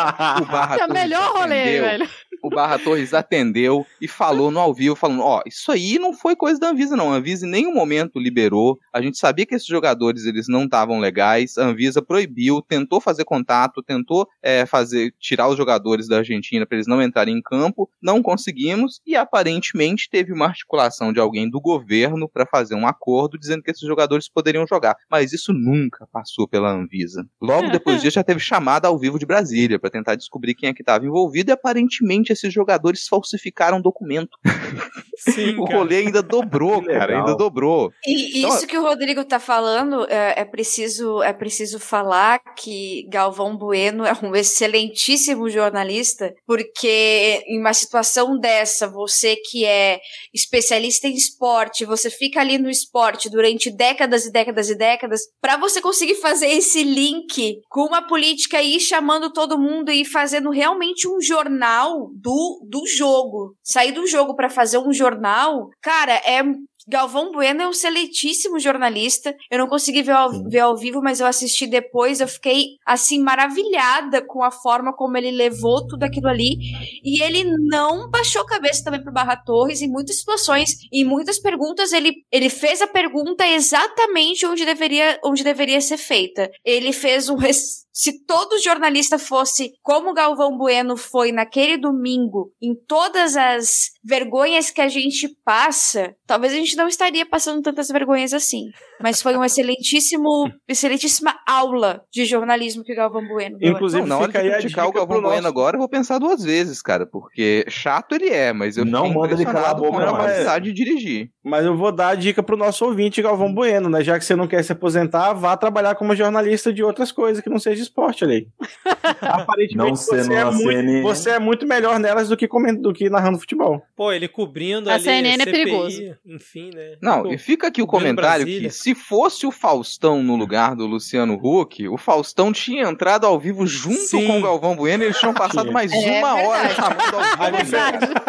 [0.42, 1.84] O Barra É o Torres melhor rolê, atendeu.
[1.84, 2.10] velho.
[2.44, 6.36] O Barra Torres atendeu e falou no ao vivo, falando, ó, isso aí não foi
[6.36, 7.12] coisa da Anvisa, não.
[7.12, 8.78] A Anvisa em nenhum momento liberou.
[8.94, 11.58] A gente sabia que esses jogadores, eles não estavam legais.
[11.58, 16.76] A Anvisa proibiu, tentou fazer contato, tentou é, fazer, tirar os jogadores da Argentina para
[16.78, 17.90] eles não entrarem em campo.
[18.02, 23.40] Não conseguimos e aparentemente teve uma articulação de alguém do governo para fazer um acordo
[23.40, 24.96] dizendo que esses jogadores poderiam jogar.
[25.10, 27.26] Mas isso nunca passou pela Anvisa.
[27.42, 30.74] Logo depois disso já teve chamada ao vivo de Brasília para tentar descobrir quem é
[30.74, 34.38] que estava envolvido e aparentemente esses jogadores falsificaram documento.
[35.18, 35.78] Sim, O cara.
[35.78, 37.92] rolê ainda dobrou, cara, ainda dobrou.
[38.06, 43.08] E Então, isso que o Rodrigo tá falando, é, é preciso, é preciso falar que
[43.10, 50.00] Galvão Bueno é um excelentíssimo jornalista, porque em uma situação dessa, você que é
[50.34, 55.58] especialista em esporte, você fica ali no esporte durante décadas e décadas e décadas, pra
[55.58, 60.50] você conseguir fazer esse link com uma política e ir chamando todo mundo e fazendo
[60.50, 63.56] realmente um jornal do, do jogo.
[63.64, 66.42] Sair do jogo pra fazer um jornal, cara, é
[66.88, 69.36] Galvão Bueno é um excelentíssimo jornalista.
[69.50, 72.20] Eu não consegui ver ao, ver ao vivo, mas eu assisti depois.
[72.22, 76.58] Eu fiquei, assim, maravilhada com a forma como ele levou tudo aquilo ali.
[77.04, 81.40] E ele não baixou a cabeça também pro Barra Torres em muitas situações, em muitas
[81.40, 81.92] perguntas.
[81.92, 86.52] Ele, ele fez a pergunta exatamente onde deveria, onde deveria ser feita.
[86.64, 87.36] Ele fez um.
[87.36, 94.70] res- Se todo jornalista fosse como Galvão Bueno foi naquele domingo, em todas as vergonhas
[94.70, 98.66] que a gente passa, talvez a gente não estaria passando tantas vergonhas assim.
[99.02, 103.72] Mas foi um excelentíssimo, excelentíssima aula de jornalismo que o Galvão Bueno deu.
[103.72, 105.80] Inclusive, Não, na hora de fica aí a criticar o Galvão Bueno nosso- agora, eu
[105.80, 109.72] vou pensar duas vezes, cara, porque chato ele é, mas eu Não manda ele calar
[109.72, 111.30] a boca, não, mas- capacidade de dirigir.
[111.44, 114.04] Mas eu vou dar a dica pro nosso ouvinte, Galvão Bueno, né?
[114.04, 117.50] Já que você não quer se aposentar, vá trabalhar como jornalista de outras coisas que
[117.50, 118.48] não seja esporte ali.
[119.22, 123.10] Aparentemente Não você, é muito, você é muito melhor nelas do que, comen- do que
[123.10, 123.82] narrando futebol.
[123.96, 126.02] Pô, ele cobrindo A ali CNN é perigoso.
[126.26, 126.96] enfim, né?
[127.02, 128.70] Não, Pô, e fica aqui o comentário Brasília.
[128.70, 133.40] que se fosse o Faustão no lugar do Luciano Huck, o Faustão tinha entrado ao
[133.40, 134.28] vivo junto Sim.
[134.28, 136.76] com o Galvão Bueno e eles tinham passado mais É uma hora verdade.
[136.76, 137.64] chamando ao A, vivo.
[137.64, 138.26] diferença,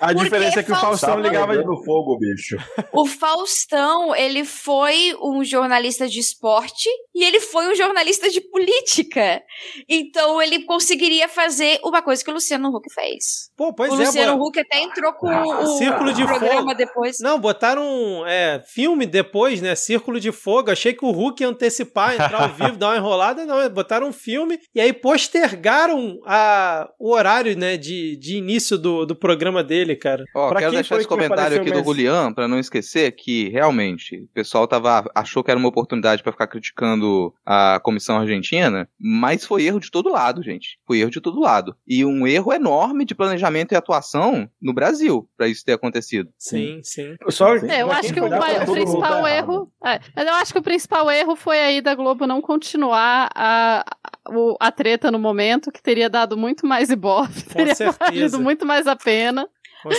[0.00, 1.52] a Porque diferença é que o Faustão Faustão ligava.
[1.52, 2.56] Pegando fogo, bicho.
[2.92, 9.42] O Faustão, ele foi um jornalista de esporte e ele foi um jornalista de política.
[9.88, 13.48] Então ele conseguiria fazer uma coisa que o Luciano Huck fez.
[13.56, 16.74] Pô, pois o é, Luciano Huck até entrou com o, Círculo de programa Fogo.
[16.74, 17.18] depois.
[17.20, 19.76] Não, botaram é, filme depois, né?
[19.84, 20.70] Círculo de Fogo.
[20.70, 23.44] Achei que o Hulk ia antecipar, entrar ao vivo, dar uma enrolada.
[23.44, 27.76] Não, botaram um filme e aí postergaram a, o horário, né?
[27.76, 30.24] De, de início do, do programa dele, cara.
[30.34, 31.86] Ó, Pra quero quem deixar esse comentário aqui do mais?
[31.86, 36.32] Julian, pra não esquecer que realmente o pessoal tava, achou que era uma oportunidade pra
[36.32, 40.78] ficar criticando a comissão argentina, mas foi erro de todo lado, gente.
[40.86, 41.76] Foi erro de todo lado.
[41.86, 46.30] E um erro enorme de planejamento e atuação no Brasil pra isso ter acontecido.
[46.38, 47.16] Sim, sim.
[47.28, 47.70] Só, Sim.
[47.70, 49.70] É, eu acho que o, o principal tá erro.
[49.84, 53.84] É, mas eu acho que o principal erro foi aí da Globo não continuar a,
[54.30, 57.98] o- a treta no momento, que teria dado muito mais ibope, Com teria certeza.
[58.00, 59.46] valido muito mais a pena.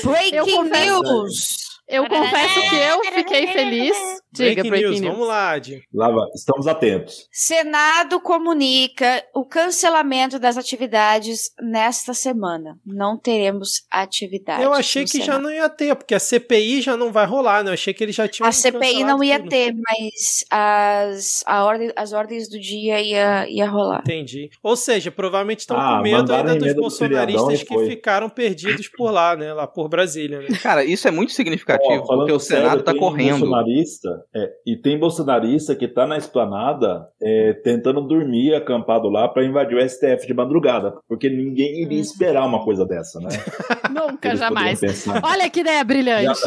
[0.04, 1.65] Breaking confesso- News!
[1.88, 3.96] Eu confesso que eu fiquei feliz.
[4.32, 5.14] Diga, Breaking, Breaking news, News.
[5.14, 5.82] vamos lá, Adi.
[5.94, 6.28] Lá vai.
[6.36, 7.28] Estamos atentos.
[7.32, 12.78] Senado comunica o cancelamento das atividades nesta semana.
[12.86, 14.64] Não teremos atividades.
[14.66, 15.44] Eu achei no que já Senado.
[15.44, 17.70] não ia ter, porque a CPI já não vai rolar, né?
[17.70, 19.50] Eu achei que eles já tinham A CPI não ia tudo.
[19.50, 24.00] ter, mas as, a ordem, as ordens do dia ia, ia rolar.
[24.02, 24.50] Entendi.
[24.62, 28.30] Ou seja, provavelmente estão Ah, com medo ainda dos do feriadão bolsonaristas e que ficaram
[28.30, 29.54] perdidos por lá, né?
[29.54, 30.48] Lá por Brasília, né?
[30.62, 33.40] Cara, isso é muito significativo, Ó, falando porque o Senado tá tem correndo.
[33.40, 39.44] Bolsonarista, é, e tem bolsonarista que tá na esplanada é, tentando dormir acampado lá pra
[39.46, 43.30] invadir o STF de madrugada, porque ninguém iria esperar uma coisa dessa, né?
[43.92, 44.80] Nunca, Eles jamais.
[45.24, 46.42] Olha que ideia brilhante.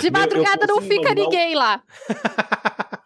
[0.00, 1.82] De madrugada eu não consigo fica não- ninguém lá.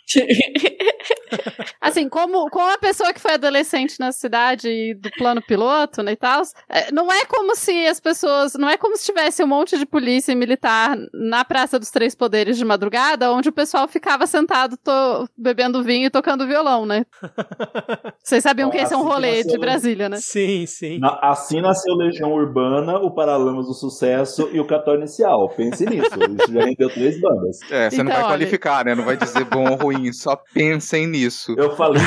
[1.80, 6.12] Assim, como, como a pessoa que foi adolescente na cidade e do plano piloto, né,
[6.12, 9.46] e tal, é, não é como se as pessoas, não é como se tivesse um
[9.46, 10.96] monte de polícia e militar
[11.28, 16.06] na Praça dos Três Poderes de madrugada, onde o pessoal ficava sentado to- bebendo vinho
[16.06, 17.04] e tocando violão, né?
[18.22, 19.58] Vocês sabiam que esse é um Assim rolê nasceu, de?
[19.58, 20.16] Brasília, né?
[20.18, 20.98] Sim, sim.
[20.98, 25.48] Na- assim nasceu Legião Urbana, o Paralamas do Sucesso e o Capital Inicial.
[25.50, 26.06] Pense nisso.
[26.06, 27.58] Isso já rendeu três bandas.
[27.70, 28.94] É, você não Então, vai olha- qualificar, né?
[28.94, 31.54] Não vai dizer bom ou ruim, só pensem nisso.
[31.56, 32.02] Eu falei,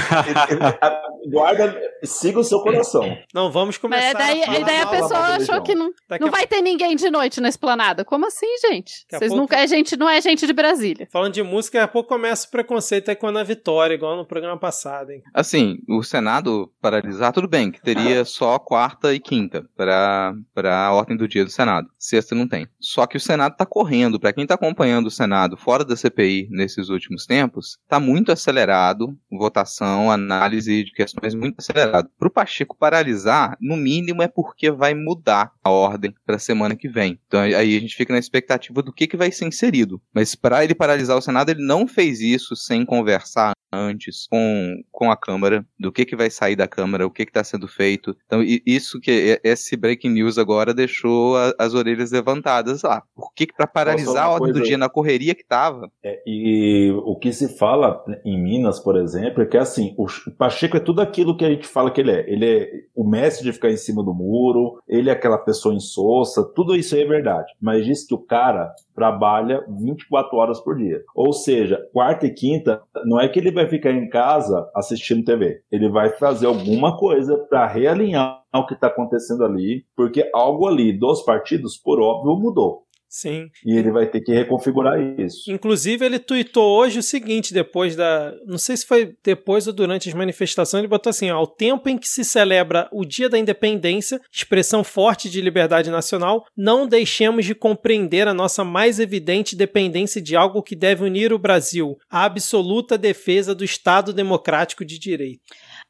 [1.32, 3.18] guarda, siga o seu coração.
[3.34, 6.28] Não, vamos Mas começar é daí, a e daí a pessoa achou que não, não
[6.28, 8.04] a vai ter ninguém de noite na esplanada.
[8.06, 9.06] Como assim, gente?
[9.11, 11.07] Daqui a Vocês pouco- nunca, é gente, não é gente de Brasília.
[11.11, 14.15] Falando de música, daqui a pouco começa o preconceito aí com a Ana Vitória, igual
[14.15, 15.23] no programa passado, hein?
[15.34, 20.34] Assim, o Senado paralisar, tudo bem, que teria só quarta e quinta para
[20.64, 21.88] a ordem do dia do Senado.
[21.98, 22.68] Sexta não tem.
[22.80, 24.19] Só que o Senado tá correndo.
[24.19, 29.18] Para quem tá acompanhando o Senado fora da CPI nesses últimos tempos, tá muito acelerado,
[29.31, 32.10] votação, análise de questões muito acelerado.
[32.19, 36.88] Pro Pacheco paralisar, no mínimo é porque vai mudar a ordem para a semana que
[36.88, 37.19] vem.
[37.27, 40.02] Então aí a gente fica na expectativa do que, que vai ser inserido.
[40.14, 45.12] Mas para ele paralisar o Senado, ele não fez isso sem conversar antes com, com
[45.12, 48.18] a Câmara, do que, que vai sair da Câmara, o que está sendo feito.
[48.26, 53.04] Então, isso que esse breaking news agora deixou a- as orelhas levantadas lá.
[53.16, 55.88] Por que, que para paralisar a ordem do dia na correria que tava?
[56.04, 60.32] É, e o que se fala em Minas, por exemplo, é que assim, o Ch-
[60.36, 62.26] Pacheco é tudo aquilo que a gente fala que ele é.
[62.28, 66.44] Ele é o mestre de ficar em cima do muro, ele é aquela pessoa insossa,
[66.56, 67.54] tudo isso aí é verdade.
[67.62, 71.02] Mas diz que o cara trabalha 24 horas por dia.
[71.16, 75.62] Ou seja, quarta e quinta, não é que ele vai ficar em casa assistindo TV.
[75.72, 80.92] Ele vai fazer alguma coisa para realinhar o que está acontecendo ali, porque algo ali
[80.92, 82.84] dos partidos, por óbvio, mudou.
[83.10, 83.49] Sim.
[83.65, 85.52] E ele vai ter que reconfigurar isso.
[85.52, 88.36] Inclusive, ele tuitou hoje o seguinte, depois da.
[88.45, 91.90] Não sei se foi depois ou durante as manifestações, ele botou assim: ó, ao tempo
[91.90, 97.45] em que se celebra o Dia da Independência, expressão forte de liberdade nacional, não deixemos
[97.45, 102.26] de compreender a nossa mais evidente dependência de algo que deve unir o Brasil, a
[102.26, 105.41] absoluta defesa do Estado Democrático de Direito.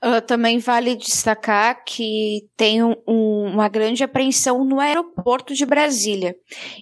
[0.01, 6.35] Uh, também vale destacar que tem um, um, uma grande apreensão no aeroporto de Brasília.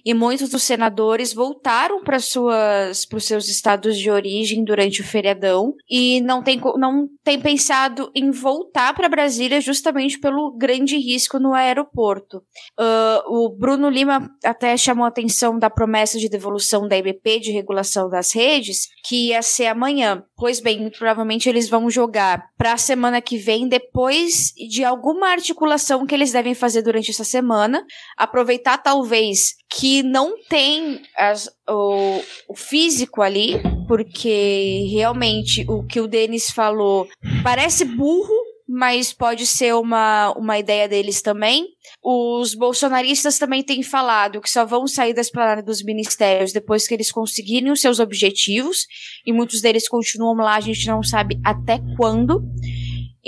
[0.04, 6.20] E muitos dos senadores voltaram para os seus estados de origem durante o feriadão e
[6.20, 12.38] não tem, não tem pensado em voltar para Brasília justamente pelo grande risco no aeroporto.
[12.78, 17.50] Uh, o Bruno Lima até chamou a atenção da promessa de devolução da IBP de
[17.50, 20.22] regulação das redes, que ia ser amanhã.
[20.36, 25.28] Pois bem, muito provavelmente eles vão jogar para a semana que vem, depois de alguma
[25.28, 27.84] articulação que eles devem fazer durante essa semana.
[28.16, 36.06] Aproveitar, talvez, que não tem as, o, o físico ali, porque realmente o que o
[36.06, 37.08] Denis falou
[37.42, 38.34] parece burro,
[38.68, 41.68] mas pode ser uma, uma ideia deles também.
[42.04, 46.92] Os bolsonaristas também têm falado que só vão sair da esplanada dos ministérios depois que
[46.92, 48.86] eles conseguirem os seus objetivos,
[49.24, 52.42] e muitos deles continuam lá, a gente não sabe até quando.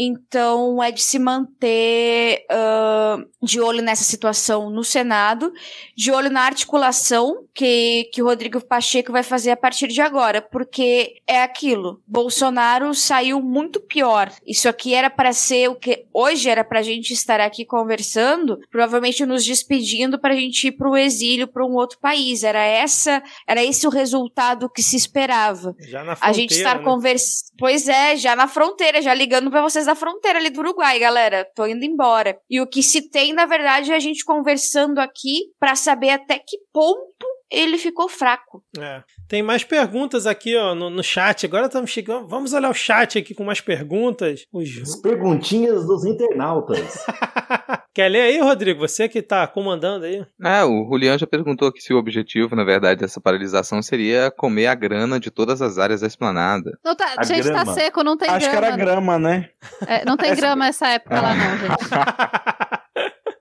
[0.02, 5.52] Então, é de se manter uh, de olho nessa situação no Senado,
[5.94, 10.40] de olho na articulação que, que o Rodrigo Pacheco vai fazer a partir de agora,
[10.40, 12.00] porque é aquilo.
[12.06, 14.32] Bolsonaro saiu muito pior.
[14.46, 18.58] Isso aqui era para ser o que hoje era para a gente estar aqui conversando,
[18.70, 22.42] provavelmente nos despedindo para a gente ir para o exílio para um outro país.
[22.42, 25.76] Era essa, era esse o resultado que se esperava.
[25.80, 26.84] Já na a gente estar né?
[26.84, 27.49] conversando.
[27.60, 31.46] Pois é, já na fronteira, já ligando para vocês da fronteira ali do Uruguai, galera.
[31.54, 32.40] Tô indo embora.
[32.48, 36.38] E o que se tem, na verdade, é a gente conversando aqui para saber até
[36.38, 37.09] que ponto
[37.50, 38.62] ele ficou fraco.
[38.78, 39.02] É.
[39.26, 41.46] Tem mais perguntas aqui ó, no, no chat.
[41.46, 42.28] Agora estamos chegando.
[42.28, 44.46] Vamos olhar o chat aqui com mais perguntas.
[44.52, 44.78] Os...
[44.82, 47.04] As perguntinhas dos internautas.
[47.92, 48.80] Quer ler aí, Rodrigo?
[48.80, 50.24] Você que tá comandando aí.
[50.42, 54.68] É, o Julian já perguntou aqui se o objetivo, na verdade, dessa paralisação seria comer
[54.68, 56.78] a grana de todas as áreas da esplanada.
[56.84, 57.64] Não tá, A gente, grama.
[57.64, 58.66] tá seco, não tem Acho que grama.
[58.68, 59.50] era grama, né?
[59.86, 62.79] É, não tem grama essa época lá, não, gente.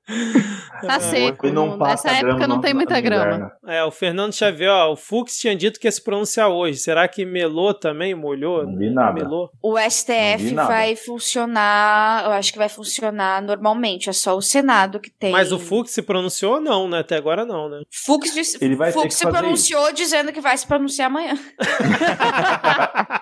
[0.82, 1.46] Tá seco.
[1.46, 3.52] E não nessa época não tem muita grama.
[3.68, 6.78] É, o Fernando Xavier, ó, o Fux tinha dito que ia se pronunciar hoje.
[6.80, 8.16] Será que melou também?
[8.16, 8.66] Molhou?
[8.66, 9.12] Não vi nada.
[9.14, 9.52] Melou?
[9.62, 10.70] O Não STF vi nada.
[10.70, 15.34] vai funcionar, eu acho que vai funcionar normalmente, é só o Senado que tem.
[15.34, 17.00] Mas o Fux se pronunciou ou não, né?
[17.00, 17.82] Até agora não, né?
[17.92, 21.34] Fux, disse- Ele vai Fux que se pronunciou dizendo que vai se pronunciar amanhã.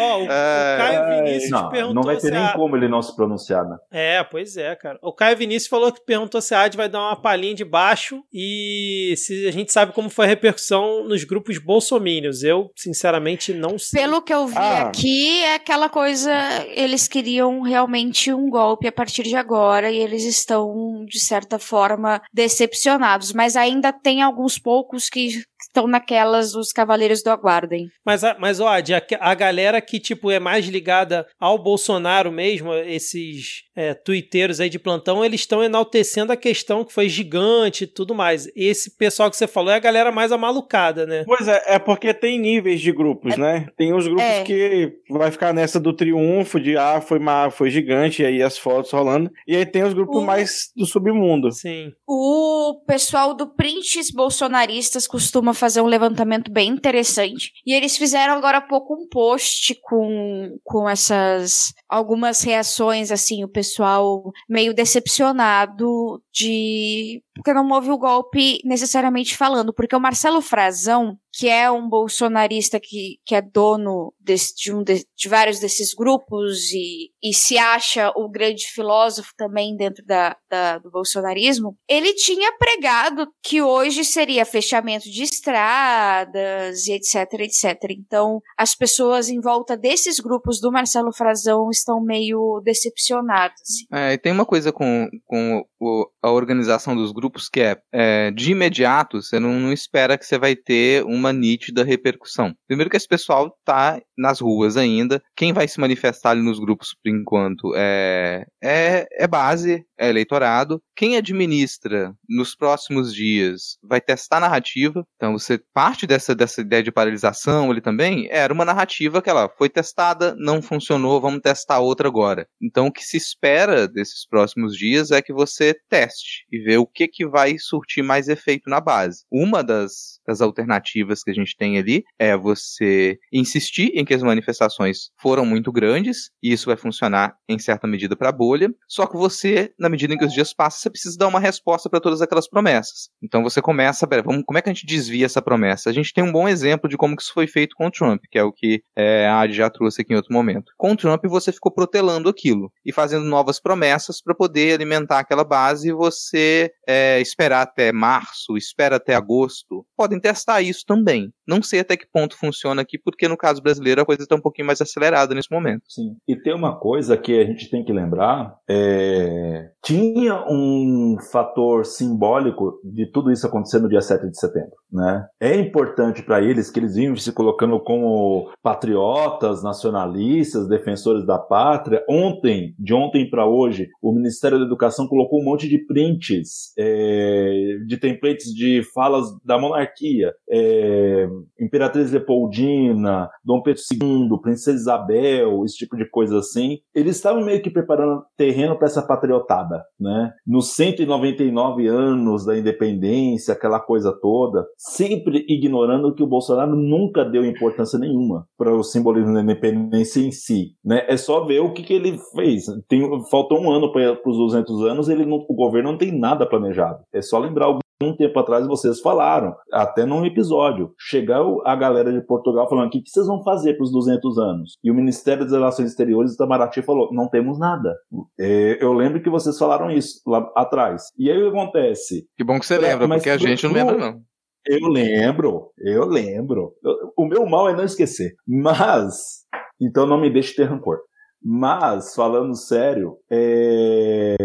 [0.00, 2.52] Ó, o, o É, Caio Vinícius Não, perguntou não vai ter nem a...
[2.54, 3.76] como ele não se pronunciar, né?
[3.90, 4.98] É, pois é, cara.
[5.02, 8.22] O Caio Vinícius falou que perguntou se a AD vai dar uma palhinha de baixo
[8.32, 12.42] e se a gente sabe como foi a repercussão nos grupos bolsomínios.
[12.42, 14.00] Eu, sinceramente, não sei.
[14.00, 14.88] Pelo que eu vi Ah.
[14.88, 16.32] aqui, é aquela coisa,
[16.74, 22.20] eles queriam realmente um golpe a partir de agora e eles estão, de certa forma,
[22.32, 23.32] decepcionados.
[23.32, 25.42] Mas ainda tem alguns poucos que
[25.78, 27.88] estão naquelas dos Cavaleiros do Aguardem.
[28.04, 28.80] Mas, a- mas ó, a,
[29.20, 34.78] a galera que, tipo, é mais ligada ao Bolsonaro mesmo, esses é, tuiteiros aí de
[34.78, 38.48] plantão, eles estão enaltecendo a questão que foi gigante e tudo mais.
[38.56, 41.22] Esse pessoal que você falou é a galera mais amalucada, né?
[41.24, 43.66] Pois é, é porque tem níveis de grupos, né?
[43.76, 44.42] Tem os grupos É.
[44.42, 48.58] que vai ficar nessa do triunfo, de ah, foi, ma- foi gigante, e aí as
[48.58, 49.30] fotos rolando.
[49.46, 51.52] E aí tem os grupos O- mais do submundo.
[51.52, 51.92] Sim.
[52.06, 57.52] O pessoal do Prints Bolsonaristas costuma fazer um levantamento bem interessante.
[57.66, 63.48] E eles fizeram agora há pouco um post com, com essas algumas reações, assim, o
[63.48, 67.22] pessoal meio decepcionado de.
[67.38, 69.72] Porque não houve o golpe necessariamente falando.
[69.72, 74.82] Porque o Marcelo Frazão, que é um bolsonarista que, que é dono desse- de, um
[74.82, 80.36] de, de vários desses grupos e, e se acha o grande filósofo também dentro da,
[80.50, 87.74] da- do bolsonarismo, ele tinha pregado que hoje seria fechamento de estradas e etc, etc.
[87.90, 93.58] Então, as pessoas em volta desses grupos do Marcelo Frazão estão meio decepcionadas.
[93.92, 98.30] É, e tem uma coisa com, com o- a organização dos grupos que é, é,
[98.30, 102.54] de imediato, você não, não espera que você vai ter uma nítida repercussão.
[102.66, 106.94] Primeiro que esse pessoal tá nas ruas ainda, quem vai se manifestar ali nos grupos
[107.02, 110.80] por enquanto é, é, é base, é eleitorado.
[110.96, 116.92] Quem administra nos próximos dias vai testar narrativa, então você parte dessa, dessa ideia de
[116.92, 122.08] paralisação ali também, era uma narrativa que ela foi testada, não funcionou, vamos testar outra
[122.08, 122.46] agora.
[122.60, 126.17] Então o que se espera desses próximos dias é que você teste.
[126.18, 129.24] Teste e ver o que, que vai surtir mais efeito na base.
[129.30, 134.22] Uma das, das alternativas que a gente tem ali é você insistir em que as
[134.22, 139.06] manifestações foram muito grandes, e isso vai funcionar em certa medida para a bolha, só
[139.06, 142.00] que você, na medida em que os dias passam, você precisa dar uma resposta para
[142.00, 143.08] todas aquelas promessas.
[143.22, 145.90] Então você começa, pera, vamos, como é que a gente desvia essa promessa?
[145.90, 148.22] A gente tem um bom exemplo de como que isso foi feito com o Trump,
[148.30, 150.72] que é o que é, a Adi já trouxe aqui em outro momento.
[150.76, 155.44] Com o Trump você ficou protelando aquilo e fazendo novas promessas para poder alimentar aquela
[155.44, 159.84] base você é, esperar até março, espera até agosto.
[159.96, 161.30] Podem testar isso também.
[161.46, 164.40] Não sei até que ponto funciona aqui, porque no caso brasileiro a coisa está um
[164.40, 165.82] pouquinho mais acelerada nesse momento.
[165.88, 166.16] Sim.
[166.26, 169.70] E tem uma coisa que a gente tem que lembrar: é...
[169.82, 174.76] tinha um fator simbólico de tudo isso acontecer no dia 7 de setembro.
[174.90, 175.26] Né?
[175.40, 182.04] É importante para eles que eles vinham se colocando como patriotas, nacionalistas, defensores da pátria.
[182.08, 187.78] Ontem, de ontem para hoje, o Ministério da Educação colocou um monte de prints é,
[187.86, 190.32] de templates de falas da monarquia.
[190.48, 191.26] É,
[191.60, 196.78] Imperatriz Leopoldina, Dom Pedro II, Princesa Isabel, esse tipo de coisa assim.
[196.94, 200.32] Eles estavam meio que preparando terreno para essa patriotada, né?
[200.46, 207.44] Nos 199 anos da independência, aquela coisa toda, sempre ignorando que o Bolsonaro nunca deu
[207.44, 211.04] importância nenhuma para o simbolismo da independência em si, né?
[211.08, 212.66] É só ver o que, que ele fez.
[212.88, 216.48] Tem, faltou um ano para os 200 anos, ele não, o governo não tem nada
[216.48, 217.02] planejado.
[217.12, 222.12] É só lembrar o um tempo atrás vocês falaram, até num episódio, chegou a galera
[222.12, 224.76] de Portugal falando: o que, que vocês vão fazer para os 200 anos?
[224.84, 227.96] E o Ministério das Relações Exteriores, Itamaraty, falou: não temos nada.
[228.38, 231.02] É, eu lembro que vocês falaram isso lá atrás.
[231.18, 232.26] E aí o que acontece?
[232.36, 234.20] Que bom que você lembra, porque a gente não lembra, não.
[234.66, 236.74] Eu lembro, eu lembro.
[236.84, 238.32] Eu, o meu mal é não esquecer.
[238.46, 239.44] Mas,
[239.80, 240.98] então não me deixe ter rancor.
[241.42, 244.36] Mas, falando sério, é...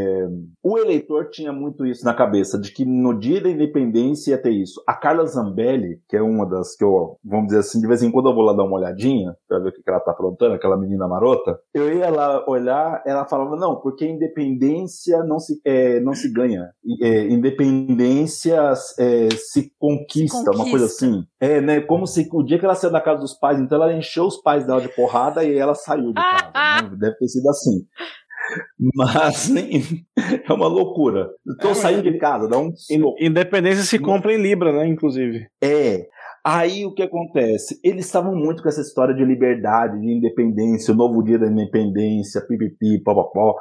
[0.63, 4.51] o eleitor tinha muito isso na cabeça, de que no dia da independência ia ter
[4.51, 4.81] isso.
[4.87, 8.11] A Carla Zambelli, que é uma das que eu, vamos dizer assim, de vez em
[8.11, 10.77] quando eu vou lá dar uma olhadinha, pra ver o que ela tá aprontando, aquela
[10.77, 16.13] menina marota, eu ia lá olhar, ela falava, não, porque independência não se, é, não
[16.13, 16.69] se ganha.
[17.01, 21.23] É, independência é, se, conquista, se conquista, uma coisa assim.
[21.39, 23.93] É, né, como se o dia que ela saiu da casa dos pais, então ela
[23.93, 26.21] encheu os pais dela de porrada e ela saiu de
[26.53, 26.82] casa.
[26.82, 26.82] né?
[26.97, 27.85] Deve ter sido assim.
[28.95, 31.29] Mas é uma loucura.
[31.47, 32.71] Estou é, saindo de casa, dá um.
[33.19, 34.87] Independência se compra em Libra, né?
[34.87, 35.47] Inclusive.
[35.61, 36.07] É.
[36.45, 37.79] Aí o que acontece?
[37.81, 42.41] Eles estavam muito com essa história de liberdade, de independência, o novo dia da independência,
[42.41, 43.55] pipipi, popopó.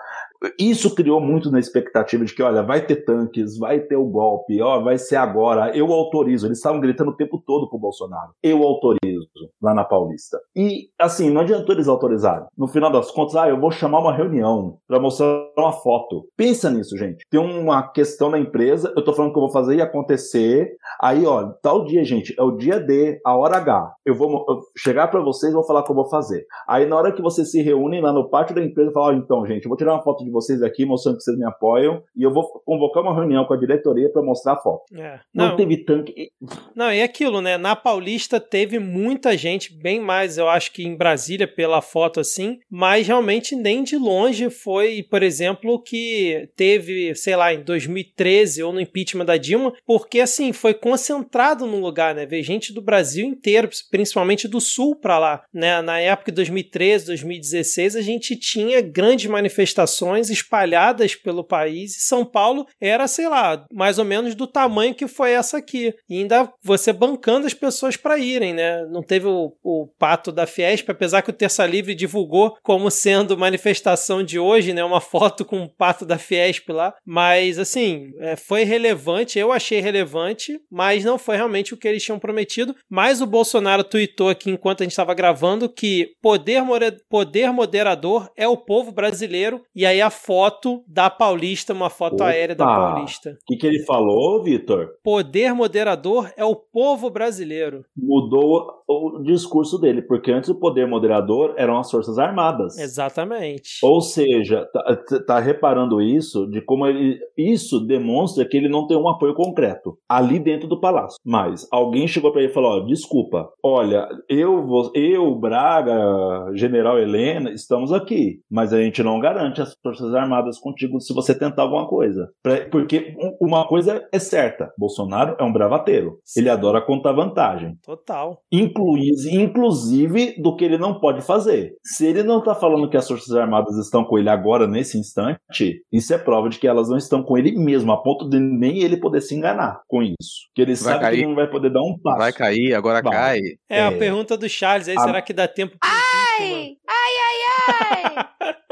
[0.59, 4.61] Isso criou muito na expectativa de que, olha, vai ter tanques, vai ter o golpe,
[4.61, 6.47] ó, vai ser agora, eu autorizo.
[6.47, 8.33] Eles estavam gritando o tempo todo pro Bolsonaro.
[8.43, 9.29] Eu autorizo,
[9.61, 10.39] lá na Paulista.
[10.55, 12.47] E, assim, não adiantou eles autorizarem.
[12.57, 16.27] No final das contas, ah, eu vou chamar uma reunião para mostrar uma foto.
[16.37, 17.25] Pensa nisso, gente.
[17.31, 20.77] Tem uma questão na empresa, eu tô falando que eu vou fazer e acontecer.
[21.01, 23.95] Aí, ó, tal dia, gente, é o dia D, a hora H.
[24.05, 24.45] Eu vou
[24.77, 26.45] chegar para vocês vou falar que eu vou fazer.
[26.69, 29.47] Aí, na hora que vocês se reúnem lá no pátio da empresa, falar, ó, então,
[29.47, 32.23] gente, eu vou tirar uma foto de vocês aqui, mostrando que vocês me apoiam, e
[32.23, 34.85] eu vou convocar uma reunião com a diretoria para mostrar a foto.
[34.95, 35.21] É.
[35.35, 36.31] Não, não, teve tanque.
[36.75, 37.57] Não, e aquilo, né?
[37.57, 42.59] Na Paulista teve muita gente, bem mais, eu acho que em Brasília, pela foto assim,
[42.71, 48.73] mas realmente nem de longe foi, por exemplo, que teve, sei lá, em 2013 ou
[48.73, 52.27] no impeachment da Dilma, porque assim, foi concentrado no lugar, né?
[52.27, 55.81] Veio gente do Brasil inteiro, principalmente do sul para lá, né?
[55.83, 62.25] Na época de 2013, 2016, a gente tinha grandes manifestações espalhadas pelo país e São
[62.25, 65.95] Paulo era, sei lá, mais ou menos do tamanho que foi essa aqui.
[66.09, 68.85] E ainda você bancando as pessoas para irem, né?
[68.87, 73.37] Não teve o, o pato da Fiesp, apesar que o Terça Livre divulgou como sendo
[73.37, 74.85] manifestação de hoje, né?
[74.85, 76.95] Uma foto com o pato da Fiesp lá.
[77.05, 82.03] Mas, assim, é, foi relevante, eu achei relevante, mas não foi realmente o que eles
[82.03, 82.75] tinham prometido.
[82.89, 86.63] Mas o Bolsonaro tweetou aqui enquanto a gente estava gravando que poder,
[87.09, 89.63] poder moderador é o povo brasileiro.
[89.75, 92.29] E aí a foto da Paulista, uma foto Opa.
[92.29, 93.31] aérea da Paulista.
[93.31, 94.91] O que, que ele falou, Vitor?
[95.03, 97.85] Poder moderador é o povo brasileiro.
[97.97, 102.79] Mudou o discurso dele, porque antes o poder moderador eram as Forças Armadas.
[102.79, 103.79] Exatamente.
[103.83, 107.19] Ou seja, tá, tá reparando isso, de como ele.
[107.37, 111.19] Isso demonstra que ele não tem um apoio concreto ali dentro do palácio.
[111.25, 117.51] Mas alguém chegou para ele e falou: ó, desculpa, olha, eu, eu, Braga, General Helena,
[117.51, 121.63] estamos aqui, mas a gente não garante as Forças Forças Armadas contigo se você tentar
[121.63, 122.29] alguma coisa.
[122.71, 126.19] Porque um- uma coisa é certa: Bolsonaro é um bravateiro.
[126.37, 127.77] Ele adora contar vantagem.
[127.85, 128.41] Total.
[128.51, 131.75] Inclui- inclusive do que ele não pode fazer.
[131.85, 135.83] Se ele não tá falando que as Forças Armadas estão com ele agora, nesse instante,
[135.93, 138.83] isso é prova de que elas não estão com ele mesmo, a ponto de nem
[138.83, 140.49] ele poder se enganar com isso.
[140.55, 141.19] Que ele Vai sabe que cair.
[141.19, 142.19] ele não vai poder dar um passo.
[142.19, 143.13] Vai cair, agora Vai.
[143.13, 143.41] cai.
[143.71, 143.97] É, a É.
[143.99, 145.77] pergunta do Charles aí, A- será que dá tempo?
[145.85, 148.55] Ai, ai, ai, ai.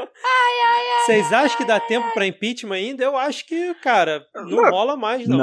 [1.05, 3.03] Vocês acham que dá tempo pra impeachment ainda?
[3.03, 5.37] Eu acho que, cara, não rola mais, não.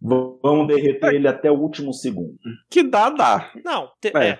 [0.00, 0.35] Não.
[0.46, 2.34] Vamos derreter ele até o último segundo.
[2.70, 3.50] Que dá, dá.
[3.64, 4.38] Não, te- É.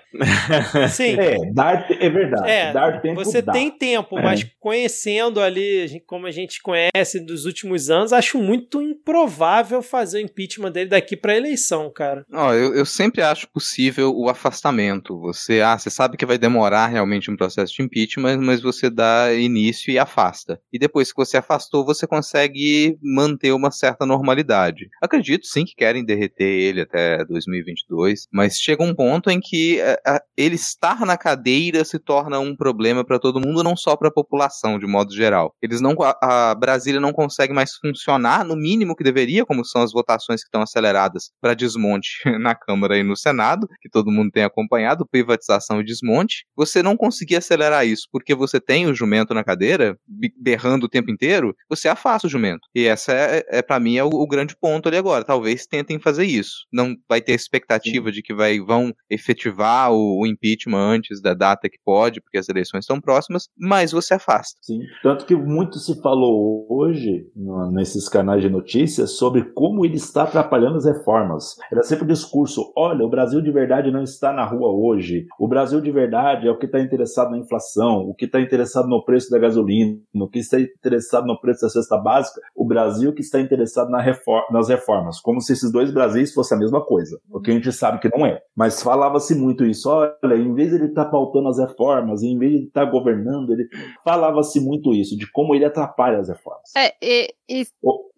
[0.78, 0.88] é.
[0.88, 1.16] Sim.
[1.18, 2.50] É, dar, é verdade.
[2.50, 3.52] É, dar tempo Você dá.
[3.52, 4.22] tem tempo, É.
[4.22, 10.20] mas conhecendo ali, como a gente conhece dos últimos anos, acho muito improvável fazer o
[10.20, 12.24] impeachment dele daqui pra eleição, cara.
[12.32, 15.18] Ó, eu, eu sempre acho possível o afastamento.
[15.20, 19.32] Você, ah, você sabe que vai demorar realmente um processo de impeachment, mas você dá
[19.34, 20.60] início e afasta.
[20.72, 24.88] E depois que você afastou, você consegue manter uma certa normalidade.
[25.02, 30.00] Acredito sim que querem derreter ele até 2022, mas chega um ponto em que eh,
[30.06, 34.08] ah, ele estar na cadeira se torna um problema para todo mundo, não só para
[34.08, 35.54] a população de modo geral.
[35.62, 39.82] Eles não, a, a Brasília não consegue mais funcionar no mínimo que deveria, como são
[39.82, 42.08] as votações que estão aceleradas para desmonte
[42.40, 46.44] na Câmara e no Senado, que todo mundo tem acompanhado, privatização e desmonte.
[46.56, 49.96] Você não conseguir acelerar isso porque você tem o jumento na cadeira,
[50.38, 52.66] berrando o tempo inteiro, você afasta o jumento.
[52.74, 55.24] E essa é, é para mim é o, o grande ponto ali agora.
[55.24, 56.66] Talvez tentem fazer isso.
[56.72, 61.68] Não vai ter expectativa de que vai, vão efetivar o, o impeachment antes da data
[61.68, 64.58] que pode, porque as eleições estão próximas, mas você afasta.
[64.62, 64.80] Sim.
[65.02, 70.22] Tanto que muito se falou hoje, no- nesses canais de notícias, sobre como ele está
[70.22, 71.54] atrapalhando as reformas.
[71.70, 75.26] Era sempre o discurso: olha, o Brasil de verdade não está na rua hoje.
[75.38, 78.88] O Brasil de verdade é o que está interessado na inflação, o que está interessado
[78.88, 82.40] no preço da gasolina, o que está interessado no preço da cesta básica.
[82.54, 85.20] O Brasil que está interessado na refor- nas reformas.
[85.20, 87.18] Como se esses dois Brasis fossem a mesma coisa.
[87.30, 88.40] O que a gente sabe que não é.
[88.54, 89.88] Mas falava-se muito isso.
[89.88, 93.50] Olha, em vez de ele estar pautando as reformas, em vez de ele estar governando,
[93.52, 93.68] ele
[94.04, 96.70] falava-se muito isso, de como ele atrapalha as reformas.
[96.76, 97.64] É, e, e,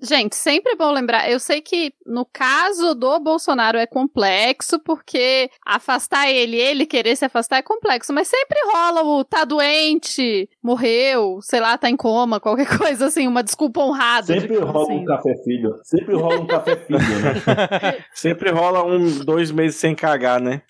[0.01, 1.31] gente, sempre é bom lembrar.
[1.31, 7.25] Eu sei que no caso do Bolsonaro é complexo, porque afastar ele, ele querer se
[7.25, 12.41] afastar é complexo, mas sempre rola o tá doente, morreu, sei lá, tá em coma,
[12.41, 14.27] qualquer coisa assim, uma desculpa honrada.
[14.27, 15.01] Sempre rola assim.
[15.01, 15.81] um café filho.
[15.83, 17.38] Sempre rola um café filho, né?
[18.15, 20.63] Sempre rola um, dois meses sem cagar, né?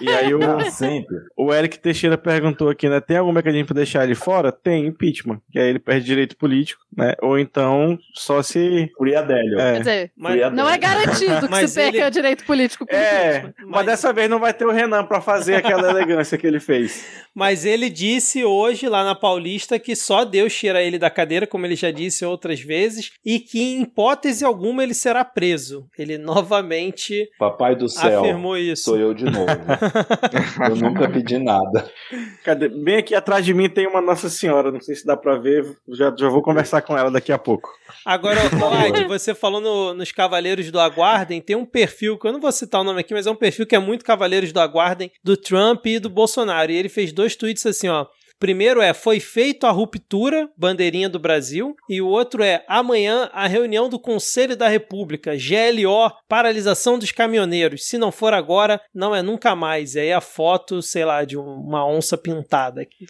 [0.00, 1.16] E aí o, Ah, sempre.
[1.36, 3.00] o Eric Teixeira perguntou aqui, né?
[3.00, 4.50] Tem algum mecanismo pra deixar ele fora?
[4.52, 5.40] Tem, impeachment.
[5.50, 7.14] Que aí ele perde direito político, né?
[7.22, 8.90] Ou então, só se.
[8.96, 9.58] Friadélio.
[9.60, 9.72] É.
[9.74, 13.38] Quer dizer, Mas, não é garantido que Mas se perca ele- direito político por É,
[13.38, 13.54] impeachment.
[13.68, 17.04] mas dessa vez não vai ter o Renan pra fazer aquela elegância que ele fez.
[17.34, 21.64] Mas ele disse hoje lá na Paulista que só Deus tira ele da cadeira, como
[21.64, 25.79] ele já disse outras vezes, e que em hipótese alguma ele será preso.
[25.98, 28.84] Ele novamente Papai do céu, afirmou isso.
[28.84, 29.46] sou eu de novo.
[30.68, 31.90] eu nunca pedi nada.
[32.44, 32.68] Cadê?
[32.68, 35.64] Bem aqui atrás de mim tem uma Nossa Senhora, não sei se dá pra ver,
[35.88, 37.70] já, já vou conversar com ela daqui a pouco.
[38.04, 42.40] Agora, White, você falou no- nos Cavaleiros do Aguardem, tem um perfil, que eu não
[42.40, 45.10] vou citar o nome aqui, mas é um perfil que é muito Cavaleiros do Aguardem,
[45.22, 46.70] do Trump e do Bolsonaro.
[46.72, 48.06] E ele fez dois tweets assim, ó.
[48.40, 51.76] Primeiro é, foi feito a ruptura, bandeirinha do Brasil.
[51.88, 57.86] E o outro é, amanhã a reunião do Conselho da República, GLO, paralisação dos caminhoneiros.
[57.86, 59.94] Se não for agora, não é nunca mais.
[59.94, 63.04] E aí a foto, sei lá, de um- uma onça pintada aqui.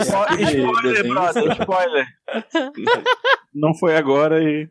[0.00, 2.06] Spoiler, brother, spoiler.
[3.52, 4.68] Não foi agora e.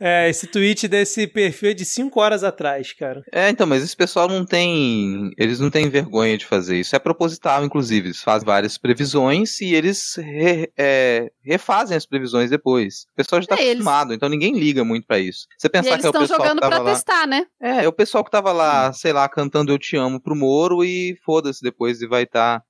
[0.00, 3.22] É, esse tweet desse perfil é de 5 horas atrás, cara.
[3.30, 5.30] É, então, mas esse pessoal não tem.
[5.36, 6.96] Eles não têm vergonha de fazer isso.
[6.96, 8.06] É proposital, inclusive.
[8.08, 9.13] Eles fazem várias previsões
[9.60, 13.06] e eles re- é, refazem as previsões depois.
[13.12, 15.46] O pessoal já tá É, eles- acostumado, então ninguém liga muito pra isso.
[15.58, 16.90] Você E pensar eles que é o estão pessoal jogando que tava pra lá.
[16.92, 17.46] testar, né?
[17.60, 20.84] É, é o pessoal que tava lá, sei lá, cantando Eu Te Amo pro Moro
[20.84, 22.62] e foda-se depois e vai estar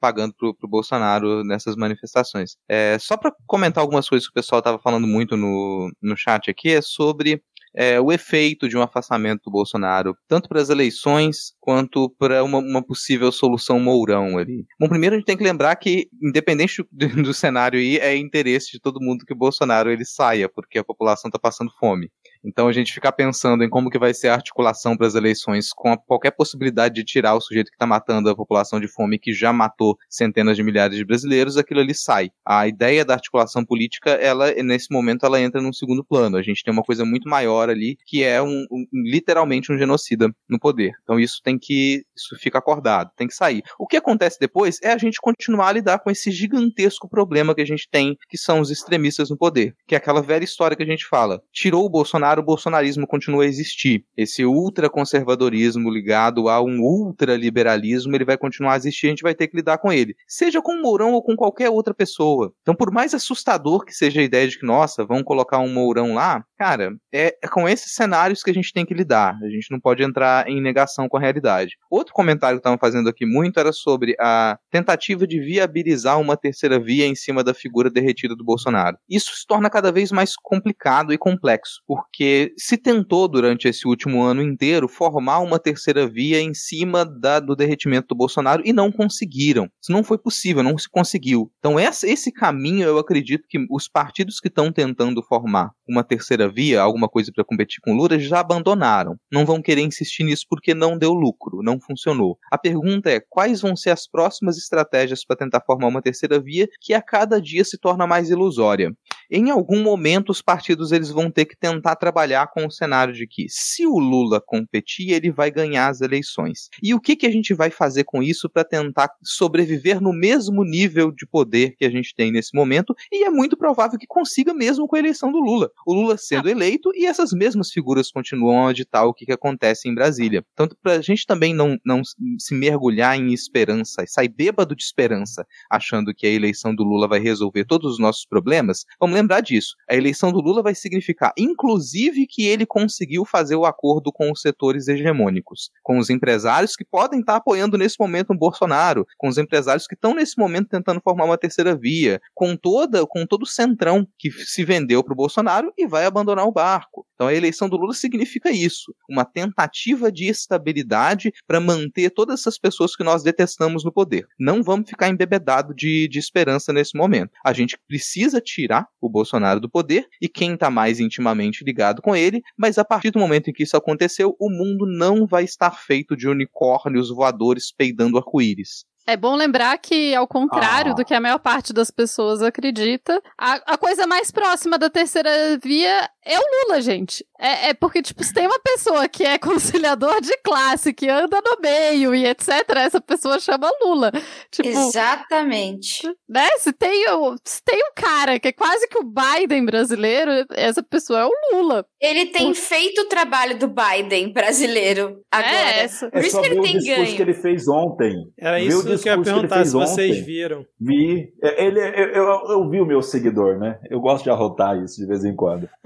[0.00, 2.56] pagando pro, pro Bolsonaro nessas manifestações.
[2.68, 6.50] É, só pra comentar algumas coisas que o pessoal tava falando muito no, no chat
[6.50, 7.42] aqui, é sobre
[7.78, 12.58] é, o efeito de um afastamento do Bolsonaro, tanto para as eleições quanto para uma,
[12.58, 14.66] uma possível solução Mourão ali.
[14.80, 18.72] Bom, primeiro a gente tem que lembrar que, independente do, do cenário aí, é interesse
[18.72, 22.10] de todo mundo que o Bolsonaro ele saia, porque a população está passando fome.
[22.44, 25.70] Então a gente ficar pensando em como que vai ser a articulação para as eleições
[25.72, 29.32] com qualquer possibilidade de tirar o sujeito que está matando a população de fome que
[29.32, 32.30] já matou centenas de milhares de brasileiros, aquilo ali sai.
[32.44, 36.36] A ideia da articulação política, ela nesse momento ela entra num segundo plano.
[36.36, 40.28] A gente tem uma coisa muito maior ali que é um, um literalmente um genocida
[40.48, 40.92] no poder.
[41.02, 43.62] Então isso tem que isso fica acordado, tem que sair.
[43.78, 47.60] O que acontece depois é a gente continuar a lidar com esse gigantesco problema que
[47.60, 50.82] a gente tem, que são os extremistas no poder, que é aquela velha história que
[50.82, 51.42] a gente fala.
[51.52, 54.04] Tirou o Bolsonaro, o bolsonarismo continua a existir.
[54.16, 59.46] Esse ultraconservadorismo ligado a um ultraliberalismo, ele vai continuar a existir, a gente vai ter
[59.46, 60.16] que lidar com ele.
[60.26, 62.52] Seja com o Mourão ou com qualquer outra pessoa.
[62.62, 66.14] Então, por mais assustador que seja a ideia de que, nossa, vão colocar um Mourão
[66.14, 69.38] lá, cara, é, é com esses cenários que a gente tem que lidar.
[69.42, 71.76] A gente não pode entrar em negação com a realidade.
[71.88, 76.80] Outro comentário que estavam fazendo aqui muito era sobre a tentativa de viabilizar uma terceira
[76.80, 78.96] via em cima da figura derretida do Bolsonaro.
[79.08, 84.22] Isso se torna cada vez mais complicado e complexo, porque se tentou durante esse último
[84.22, 88.90] ano inteiro formar uma terceira via em cima da, do derretimento do Bolsonaro e não
[88.90, 89.70] conseguiram.
[89.80, 91.52] Isso não foi possível, não se conseguiu.
[91.58, 96.80] Então esse caminho eu acredito que os partidos que estão tentando formar uma terceira via,
[96.80, 99.16] alguma coisa para competir com Lula, já abandonaram.
[99.30, 102.38] Não vão querer insistir nisso porque não deu lucro, não funcionou.
[102.50, 106.68] A pergunta é quais vão ser as próximas estratégias para tentar formar uma terceira via
[106.80, 108.92] que a cada dia se torna mais ilusória.
[109.30, 113.26] Em algum momento os partidos eles vão ter que tentar trabalhar com o cenário de
[113.26, 116.68] que se o Lula competir, ele vai ganhar as eleições.
[116.82, 120.64] E o que, que a gente vai fazer com isso para tentar sobreviver no mesmo
[120.64, 122.94] nível de poder que a gente tem nesse momento?
[123.12, 125.70] E é muito provável que consiga mesmo com a eleição do Lula.
[125.86, 129.88] O Lula sendo eleito e essas mesmas figuras continuam a ditar o que, que acontece
[129.88, 130.44] em Brasília.
[130.52, 132.02] Então, para a gente também não, não
[132.38, 137.20] se mergulhar em esperança, sair bêbado de esperança, achando que a eleição do Lula vai
[137.20, 139.74] resolver todos os nossos problemas, vamos lembrar disso.
[139.88, 144.40] A eleição do Lula vai significar, inclusive, que ele conseguiu fazer o acordo com os
[144.40, 149.38] setores hegemônicos, com os empresários que podem estar apoiando nesse momento o Bolsonaro, com os
[149.38, 153.46] empresários que estão nesse momento tentando formar uma terceira via, com toda, com todo o
[153.46, 157.06] centrão que se vendeu para o Bolsonaro e vai abandonar o barco.
[157.14, 162.58] Então a eleição do Lula significa isso, uma tentativa de estabilidade para manter todas essas
[162.58, 164.26] pessoas que nós detestamos no poder.
[164.38, 167.32] Não vamos ficar embebedado de, de esperança nesse momento.
[167.44, 172.14] A gente precisa tirar o Bolsonaro do poder e quem está mais intimamente ligado com
[172.14, 175.70] ele, mas a partir do momento em que isso aconteceu, o mundo não vai estar
[175.70, 178.84] feito de unicórnios voadores peidando arco-íris.
[179.08, 180.94] É bom lembrar que, ao contrário Ah.
[180.94, 185.30] do que a maior parte das pessoas acredita, a, a coisa mais próxima da terceira
[185.62, 187.24] via é o Lula, gente.
[187.40, 189.38] É, é porque, tipo, se tem uma pessoa que é
[189.96, 194.12] conciliador de classe, que anda no meio e etc., essa pessoa chama Lula.
[194.50, 196.06] Tipo, Exatamente.
[196.28, 196.46] né?
[196.58, 200.82] Se tem, o- se tem um cara que é quase que o Biden brasileiro, essa
[200.82, 201.84] pessoa é o Lula.
[202.00, 205.54] Ele tem feito o trabalho do Biden brasileiro agora.
[205.54, 206.10] É, essa.
[206.10, 207.16] Por É isso só que ele ver o tem discurso ganho.
[207.16, 208.14] que ele fez ontem.
[208.38, 210.24] Era Viu isso o que eu ia discurso que ele perguntar, fez se vocês ontem?
[210.24, 210.66] viram.
[210.80, 211.32] Vi.
[211.42, 213.78] É, Ele, eu, eu, eu vi o meu seguidor, né?
[213.90, 215.68] Eu gosto de arrotar isso de vez em quando.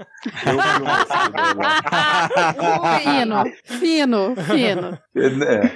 [0.45, 2.99] Eu vi o meu seguidor lá.
[2.99, 4.97] Fino, fino, fino.
[5.15, 5.71] É,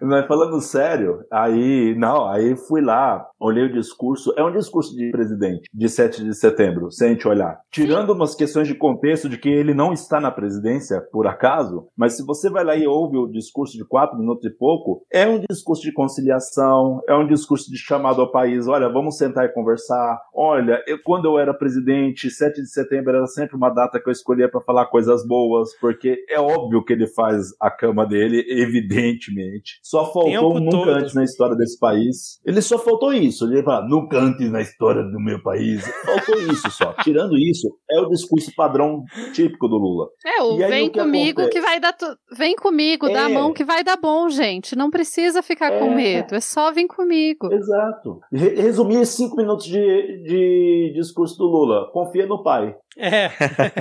[0.00, 5.10] mas falando sério, aí, não, aí fui lá, olhei o discurso, é um discurso de
[5.10, 7.60] presidente, de 7 de setembro, se a gente olhar.
[7.70, 12.16] Tirando umas questões de contexto de que ele não está na presidência, por acaso, mas
[12.16, 15.40] se você vai lá e ouve o discurso de quatro minutos e pouco, é um
[15.48, 16.63] discurso de conciliação,
[17.08, 21.26] é um discurso de chamado ao país, olha, vamos sentar e conversar, olha, eu, quando
[21.26, 24.86] eu era presidente, 7 de setembro era sempre uma data que eu escolhia para falar
[24.86, 29.78] coisas boas, porque é óbvio que ele faz a cama dele, evidentemente.
[29.82, 30.90] Só faltou Tempo um nunca todo.
[30.90, 32.40] antes na história desse país.
[32.44, 33.44] Ele só faltou isso.
[33.46, 35.84] Ele fala, nunca antes na história do meu país.
[36.04, 36.92] Faltou isso só.
[37.02, 40.08] Tirando isso, é o discurso padrão típico do Lula.
[40.24, 41.50] É, o aí, vem o que comigo acontece?
[41.60, 41.92] que vai dar.
[41.92, 42.06] Tu...
[42.36, 43.34] Vem comigo, dá a É.
[43.34, 44.76] mão que vai dar bom, gente.
[44.76, 45.94] Não precisa ficar com É.
[45.94, 46.34] medo.
[46.34, 47.52] É só vir comigo.
[47.52, 48.20] Exato.
[48.32, 51.90] Re resumir esses cinco minutos de, de discurso do Lula.
[51.92, 52.76] Confia no pai.
[52.96, 53.30] É.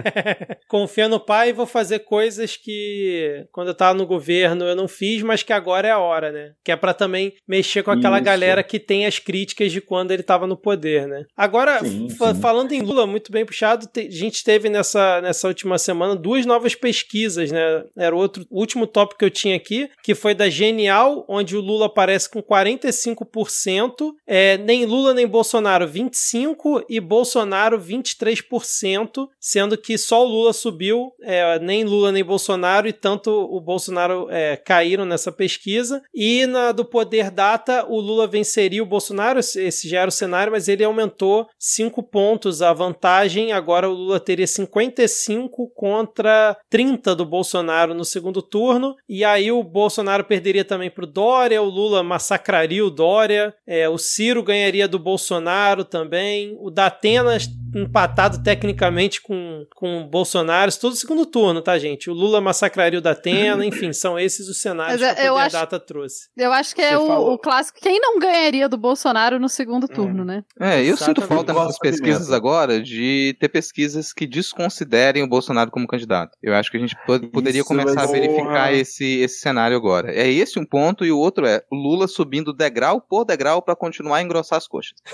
[0.67, 4.87] Confia no pai e vou fazer coisas que quando eu tava no governo eu não
[4.87, 6.53] fiz, mas que agora é a hora, né?
[6.63, 8.25] Que é pra também mexer com aquela Isso.
[8.25, 11.25] galera que tem as críticas de quando ele tava no poder, né?
[11.35, 12.41] Agora, Sim, sim.
[12.41, 16.75] falando em Lula, muito bem puxado, a gente teve nessa, nessa última semana duas novas
[16.75, 17.83] pesquisas, né?
[17.97, 21.61] Era o outro último tópico que eu tinha aqui, que foi da Genial, onde o
[21.61, 29.02] Lula aparece com 45%, é, nem Lula nem Bolsonaro 25% e Bolsonaro 23%.
[29.39, 34.27] Sendo que só o Lula subiu, é, nem Lula nem Bolsonaro, e tanto o Bolsonaro
[34.29, 36.01] é, caíram nessa pesquisa.
[36.13, 40.51] E na do Poder Data, o Lula venceria o Bolsonaro, esse já era o cenário,
[40.51, 43.51] mas ele aumentou 5 pontos a vantagem.
[43.51, 49.63] Agora o Lula teria 55 contra 30 do Bolsonaro no segundo turno, e aí o
[49.63, 54.87] Bolsonaro perderia também para o Dória, o Lula massacraria o Dória, é, o Ciro ganharia
[54.87, 57.37] do Bolsonaro também, o Datena
[57.75, 62.09] empatado tecnicamente com, com o Bolsonaro, tudo segundo turno, tá, gente?
[62.09, 65.79] O Lula massacraria o Datena, enfim, são esses os cenários Mas que a acho- Data
[65.79, 66.29] trouxe.
[66.37, 67.79] Eu acho que é o, o clássico.
[67.81, 70.43] Quem não ganharia do Bolsonaro no segundo turno, né?
[70.59, 71.27] É, eu sinto Exatamente.
[71.27, 76.37] falta nessas pesquisas agora de ter pesquisas que desconsiderem o Bolsonaro como candidato.
[76.41, 78.73] Eu acho que a gente po- poderia Isso começar vai a verificar Porra.
[78.73, 80.11] esse, esse cenário agora.
[80.13, 83.75] É esse um ponto, e o outro é o Lula subindo degrau por degrau para
[83.75, 84.93] continuar a engrossar as coxas.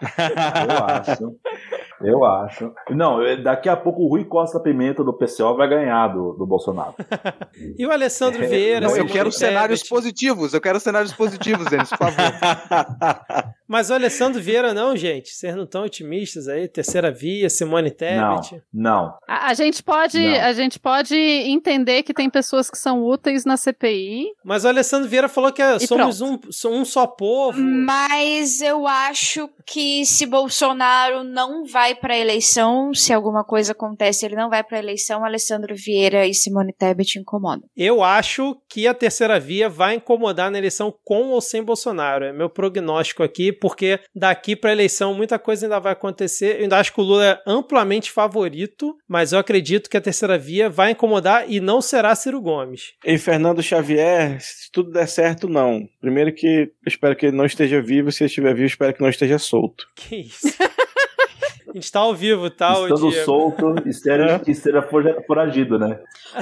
[0.00, 1.36] Eu acho.
[2.02, 2.72] Eu acho.
[2.90, 6.94] Não, daqui a pouco o Rui Costa Pimenta do PCO vai ganhar do, do Bolsonaro.
[7.78, 8.86] E o Alessandro É, Vieira.
[8.88, 12.14] Não, eu quero cenários positivos, eu quero cenários positivos, Denis, por favor.
[13.68, 15.30] Mas o Alessandro Vieira não, gente.
[15.30, 16.66] Vocês não estão otimistas aí?
[16.68, 18.62] Terceira via, Simone Não, Tebet.
[18.72, 19.14] não.
[19.28, 20.40] A, a gente pode, Não.
[20.44, 24.32] a gente pode entender que tem pessoas que são úteis na CPI.
[24.44, 27.60] Mas o Alessandro Vieira falou que é- E somos um, um só povo.
[27.60, 34.36] Mas eu acho que se Bolsonaro não vai pra eleição, se alguma coisa acontece, ele
[34.36, 37.68] não vai pra eleição, Alessandro Vieira e Simone Tebet incomodam.
[37.76, 42.24] Eu acho que a terceira via vai incomodar na eleição com ou sem Bolsonaro.
[42.24, 46.56] É meu prognóstico aqui, porque daqui para a eleição muita coisa ainda vai acontecer.
[46.56, 50.38] Eu ainda acho que o Lula é amplamente favorito, mas eu acredito que a terceira
[50.38, 52.92] via vai incomodar e não será Ciro Gomes.
[53.04, 55.88] E Fernando Xavier, se tudo der certo, não.
[56.00, 59.00] Primeiro que eu espero que ele não esteja vivo, se ele estiver vivo, espero que
[59.00, 59.86] não esteja solto.
[59.96, 60.48] Que isso?
[61.70, 62.72] A gente tá ao vivo, tá?
[62.82, 64.86] Estando solto, esteja, que esteja
[65.26, 65.98] foragido, né?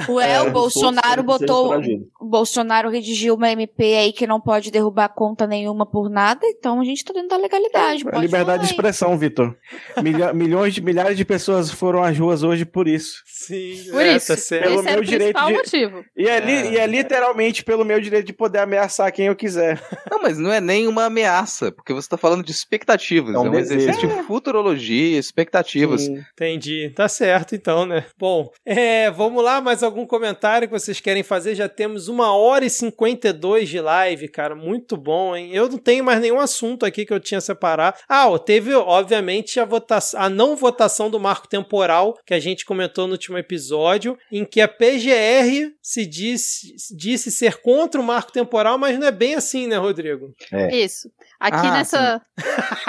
[0.07, 1.79] Ué, É, o Bolsonaro solto, botou.
[2.19, 6.79] O Bolsonaro redigiu uma MP aí que não pode derrubar conta nenhuma por nada, então
[6.79, 8.07] a gente tá dentro da legalidade.
[8.07, 9.55] É pode liberdade de expressão, Vitor.
[10.01, 13.21] Milha- milhões de milhares de pessoas foram às ruas hoje por isso.
[13.25, 14.27] Sim, Por é, isso.
[14.27, 14.63] tá certo.
[14.63, 16.03] Pelo Esse era meu o direito de- motivo.
[16.17, 16.71] E é, li- É.
[16.73, 19.81] e é literalmente pelo meu direito de poder ameaçar quem eu quiser.
[20.11, 23.33] Não, mas não é nem uma ameaça, porque você está falando de expectativas.
[23.33, 23.79] É É um um, desejo.
[23.79, 26.01] exercício de futurologia, expectativas.
[26.01, 26.23] Sim.
[26.33, 26.91] Entendi.
[26.95, 28.05] Tá certo, então, né?
[28.17, 31.55] Bom, é, vamos lá, mais algum comentário que vocês querem fazer?
[31.55, 34.55] Já temos uma hora e 52 de live, cara.
[34.55, 35.51] Muito bom, hein?
[35.53, 37.97] Eu não tenho mais nenhum assunto aqui que eu tinha separado.
[38.07, 42.65] Ah, ó, teve, obviamente, a, votação, a não votação do marco temporal, que a gente
[42.65, 48.31] comentou no último episódio, em que a PGR se disse, disse ser contra o marco
[48.31, 50.33] temporal, mas não é bem assim, né, Rodrigo?
[50.71, 51.09] Isso.
[51.39, 52.21] Aqui Ah, nessa.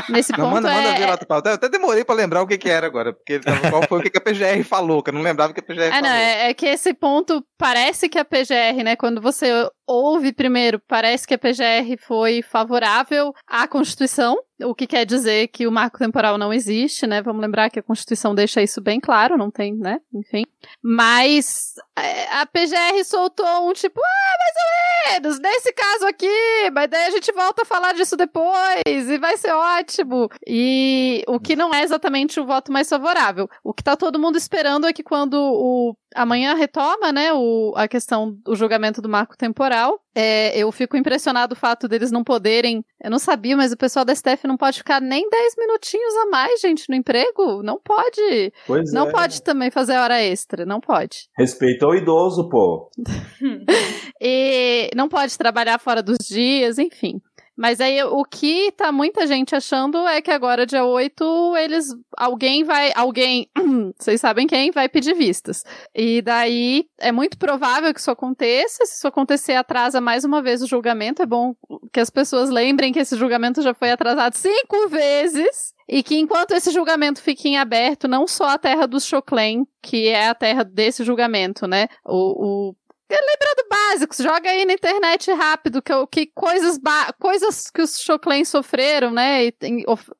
[0.08, 1.06] Nesse Não, ponto manda, manda ver é.
[1.06, 1.42] lá, Paulo.
[1.46, 3.40] Eu até demorei pra lembrar o que, que era agora, porque
[3.70, 5.62] qual foi o que, que a PGR falou, que eu não lembrava o que a
[5.62, 6.02] PGR É, falou.
[6.02, 8.96] não, é, é que esse ponto parece que a PGR, né?
[8.96, 9.50] Quando você
[9.86, 15.66] ouve primeiro, parece que a PGR foi favorável à Constituição, o que quer dizer que
[15.66, 17.22] o marco temporal não existe, né?
[17.22, 20.00] Vamos lembrar que a Constituição deixa isso bem claro, não tem, né?
[20.14, 20.44] Enfim.
[20.82, 26.88] Mas é, a PGR soltou um tipo, ah, mais ou menos, nesse caso aqui, mas
[26.88, 30.28] daí a gente volta a falar disso depois e vai ser ótimo.
[30.46, 33.48] E o que não é exatamente o voto mais favorável.
[33.64, 37.86] O que tá todo mundo esperando é que quando o amanhã retoma, né, o, a
[37.88, 40.00] questão do julgamento do marco temporal.
[40.14, 42.84] É, eu fico impressionado o fato deles não poderem.
[43.02, 46.26] Eu não sabia, mas o pessoal da STF não pode ficar nem 10 minutinhos a
[46.26, 47.62] mais, gente, no emprego.
[47.62, 48.52] Não pode.
[48.66, 49.12] Pois Não é.
[49.12, 50.66] pode também fazer hora extra.
[50.66, 51.28] Não pode.
[51.38, 52.90] Respeita o idoso, pô.
[54.22, 57.22] E não pode trabalhar fora dos dias, enfim.
[57.60, 61.88] Mas aí o que tá muita gente achando é que agora, dia 8, eles.
[62.16, 62.90] Alguém vai.
[62.96, 63.50] Alguém.
[64.00, 65.62] Vocês sabem quem vai pedir vistas.
[65.94, 68.86] E daí é muito provável que isso aconteça.
[68.86, 71.20] Se isso acontecer, atrasa mais uma vez o julgamento.
[71.20, 71.54] É bom
[71.92, 75.74] que as pessoas lembrem que esse julgamento já foi atrasado cinco vezes.
[75.86, 80.08] E que enquanto esse julgamento fique em aberto, não só a terra dos Choclen, que
[80.08, 81.88] é a terra desse julgamento, né?
[82.06, 82.74] O, o
[83.16, 86.78] lembrando básicos, joga aí na internet rápido que, que coisas,
[87.18, 89.46] coisas que os Choclen sofreram, né?
[89.46, 89.54] E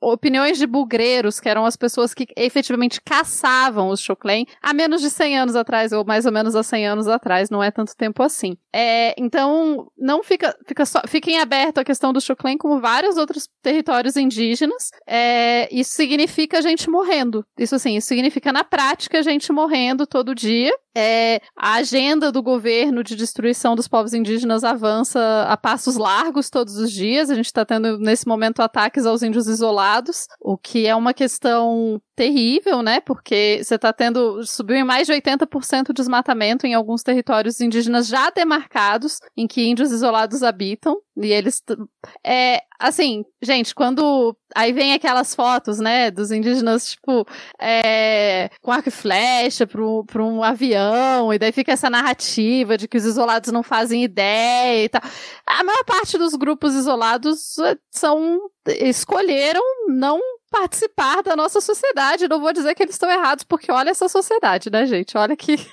[0.00, 5.10] opiniões de bugreiros, que eram as pessoas que efetivamente caçavam os Choclen há menos de
[5.10, 8.22] 100 anos atrás, ou mais ou menos há 100 anos atrás, não é tanto tempo
[8.22, 8.56] assim.
[8.72, 13.16] É, então, não fica, fica, só, fica em aberto a questão do Choclen, como vários
[13.16, 14.90] outros territórios indígenas.
[15.06, 17.44] É, isso significa gente morrendo.
[17.58, 20.72] Isso assim, isso significa na prática gente morrendo todo dia.
[20.96, 26.76] É, a agenda do governo de destruição dos povos indígenas avança a passos largos todos
[26.76, 27.30] os dias.
[27.30, 32.00] A gente está tendo, nesse momento, ataques aos índios isolados, o que é uma questão
[32.16, 33.00] terrível, né?
[33.00, 34.44] Porque você está tendo.
[34.44, 39.62] subiu em mais de 80% o desmatamento em alguns territórios indígenas já demarcados, em que
[39.62, 41.00] índios isolados habitam.
[41.22, 41.62] E eles.
[42.24, 44.36] É, assim, gente, quando.
[44.54, 47.24] Aí vem aquelas fotos, né, dos indígenas, tipo,
[47.60, 52.96] é, com arco e flecha para um avião, e daí fica essa narrativa de que
[52.96, 55.02] os isolados não fazem ideia e tal.
[55.46, 58.40] A maior parte dos grupos isolados eh, são.
[58.66, 60.20] escolheram não
[60.50, 62.28] participar da nossa sociedade.
[62.28, 65.16] Não vou dizer que eles estão errados, porque olha essa sociedade, né, gente?
[65.16, 65.56] Olha que.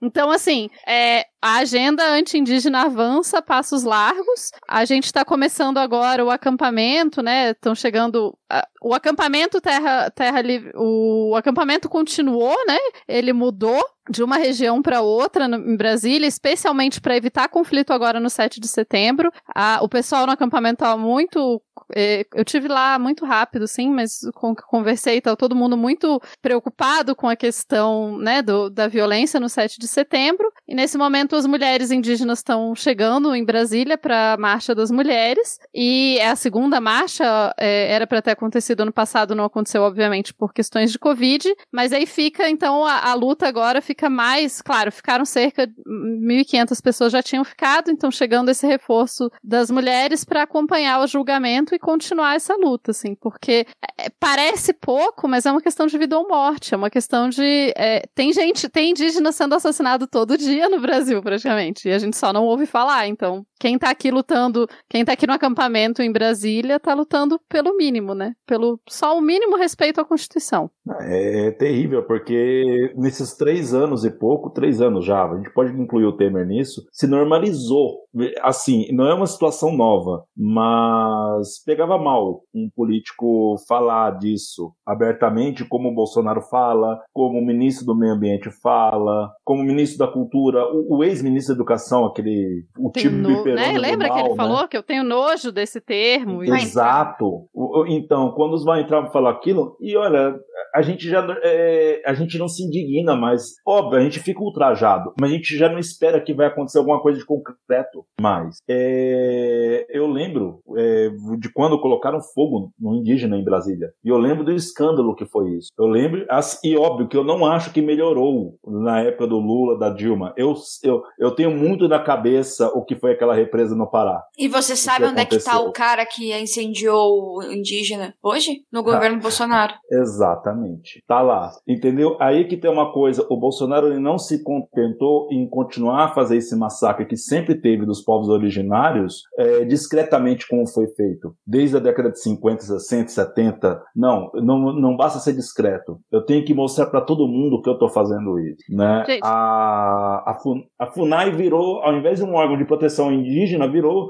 [0.00, 4.52] Então, assim, é, a agenda anti-indígena avança passos largos.
[4.68, 7.50] A gente está começando agora o acampamento, né?
[7.50, 8.28] Estão chegando.
[8.52, 10.70] Uh, o acampamento Terra, Terra Livre.
[10.76, 12.78] O acampamento continuou, né?
[13.08, 18.18] Ele mudou de uma região para outra no, em Brasília, especialmente para evitar conflito agora
[18.18, 19.30] no 7 de setembro.
[19.54, 21.62] Ah, o pessoal no acampamento estava muito.
[21.94, 26.20] Eh, eu tive lá muito rápido, sim, mas com que conversei, estava todo mundo muito
[26.40, 30.52] preocupado com a questão né, do, da violência no 7 de setembro.
[30.66, 35.58] E nesse momento as mulheres indígenas estão chegando em Brasília para a Marcha das Mulheres.
[35.74, 40.34] E é a segunda marcha, é, era para ter acontecido ano passado, não aconteceu, obviamente,
[40.34, 41.52] por questões de Covid.
[41.70, 44.60] Mas aí fica, então, a, a luta agora fica mais.
[44.62, 50.24] Claro, ficaram cerca de 1.500 pessoas já tinham ficado, então chegando esse reforço das mulheres
[50.24, 53.66] para acompanhar o julgamento e continuar essa luta, assim, porque
[53.98, 57.72] é, parece pouco, mas é uma questão de vida ou morte, é uma questão de.
[57.76, 61.88] É, tem gente, tem indígena sendo assassinado todo dia no Brasil, praticamente.
[61.88, 63.06] E a gente só não ouve falar.
[63.06, 67.76] Então, quem tá aqui lutando, quem tá aqui no acampamento em Brasília, tá lutando pelo
[67.76, 68.34] mínimo, né?
[68.44, 70.68] Pelo só o mínimo respeito à Constituição.
[71.00, 75.72] É, é terrível, porque nesses três anos e pouco, três anos já, a gente pode
[75.80, 78.02] incluir o Temer nisso, se normalizou.
[78.42, 85.88] Assim, não é uma situação nova, mas pegava mal um político falar disso abertamente, como
[85.88, 90.64] o Bolsonaro fala, como o ministro do Meio Ambiente fala, como o ministro da Cultura,
[90.66, 92.64] o, o ex-ministro da Educação, aquele.
[92.78, 93.78] O tipo no, né?
[93.78, 94.36] Lembra mal, que ele né?
[94.36, 96.42] falou que eu tenho nojo desse termo?
[96.42, 97.48] Exato.
[97.88, 100.34] Então, quando os vai entrar para falar aquilo, e olha,
[100.74, 103.54] a gente já é, a gente não se indigna mais.
[103.66, 107.00] Óbvio, a gente fica ultrajado, mas a gente já não espera que vai acontecer alguma
[107.00, 108.58] coisa de concreto mais.
[108.68, 113.92] É, eu lembro é, de quando colocaram fogo no indígena em Brasília.
[114.04, 115.68] E eu lembro do escândalo que foi isso.
[115.78, 116.26] Eu lembro,
[116.64, 120.32] e óbvio que eu não acho que melhorou na época do Lula, da Dilma.
[120.36, 124.22] Eu, eu, eu tenho muito na cabeça o que foi aquela represa no Pará.
[124.38, 128.62] E você sabe onde é que tá o cara que incendiou o indígena hoje?
[128.72, 129.74] No governo ah, Bolsonaro.
[129.90, 131.02] Exatamente.
[131.06, 131.52] Tá lá.
[131.66, 132.16] Entendeu?
[132.20, 136.36] Aí que tem uma coisa, o Bolsonaro ele não se contentou em continuar a fazer
[136.36, 141.34] esse massacre que sempre teve dos povos originários é, discretamente como foi feito.
[141.46, 143.82] Desde a década de 50, 60, 70.
[143.94, 145.98] Não, não, não basta ser discreto.
[146.10, 148.62] Eu tenho que mostrar para todo mundo que eu tô fazendo isso.
[148.70, 149.04] Né?
[149.22, 150.32] A,
[150.78, 154.08] a, a FUNAI virou, ao invés de um órgão de proteção indígena, virou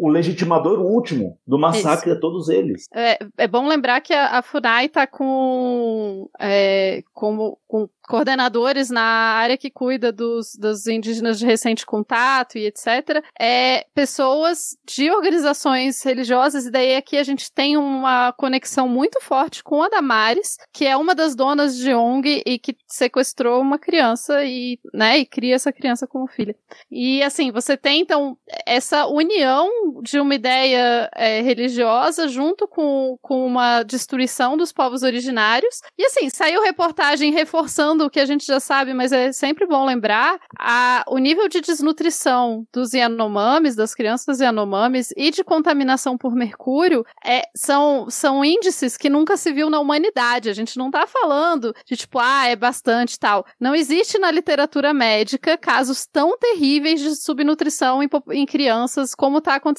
[0.00, 2.18] o legitimador último do massacre Isso.
[2.18, 2.86] a todos eles.
[2.94, 9.02] É, é bom lembrar que a, a FUNAI está com, é, com, com coordenadores na
[9.02, 13.22] área que cuida dos, dos indígenas de recente contato e etc.
[13.38, 19.62] É, pessoas de organizações religiosas, e daí aqui a gente tem uma conexão muito forte
[19.62, 24.42] com a Damares, que é uma das donas de ONG e que sequestrou uma criança
[24.44, 26.56] e, né, e cria essa criança como filha.
[26.90, 33.46] E assim, você tem então essa união de uma ideia é, religiosa junto com, com
[33.46, 35.80] uma destruição dos povos originários.
[35.98, 39.84] E assim, saiu reportagem reforçando o que a gente já sabe, mas é sempre bom
[39.84, 46.34] lembrar a, o nível de desnutrição dos Yanomamis, das crianças Yanomamis, e de contaminação por
[46.34, 50.50] mercúrio é, são, são índices que nunca se viu na humanidade.
[50.50, 53.44] A gente não tá falando de tipo, ah, é bastante tal.
[53.58, 59.54] Não existe na literatura médica casos tão terríveis de subnutrição em, em crianças como tá
[59.54, 59.77] acontecendo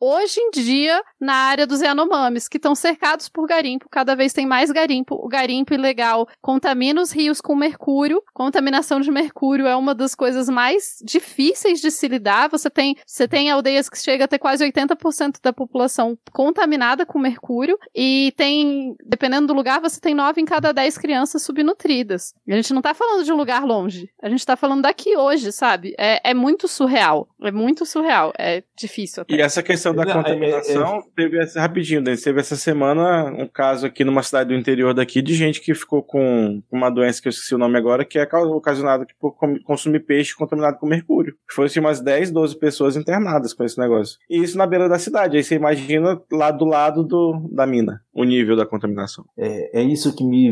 [0.00, 4.46] hoje em dia na área dos Yanomamis, que estão cercados por garimpo, cada vez tem
[4.46, 5.14] mais garimpo.
[5.14, 8.22] O garimpo ilegal contamina os rios com mercúrio.
[8.32, 12.48] Contaminação de mercúrio é uma das coisas mais difíceis de se lidar.
[12.50, 17.18] Você tem, você tem aldeias que chega a ter quase 80% da população contaminada com
[17.18, 22.34] mercúrio e tem, dependendo do lugar, você tem 9 em cada 10 crianças subnutridas.
[22.48, 24.10] A gente não tá falando de um lugar longe.
[24.22, 25.94] A gente tá falando daqui hoje, sabe?
[25.98, 27.28] É, é muito surreal.
[27.42, 28.32] É muito surreal.
[28.38, 29.34] É difícil até.
[29.40, 33.86] E essa questão da contaminação, é, é, teve essa, rapidinho, teve essa semana um caso
[33.86, 37.30] aqui numa cidade do interior daqui de gente que ficou com uma doença que eu
[37.30, 41.34] esqueci o nome agora, que é ocasionado por com- consumir peixe contaminado com mercúrio.
[41.50, 44.18] Foram assim, umas 10, 12 pessoas internadas com esse negócio.
[44.28, 45.38] E isso na beira da cidade.
[45.38, 49.24] Aí você imagina lá do lado do, da mina, o nível da contaminação.
[49.38, 50.50] É, é isso que me,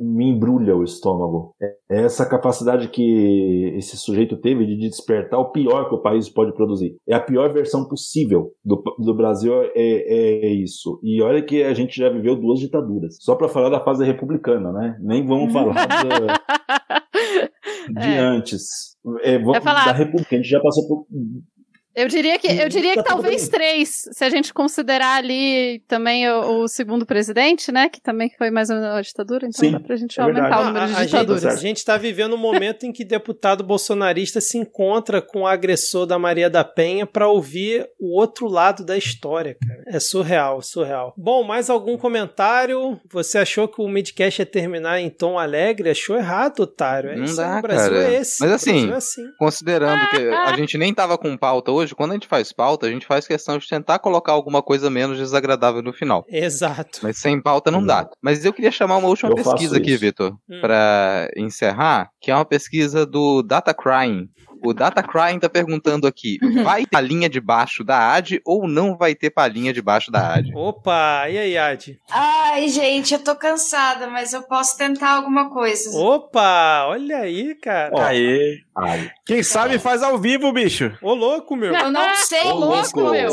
[0.00, 1.54] me embrulha o estômago.
[1.60, 6.28] É, é essa capacidade que esse sujeito teve de despertar o pior que o país
[6.28, 6.96] pode produzir.
[7.08, 10.98] É a pior versão possível do, do Brasil, é, é isso.
[11.02, 13.16] E olha que a gente já viveu duas ditaduras.
[13.20, 14.96] Só para falar da fase republicana, né?
[15.00, 16.40] Nem vamos falar da-
[18.00, 18.18] de É.
[18.18, 18.94] antes.
[19.22, 20.34] É, vamos, Eu falar- da República.
[20.34, 21.06] A gente já passou por.
[21.96, 25.80] Eu diria que, eu diria que Tá tudo talvez três, se a gente considerar ali
[25.86, 27.88] também o, o segundo presidente, né?
[27.88, 30.42] Que também foi mais ou menos uma ditadura, então Sim, dá pra gente é aumentar
[30.42, 30.62] verdade.
[30.62, 31.44] o número de a, a gente, ditaduras.
[31.46, 36.06] a gente tá vivendo um momento em que deputado bolsonarista se encontra com o agressor
[36.06, 39.84] da Maria da Penha para ouvir o outro lado da história, cara.
[39.86, 41.12] É surreal, surreal.
[41.16, 42.98] Bom, mais algum comentário?
[43.10, 45.90] Você achou que o Midcast ia terminar em tom alegre?
[45.90, 47.10] Achou errado, otário.
[47.10, 48.12] É Não isso, dá, o Brasil cara.
[48.12, 48.40] é esse.
[48.40, 49.22] Mas assim, é assim.
[49.38, 52.90] Considerando que a gente nem tava com pauta hoje, quando a gente faz pauta, a
[52.90, 56.24] gente faz questão de tentar colocar alguma coisa menos desagradável no final.
[56.28, 57.00] Exato.
[57.02, 58.08] Mas sem pauta não dá.
[58.22, 59.96] Mas eu queria chamar uma última Eu pesquisa aqui.
[59.96, 60.60] Vitor, Hum.
[60.60, 64.28] pra encerrar, que é uma pesquisa do Datacrying.
[64.64, 69.30] O Datacrying tá perguntando aqui: vai ter palhinha debaixo da AD ou não vai ter
[69.30, 70.52] palhinha debaixo da AD?
[70.54, 72.00] Opa, e aí, Adi?
[72.10, 75.90] Ai, gente, eu tô cansada, mas eu posso tentar alguma coisa.
[75.98, 77.90] Opa, olha aí, cara.
[77.94, 78.58] Ó, Aê.
[78.76, 80.96] Ai, Quem sabe faz ao vivo, bicho.
[81.02, 81.74] Ô, louco, meu.
[81.74, 82.42] Eu não sei.
[82.42, 83.30] ô, louco, meu.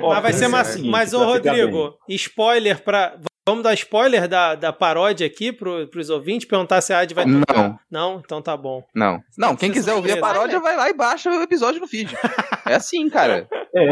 [0.00, 0.68] Mas vai ser mais.
[0.68, 1.24] o seguinte, Mas, ô.
[1.24, 3.14] Rodrigo, spoiler pra.
[3.46, 7.24] Vamos dar spoiler da, da paródia aqui pro, pros ouvintes, perguntar se a Ad vai
[7.24, 7.56] tocar.
[7.56, 7.78] Não.
[7.90, 8.22] Não?
[8.24, 8.84] Então tá bom.
[8.94, 9.20] Não.
[9.36, 12.16] Não, quem quiser ouvir a paródia, vai lá e baixa o episódio no feed.
[12.64, 13.48] É assim, cara.
[13.74, 13.84] É,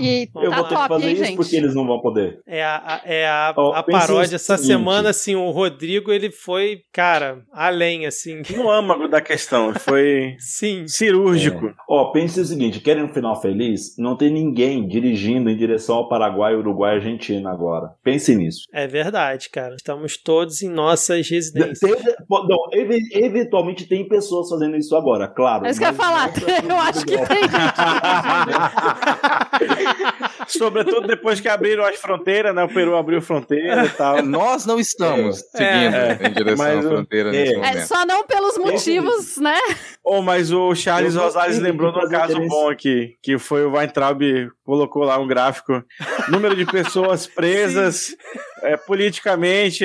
[0.00, 1.36] E eu tá vou ter que fazer hein, isso gente?
[1.36, 2.40] porque eles não vão poder.
[2.46, 4.66] É a, a- é a, Ó, a paródia essa seguinte.
[4.78, 8.40] semana, assim, o Rodrigo, ele foi, cara, além, assim.
[8.56, 9.74] No âmago da questão.
[9.74, 10.86] Foi Sim.
[10.88, 11.72] cirúrgico.
[11.88, 13.96] Ó, pense o seguinte: querem um final feliz?
[13.98, 17.90] Não tem ninguém dirigindo em direção ao Paraguai, Uruguai e Argentina agora.
[18.02, 18.62] Pense nisso.
[18.72, 19.74] É verdade, cara.
[19.74, 21.78] Estamos todos em nossas residências.
[21.80, 25.66] Tem- não, ev- eventualmente tem pessoas fazendo isso agora, claro.
[25.66, 26.32] É isso que eu ia falar.
[26.32, 27.42] pra- Eu acho que tem
[30.48, 32.64] Sobretudo depois que abriram as fronteiras, né?
[32.64, 34.22] O Peru abriu fronteira e tal.
[34.22, 35.58] nós não estamos É.
[35.58, 36.18] seguindo É.
[36.28, 37.32] em direção Mas à fronteira é.
[37.32, 37.86] nesse É, É, momento.
[37.86, 39.58] só não pelos motivos, né?
[40.02, 42.48] Oh, mas o Charles Rosales lembrou de um caso interesse.
[42.48, 44.22] bom aqui, que foi o Weintraub
[44.64, 45.82] colocou lá um gráfico,
[46.28, 48.14] número de pessoas presas
[48.62, 49.84] é, politicamente,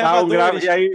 [0.00, 0.90] tal, gráfico- e aí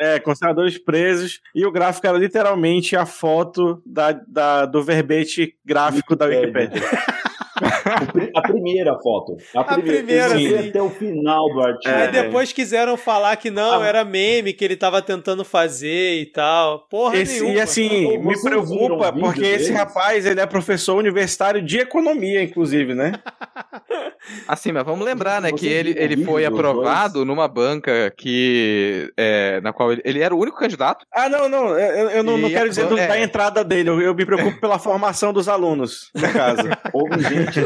[0.00, 6.14] é, conservadores presos, e o gráfico era literalmente a foto da, da- do verbete gráfico
[6.16, 6.26] da
[8.12, 9.36] pri- A primeira foto.
[9.54, 9.98] A primeira.
[10.04, 10.68] primeira, Eu fui sim.
[10.68, 11.94] até o final do artigo.
[11.94, 12.08] Aí É.
[12.08, 13.86] depois quiseram falar que não, Ah.
[13.86, 16.80] era meme que ele tava tentando fazer e tal.
[16.90, 17.54] Porra Esse- nenhuma.
[17.56, 19.78] e assim, Ô, me preocupa, porque esse deles?
[19.78, 23.12] rapaz, ele é professor universitário de economia, inclusive, né?
[24.48, 29.12] Assim, mas vamos lembrar, né, que ele, ele foi aprovado numa banca que.
[29.16, 31.04] é, na qual ele, ele era o único candidato.
[31.12, 33.06] Ah, não, não, eu, eu não, não quero dizer do- é.
[33.06, 36.62] da entrada dele, eu, eu me preocupo pela formação dos alunos, no caso.
[36.92, 37.60] Houve gente.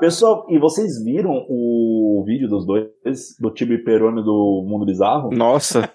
[0.00, 2.84] Pessoal, e vocês viram o vídeo dos dois,
[3.40, 5.30] do Tibi Peroni do Mundo Bizarro?
[5.32, 5.90] Nossa,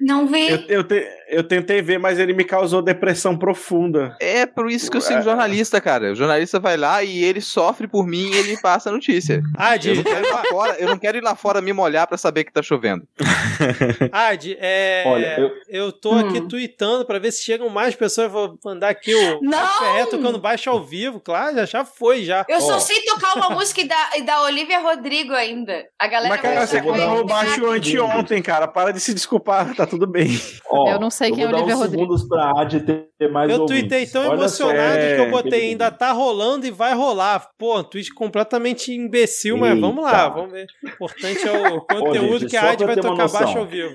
[0.00, 0.48] Não vi.
[0.50, 4.16] eu, eu, te- eu tentei ver, mas ele me causou depressão profunda.
[4.20, 6.12] É por isso que eu sigo jornalista, cara.
[6.12, 9.40] O jornalista vai lá e ele sofre por mim e ele passa a notícia.
[9.56, 12.06] Adi, Eu não quero ir lá fora, eu não quero ir lá fora me molhar
[12.06, 13.06] pra saber que tá chovendo.
[14.12, 15.04] Adi, é.
[15.06, 18.30] Olha, eu- eu tô aqui tweetando pra ver se chegam mais pessoas.
[18.30, 19.40] Vou mandar aqui o!
[19.50, 22.44] Café tocando baixo ao vivo, claro, já, já foi já.
[22.48, 22.78] Eu só Ó.
[22.80, 25.84] sei tocar uma música e da, e da Olivia Rodrigo ainda.
[25.98, 28.66] A galera Mas, cara, vai- você comprou um baixo anteontem, cara.
[28.68, 30.28] Para de se desculpar, tá tudo bem.
[30.70, 31.82] Ó, Eu não sei quem é uns Rodrigo.
[31.90, 32.80] segundos pra Ad
[33.18, 36.66] ter mais Eu tuitei tão Olha emocionado é, que eu botei aquele ainda tá rolando
[36.66, 37.48] e vai rolar.
[37.58, 39.80] Pô, um tweet completamente imbecil, mas Eita.
[39.80, 40.66] vamos lá, vamos ver.
[40.84, 43.40] O importante é o conteúdo gente, que a pra vai tocar noção.
[43.40, 43.94] baixo ao vivo.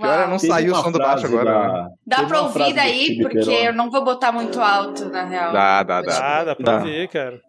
[0.00, 1.44] Que hora não saiu o som do baixo agora.
[1.44, 1.88] da- né?
[2.06, 5.52] Dá teve pra ouvir daí, porque eu não vou botar muito alto, na real.
[5.52, 6.18] Dá, dá, dá.
[6.20, 7.40] Dá, dá pra ver, cara.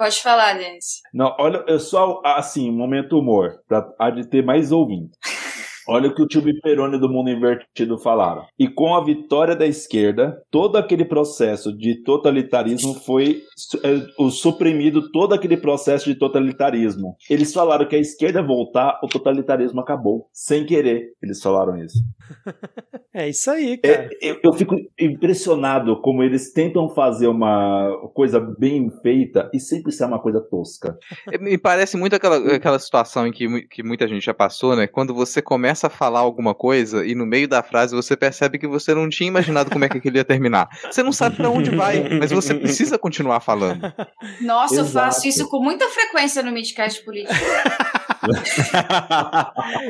[0.00, 1.02] Pode falar, Denis.
[1.12, 3.82] Não, olha, eu só, assim, momento humor, pra
[4.30, 5.18] ter mais ouvintes.
[5.90, 8.44] Olha o que o tio Peroni do Mundo Invertido falaram.
[8.58, 14.30] E com a vitória da esquerda, todo aquele processo de totalitarismo foi su- é, o
[14.30, 17.16] suprimido, todo aquele processo de totalitarismo.
[17.28, 20.28] Eles falaram que a esquerda voltar, o totalitarismo acabou.
[20.32, 21.98] Sem querer, eles falaram isso.
[23.12, 24.08] É isso aí, cara.
[24.22, 29.90] É, eu, eu fico impressionado como eles tentam fazer uma coisa bem feita e sempre
[29.92, 30.96] sai uma coisa tosca.
[31.32, 34.86] É, Me parece muito aquela, aquela situação em que, que muita gente já passou, né?
[34.86, 38.66] Quando você começa a falar alguma coisa e no meio da frase você percebe que
[38.66, 40.68] você não tinha imaginado como é que aquilo ia terminar.
[40.90, 43.92] Você não sabe pra onde vai, mas você precisa continuar falando.
[44.40, 45.06] Nossa, eu Exato.
[45.06, 47.34] faço isso com muita frequência no Midcast Político.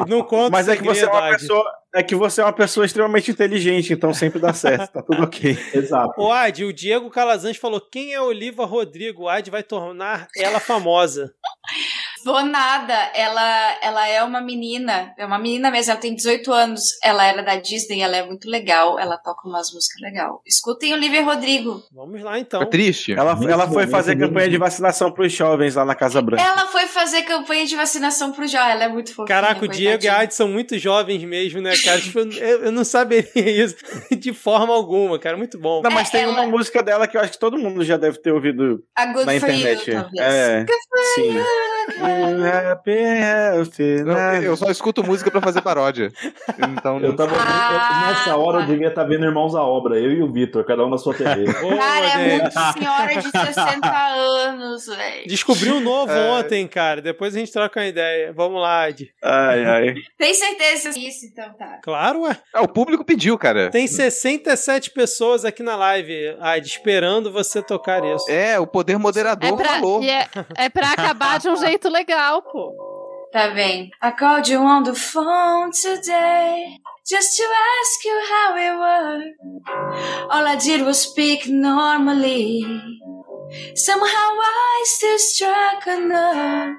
[0.07, 1.65] Não conta Mas é que você é uma pessoa.
[1.93, 5.59] É que você é uma pessoa extremamente inteligente, então sempre dá certo, tá tudo ok.
[5.75, 6.21] Exato.
[6.21, 9.25] Ô, Ad, o Diego Calazans falou: quem é Oliva Rodrigo?
[9.25, 11.35] O Ad vai tornar ela famosa.
[12.25, 12.95] Vou nada.
[13.15, 15.13] Ela, ela é uma menina.
[15.19, 15.93] É uma menina mesmo.
[15.93, 16.83] Ela tem 18 anos.
[17.03, 18.01] Ela era da Disney.
[18.03, 18.99] Ela é muito legal.
[18.99, 20.31] Ela toca umas músicas legais.
[20.47, 21.83] Escutem Olivia Rodrigo.
[21.93, 22.63] Vamos lá então.
[22.63, 23.13] É triste.
[23.13, 26.43] Ela, ela foi fazer campanha de vacinação pros jovens lá na Casa Branca.
[26.43, 28.59] Ela foi fazer campanha de vacinação pro Jó.
[28.59, 29.27] Ela é muito fofinha.
[29.27, 30.23] Caraca, o Diego e a coitadinha.
[30.25, 32.01] Ad são muito jovens mesmo, né, cara?
[32.01, 33.31] Tipo, eu, eu não saberia
[33.65, 33.77] isso
[34.17, 35.37] de forma alguma, cara.
[35.37, 35.81] Muito bom.
[35.83, 37.97] Não, mas É, tem ela- uma música dela que eu acho que todo mundo já
[37.97, 39.91] deve ter ouvido A Good na for internet.
[39.91, 40.21] You, talvez.
[40.21, 40.67] é,
[41.15, 42.10] sim.
[42.11, 46.12] Happy, healthy, Não, eu só escuto música pra fazer paródia.
[46.59, 48.66] Então, Eu tava, Ah, eu- nessa hora eu tá.
[48.66, 51.45] devia estar vendo Irmãos à Obra, eu e o Vitor, cada um na sua TV.
[51.61, 55.27] Boa, Cara, é muito senhora de 60 anos, velho.
[55.27, 56.31] Descobri um novo É.
[56.32, 57.01] ontem, cara.
[57.01, 58.32] Depois a gente troca uma ideia.
[58.32, 59.11] Vamos lá, Ad.
[59.23, 59.95] Ai, ai.
[60.19, 61.78] Tem certeza disso, então tá.
[61.82, 62.37] Claro, ué.
[62.55, 63.70] Ah, o público pediu, cara.
[63.70, 68.31] Tem 67 pessoas aqui na live, Ad, esperando você tocar isso.
[68.31, 70.03] É, o poder moderador É pra, falou.
[70.03, 71.99] é, é pra acabar de um jeito legal,
[72.43, 72.74] pô.
[73.32, 73.90] Tá bem.
[74.02, 79.22] I called you on the phone today just to ask you how it was.
[80.31, 82.64] All I did was speak normally.
[83.74, 86.77] Somehow I still struck a nerve.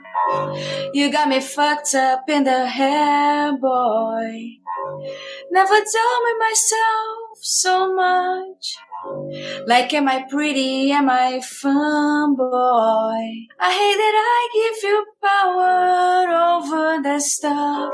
[0.94, 4.62] You got me fucked up in the hair, boy.
[5.52, 8.76] Never told with myself so much.
[9.66, 10.92] Like, am I pretty?
[10.92, 13.48] Am I fun, boy?
[13.60, 17.94] I hate that I give you power over that stuff.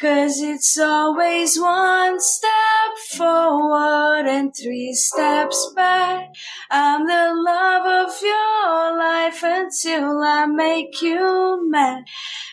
[0.00, 6.32] Cause it's always one step forward and three steps back.
[6.70, 12.04] I'm the love of your life until I make you mad.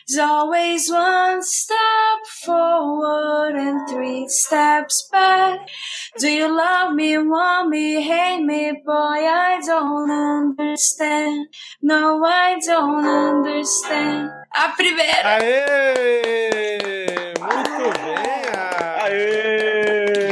[0.03, 5.69] It's always one step forward and three steps back.
[6.19, 8.91] Do you love me, want me, hate me, boy?
[8.93, 11.47] I don't understand.
[11.81, 14.31] No, I don't understand.
[14.53, 15.39] A primeira.
[15.39, 16.76] Aê!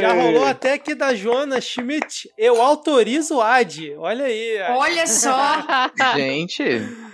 [0.08, 2.28] Já rolou até aqui da Joana Schmidt.
[2.36, 3.94] Eu autorizo o Ad.
[3.98, 4.58] Olha aí.
[4.62, 4.72] Ad.
[4.78, 5.36] Olha só.
[6.16, 6.62] Gente,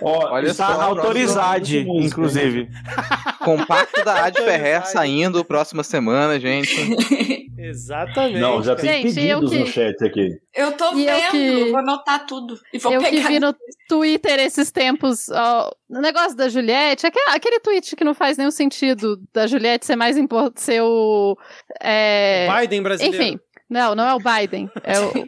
[0.01, 2.69] Ó, Olha isso só, autorizado, inclusive.
[3.43, 6.73] compacto da Ad Ferrer saindo próxima semana, gente.
[7.57, 8.39] Exatamente.
[8.39, 10.29] Não, já tem Gente, eu pedidos que- no chat aqui.
[10.55, 12.59] Eu tô E eu vendo, que- vou anotar tudo.
[12.71, 13.27] E vou Eu que pegar.
[13.27, 13.55] vi no
[13.89, 18.51] Twitter esses tempos, ó, o negócio da Juliette, aquele, aquele tweet que não faz nenhum
[18.51, 21.35] sentido da Juliette ser mais importante, ser o.
[21.81, 23.15] é, Biden brasileiro.
[23.23, 23.39] enfim,
[23.73, 24.69] não, não é o Biden.
[24.83, 25.11] É o.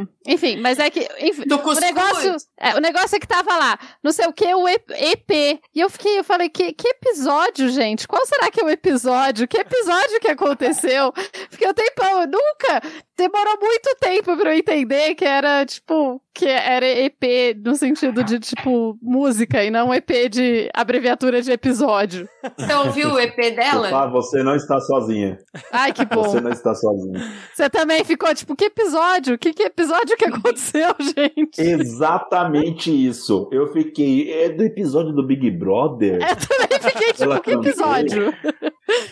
[0.00, 1.08] o- enfim, mas é que.
[1.20, 4.52] enfim, Do o negócio, é, o negócio é que tava lá, não sei o que,
[4.54, 5.30] o EP.
[5.74, 8.06] E eu fiquei, eu falei, que, que episódio, gente?
[8.08, 9.46] Qual será que é o episódio?
[9.48, 11.12] Que episódio que aconteceu?
[11.50, 12.82] Fiquei um tempão, eu nunca.
[13.16, 18.38] Demorou muito tempo pra eu entender que era, tipo, que era EP no sentido de,
[18.38, 22.28] tipo, música e não EP de abreviatura de episódio.
[22.58, 23.88] Você ouviu o EP dela?
[23.88, 25.38] Tá, você não está sozinha.
[25.72, 26.24] Ai, que bom.
[26.24, 27.32] Você não está sozinha.
[27.54, 29.38] Você também ficou, tipo, que episódio?
[29.38, 31.58] Que, que episódio que aconteceu, gente?
[31.58, 33.48] Exatamente isso.
[33.50, 34.30] Eu fiquei.
[34.32, 36.16] É do episódio do Big Brother?
[36.16, 37.70] Eu também fiquei, tipo, Ela que cantou.
[37.70, 38.34] episódio?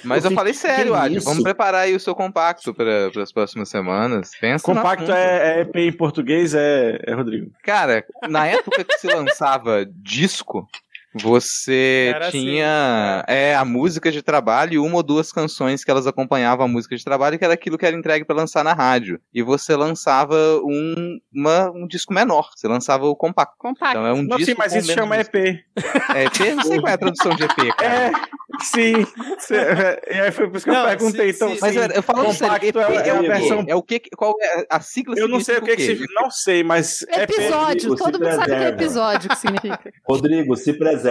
[0.04, 1.14] Mas Eu eu falei sério, Ad.
[1.14, 1.26] nisso.
[1.26, 4.30] Vamos preparar aí o seu compacto para as próximas semanas.
[4.40, 7.50] Pensa Compacto é, é EP em português, é, é Rodrigo.
[7.62, 10.68] Cara, na época que se lançava disco,
[11.14, 12.40] você Era assim.
[12.40, 16.68] tinha é, a música de trabalho e uma ou duas canções que elas acompanhavam a
[16.68, 19.20] música de trabalho, que era aquilo que era entregue para lançar na rádio.
[19.32, 23.54] E você lançava um, uma- um disco menor, você lançava o compacto.
[23.58, 23.96] Compacto.
[23.98, 25.16] Então é um Não, disco sim, mas isso chama.
[25.18, 25.34] EP.
[26.14, 26.54] É EP?
[26.56, 27.94] Não sei qual é a tradução de EP, cara.
[27.94, 28.12] É,
[28.62, 29.06] sim.
[29.38, 31.32] Cê- é, e aí foi por isso que Não, eu perguntei.
[31.32, 33.64] se- então, se- Mas sim, eu, falo sério, EP é, é, é a versão.
[33.68, 34.00] É o que?
[34.16, 35.14] Qual é a sigla?
[35.18, 36.12] Eu não sei o que, que significa.
[36.20, 37.02] Não sei, mas.
[37.02, 39.92] EP Episódio, Rodrigo, todo mundo sabe o que é episódio que significa.
[40.08, 41.03] Rodrigo, se preserva.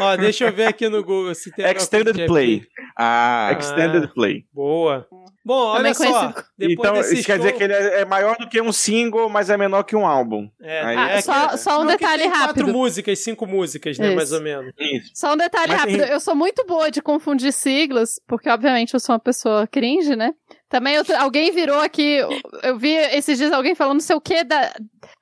[0.00, 2.26] Ó, deixa eu ver aqui no Google se tem Extended de EP.
[2.28, 2.62] Play.
[2.98, 4.44] Ah, Extended Play.
[4.52, 5.06] Boa.
[5.44, 6.04] Bom, olha Também só.
[6.04, 6.44] conhecido.
[6.58, 8.72] Depois então, desse isso quer dizer show- que ele é é maior do que um
[8.72, 10.48] single, mas é menor que um álbum.
[10.60, 12.54] É, Aí- Ah, é só, que- só um não, detalhe tem rápido.
[12.64, 14.08] Quatro músicas, cinco músicas, né?
[14.08, 14.16] Isso.
[14.16, 14.72] Mais ou menos.
[14.78, 15.10] Isso.
[15.14, 16.02] Só um detalhe Mas rápido.
[16.02, 20.14] tem- Eu sou muito boa de confundir siglas, porque obviamente eu sou uma pessoa cringe,
[20.14, 20.34] né?
[20.70, 22.18] Também eu- alguém virou aqui,
[22.62, 24.72] eu vi esses dias alguém falando não sei o que da.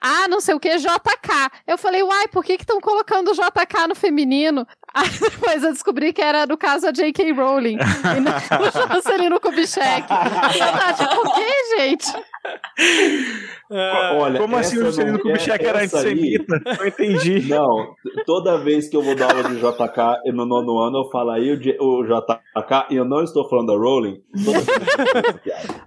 [0.00, 1.50] Ah, não sei o que, JK.
[1.66, 4.66] Eu falei, uai, por que estão colocando JK no feminino?
[5.02, 7.32] Aí depois eu descobri que era, no caso, a J.K.
[7.32, 7.76] Rowling.
[8.16, 8.32] E não
[8.90, 10.06] o Juscelino Kubitschek.
[10.06, 12.06] Tipo, o quê, gente?
[13.70, 16.60] Ah, Olha, Como assim o Juscelino não- Kubitschek era antissemita?
[16.78, 17.38] Não entendi.
[17.48, 17.94] Não,
[18.26, 21.30] toda vez que eu vou dar aula de JK e no nono ano eu falo
[21.30, 24.20] aí o, J- o JK e eu não estou falando da Rowling.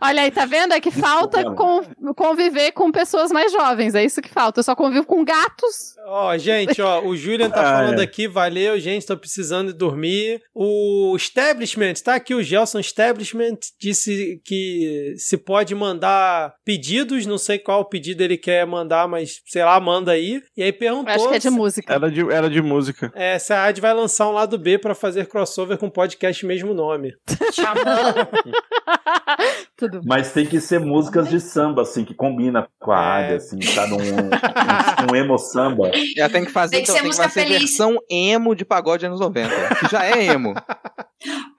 [0.01, 0.73] Olha aí, tá vendo?
[0.73, 1.83] É que falta con-
[2.15, 3.95] conviver com pessoas mais jovens.
[3.95, 4.59] É isso que falta.
[4.59, 5.95] Eu só convivo com gatos.
[6.07, 8.03] Ó, gente, ó, o Julian tá Ah, falando é.
[8.03, 10.41] aqui, valeu, gente, tô precisando dormir.
[10.53, 17.59] O Establishment, tá aqui o Gelson Establishment, disse que se pode mandar pedidos, não sei
[17.59, 20.41] qual pedido ele quer mandar, mas sei lá, manda aí.
[20.55, 21.93] E aí Eu perguntou acho que é de música.
[21.93, 23.11] Era de, era de música.
[23.15, 26.73] é, se a AD vai lançar um lado B pra fazer crossover com podcast mesmo
[26.73, 27.11] nome.
[27.53, 28.27] Chamando.
[29.77, 30.01] Tudo.
[30.05, 33.05] Mas tem que ser músicas de samba, assim, que combina com a É.
[33.23, 35.91] área, assim, tá num um, um emo samba.
[36.15, 37.59] Já tem que fazer, Tem que então, ser tem que fazer feliz.
[37.59, 39.75] versão emo de pagode anos 90.
[39.75, 40.53] Que já é emo.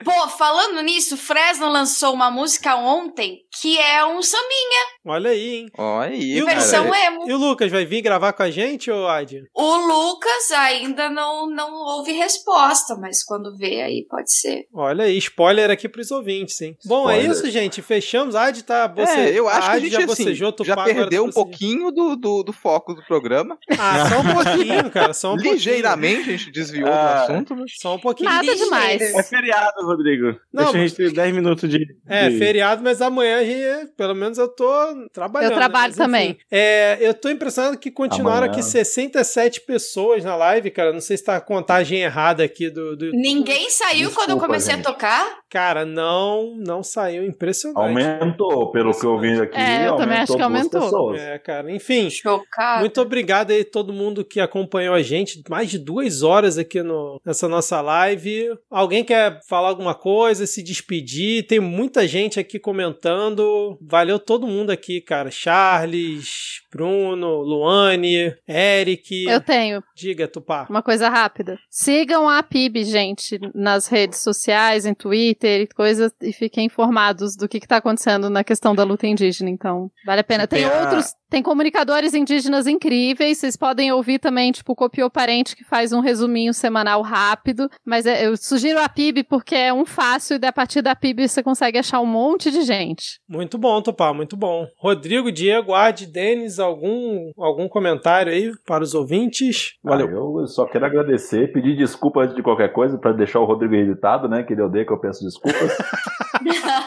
[0.05, 5.66] Pô, falando nisso, Fresno lançou uma música ontem que é um sambinha, Olha aí, hein?
[5.77, 6.59] Olha aí, E o cara.
[6.59, 7.29] versão emo.
[7.29, 9.43] E o Lucas vai vir gravar com a gente, ô Adi?
[9.55, 14.66] O Lucas ainda não, não houve resposta, mas quando vê aí pode ser.
[14.73, 16.77] Olha aí, spoiler aqui pros ouvintes, hein?
[16.85, 17.83] Bom, é isso, gente.
[17.83, 18.35] Fechamos.
[18.37, 19.12] A Adi tá boce...
[19.12, 22.43] É, eu acho que a gente já assim, bocejou, já perdeu um pouquinho do, do,
[22.45, 23.59] do foco do programa.
[23.79, 25.12] Ah, só um pouquinho, cara.
[25.12, 25.53] Só um pouquinho.
[25.62, 27.23] Ligeiramente a gente desviou do Ah.
[27.24, 27.73] assunto, mas...
[27.81, 28.31] Só um pouquinho.
[28.31, 28.65] Nada Ligeiro.
[28.65, 29.03] demais.
[29.03, 30.39] É feriado, Rodrigo.
[30.52, 31.86] Não, Deixa a gente ter 10 minutos de.
[32.06, 35.52] É, de- feriado, mas amanhã a gente, pelo menos eu tô trabalhando.
[35.52, 35.89] Eu trabalho né?
[35.89, 36.39] Mas, também.
[36.51, 38.52] É, eu tô impressionado que continuaram Amanhã.
[38.52, 40.93] aqui 67 pessoas na live, cara.
[40.93, 42.97] Não sei se tá a contagem errada aqui do.
[42.97, 43.10] do...
[43.12, 44.86] Ninguém saiu quando eu Desculpa, comecei gente.
[44.86, 45.39] a tocar?
[45.53, 47.27] Cara, não, não saiu.
[47.27, 47.77] Impressionante.
[47.79, 49.55] Aumentou, pelo que eu vi aqui.
[49.55, 50.81] É, eu também acho que aumentou.
[50.81, 51.20] pessoas.
[51.20, 51.70] É, cara.
[51.70, 52.09] Enfim.
[52.09, 52.81] Chocado.
[52.81, 57.20] Muito obrigado aí todo mundo que acompanhou a gente, mais de duas horas aqui no,
[57.23, 58.49] nessa nossa live.
[58.70, 61.47] Alguém quer falar alguma coisa, se despedir?
[61.47, 63.77] Tem muita gente aqui comentando.
[63.83, 65.31] Valeu todo mundo aqui, cara.
[65.31, 69.27] Charles, Bruno, Luane, Eric.
[69.29, 70.66] Eu tenho Diga, Tupá.
[70.70, 71.59] uma coisa rápida.
[71.69, 77.48] Sigam a PIB, gente, nas redes sociais, em Twitter e coisas, e fiquem informados do
[77.48, 79.51] que, que tá acontecendo na questão da luta indígena.
[79.51, 80.47] Então, vale a pena.
[80.47, 83.39] Tem Tem a- outros, tem comunicadores indígenas incríveis.
[83.39, 87.69] Vocês podem ouvir também, tipo, o Copiou Parente, que faz um resuminho semanal rápido.
[87.85, 91.28] Mas é- eu sugiro a PIB porque é um fácil e a partir da PIB
[91.28, 93.20] você consegue achar um monte de gente.
[93.28, 94.66] Muito bom, Tupá, muito bom.
[94.78, 99.73] Rodrigo, Diego, Ad, Denis, algum, algum comentário aí para os ouvintes?
[99.82, 100.40] Valeu.
[100.40, 104.28] eu só quero agradecer, pedir desculpa antes de qualquer coisa, pra deixar o Rodrigo irritado,
[104.28, 104.43] né?
[104.43, 105.77] Que ele odeia que eu peço desculpas.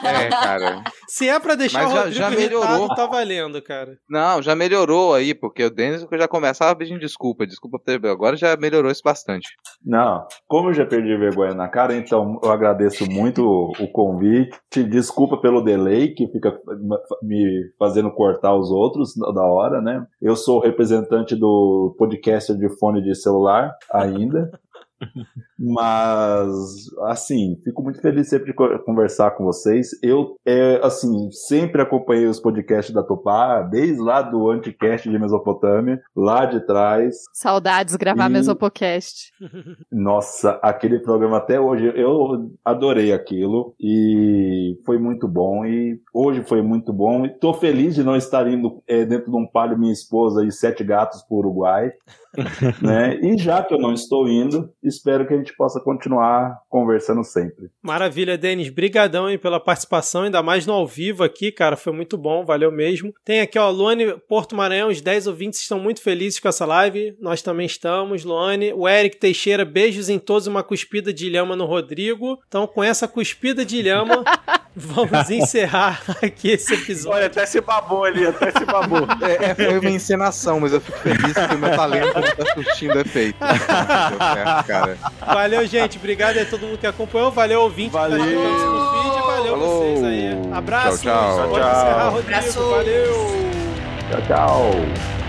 [0.04, 0.84] É, cara.
[1.08, 2.78] Se é pra deixar Mas o já- Rodrigo já melhorou.
[2.80, 3.98] irritado, tá valendo, cara.
[4.10, 7.46] Não, já melhorou aí, porque o Denis eu já começava pedindo desculpa.
[7.48, 7.80] Desculpa,
[8.12, 9.48] agora já melhorou isso bastante.
[9.84, 14.58] Não, como eu já perdi vergonha na cara, então eu agradeço muito o, o convite.
[14.90, 16.60] Desculpa pelo delay que fica
[17.24, 20.06] me fazendo cortar os outros da hora, né?
[20.22, 24.52] Eu sou representante do podcast de fone de celular ainda.
[25.58, 29.92] Mas, assim, fico muito feliz sempre de co- conversar com vocês.
[30.04, 36.02] Eu, é, assim, sempre acompanhei os podcasts da Tupá, desde lá do Anticast de Mesopotâmia,
[36.16, 37.16] lá de trás.
[37.34, 39.32] Saudades gravar E- Mesopocast.
[39.92, 45.66] Nossa, aquele programa até hoje, eu adorei aquilo e foi muito bom.
[45.66, 47.26] E hoje foi muito bom.
[47.26, 50.52] E tô feliz de não estar indo é, dentro de um palio minha esposa e
[50.52, 51.92] sete gatos pro Uruguai.
[52.82, 53.16] né?
[53.22, 57.70] E já que eu não estou indo, espero que a gente possa continuar conversando sempre.
[57.82, 58.70] Maravilha, Denis.
[58.70, 61.76] Brigadão aí pela participação, ainda mais no ao vivo aqui, cara.
[61.76, 63.14] Foi muito bom, valeu mesmo.
[63.24, 67.16] Tem aqui, ó, Luane Porto Maranhão, os 10 ouvintes estão muito felizes com essa live.
[67.20, 68.74] Nós também estamos, Luane.
[68.74, 72.40] O Eric Teixeira, beijos em todos, uma cuspida de lhama no Rodrigo.
[72.48, 74.24] Então, com essa cuspida de lhama,
[74.76, 77.18] vamos encerrar aqui esse episódio.
[77.18, 79.08] Olha, até se babou ali, até se babou.
[79.22, 83.00] É, é, foi uma encenação, mas eu fico feliz que o meu talento tá surtindo
[83.00, 83.38] efeito.
[83.40, 84.98] Deu certo, cara.
[85.36, 85.98] Valeu, gente.
[85.98, 87.30] Obrigado a todo mundo que acompanhou.
[87.30, 88.18] Valeu, ouvinte Valeu.
[88.18, 89.26] que tá chegando no feed.
[89.26, 89.80] Valeu Falou.
[89.82, 90.52] vocês aí.
[90.54, 91.04] Abraço.
[91.04, 91.50] Tchau, tchau.
[91.50, 91.72] Pode Tchau.
[91.72, 92.38] encerrar, Rodrigo.
[92.38, 92.60] Abraço.
[92.70, 93.52] Valeu.
[94.10, 95.25] Tchau, tchau.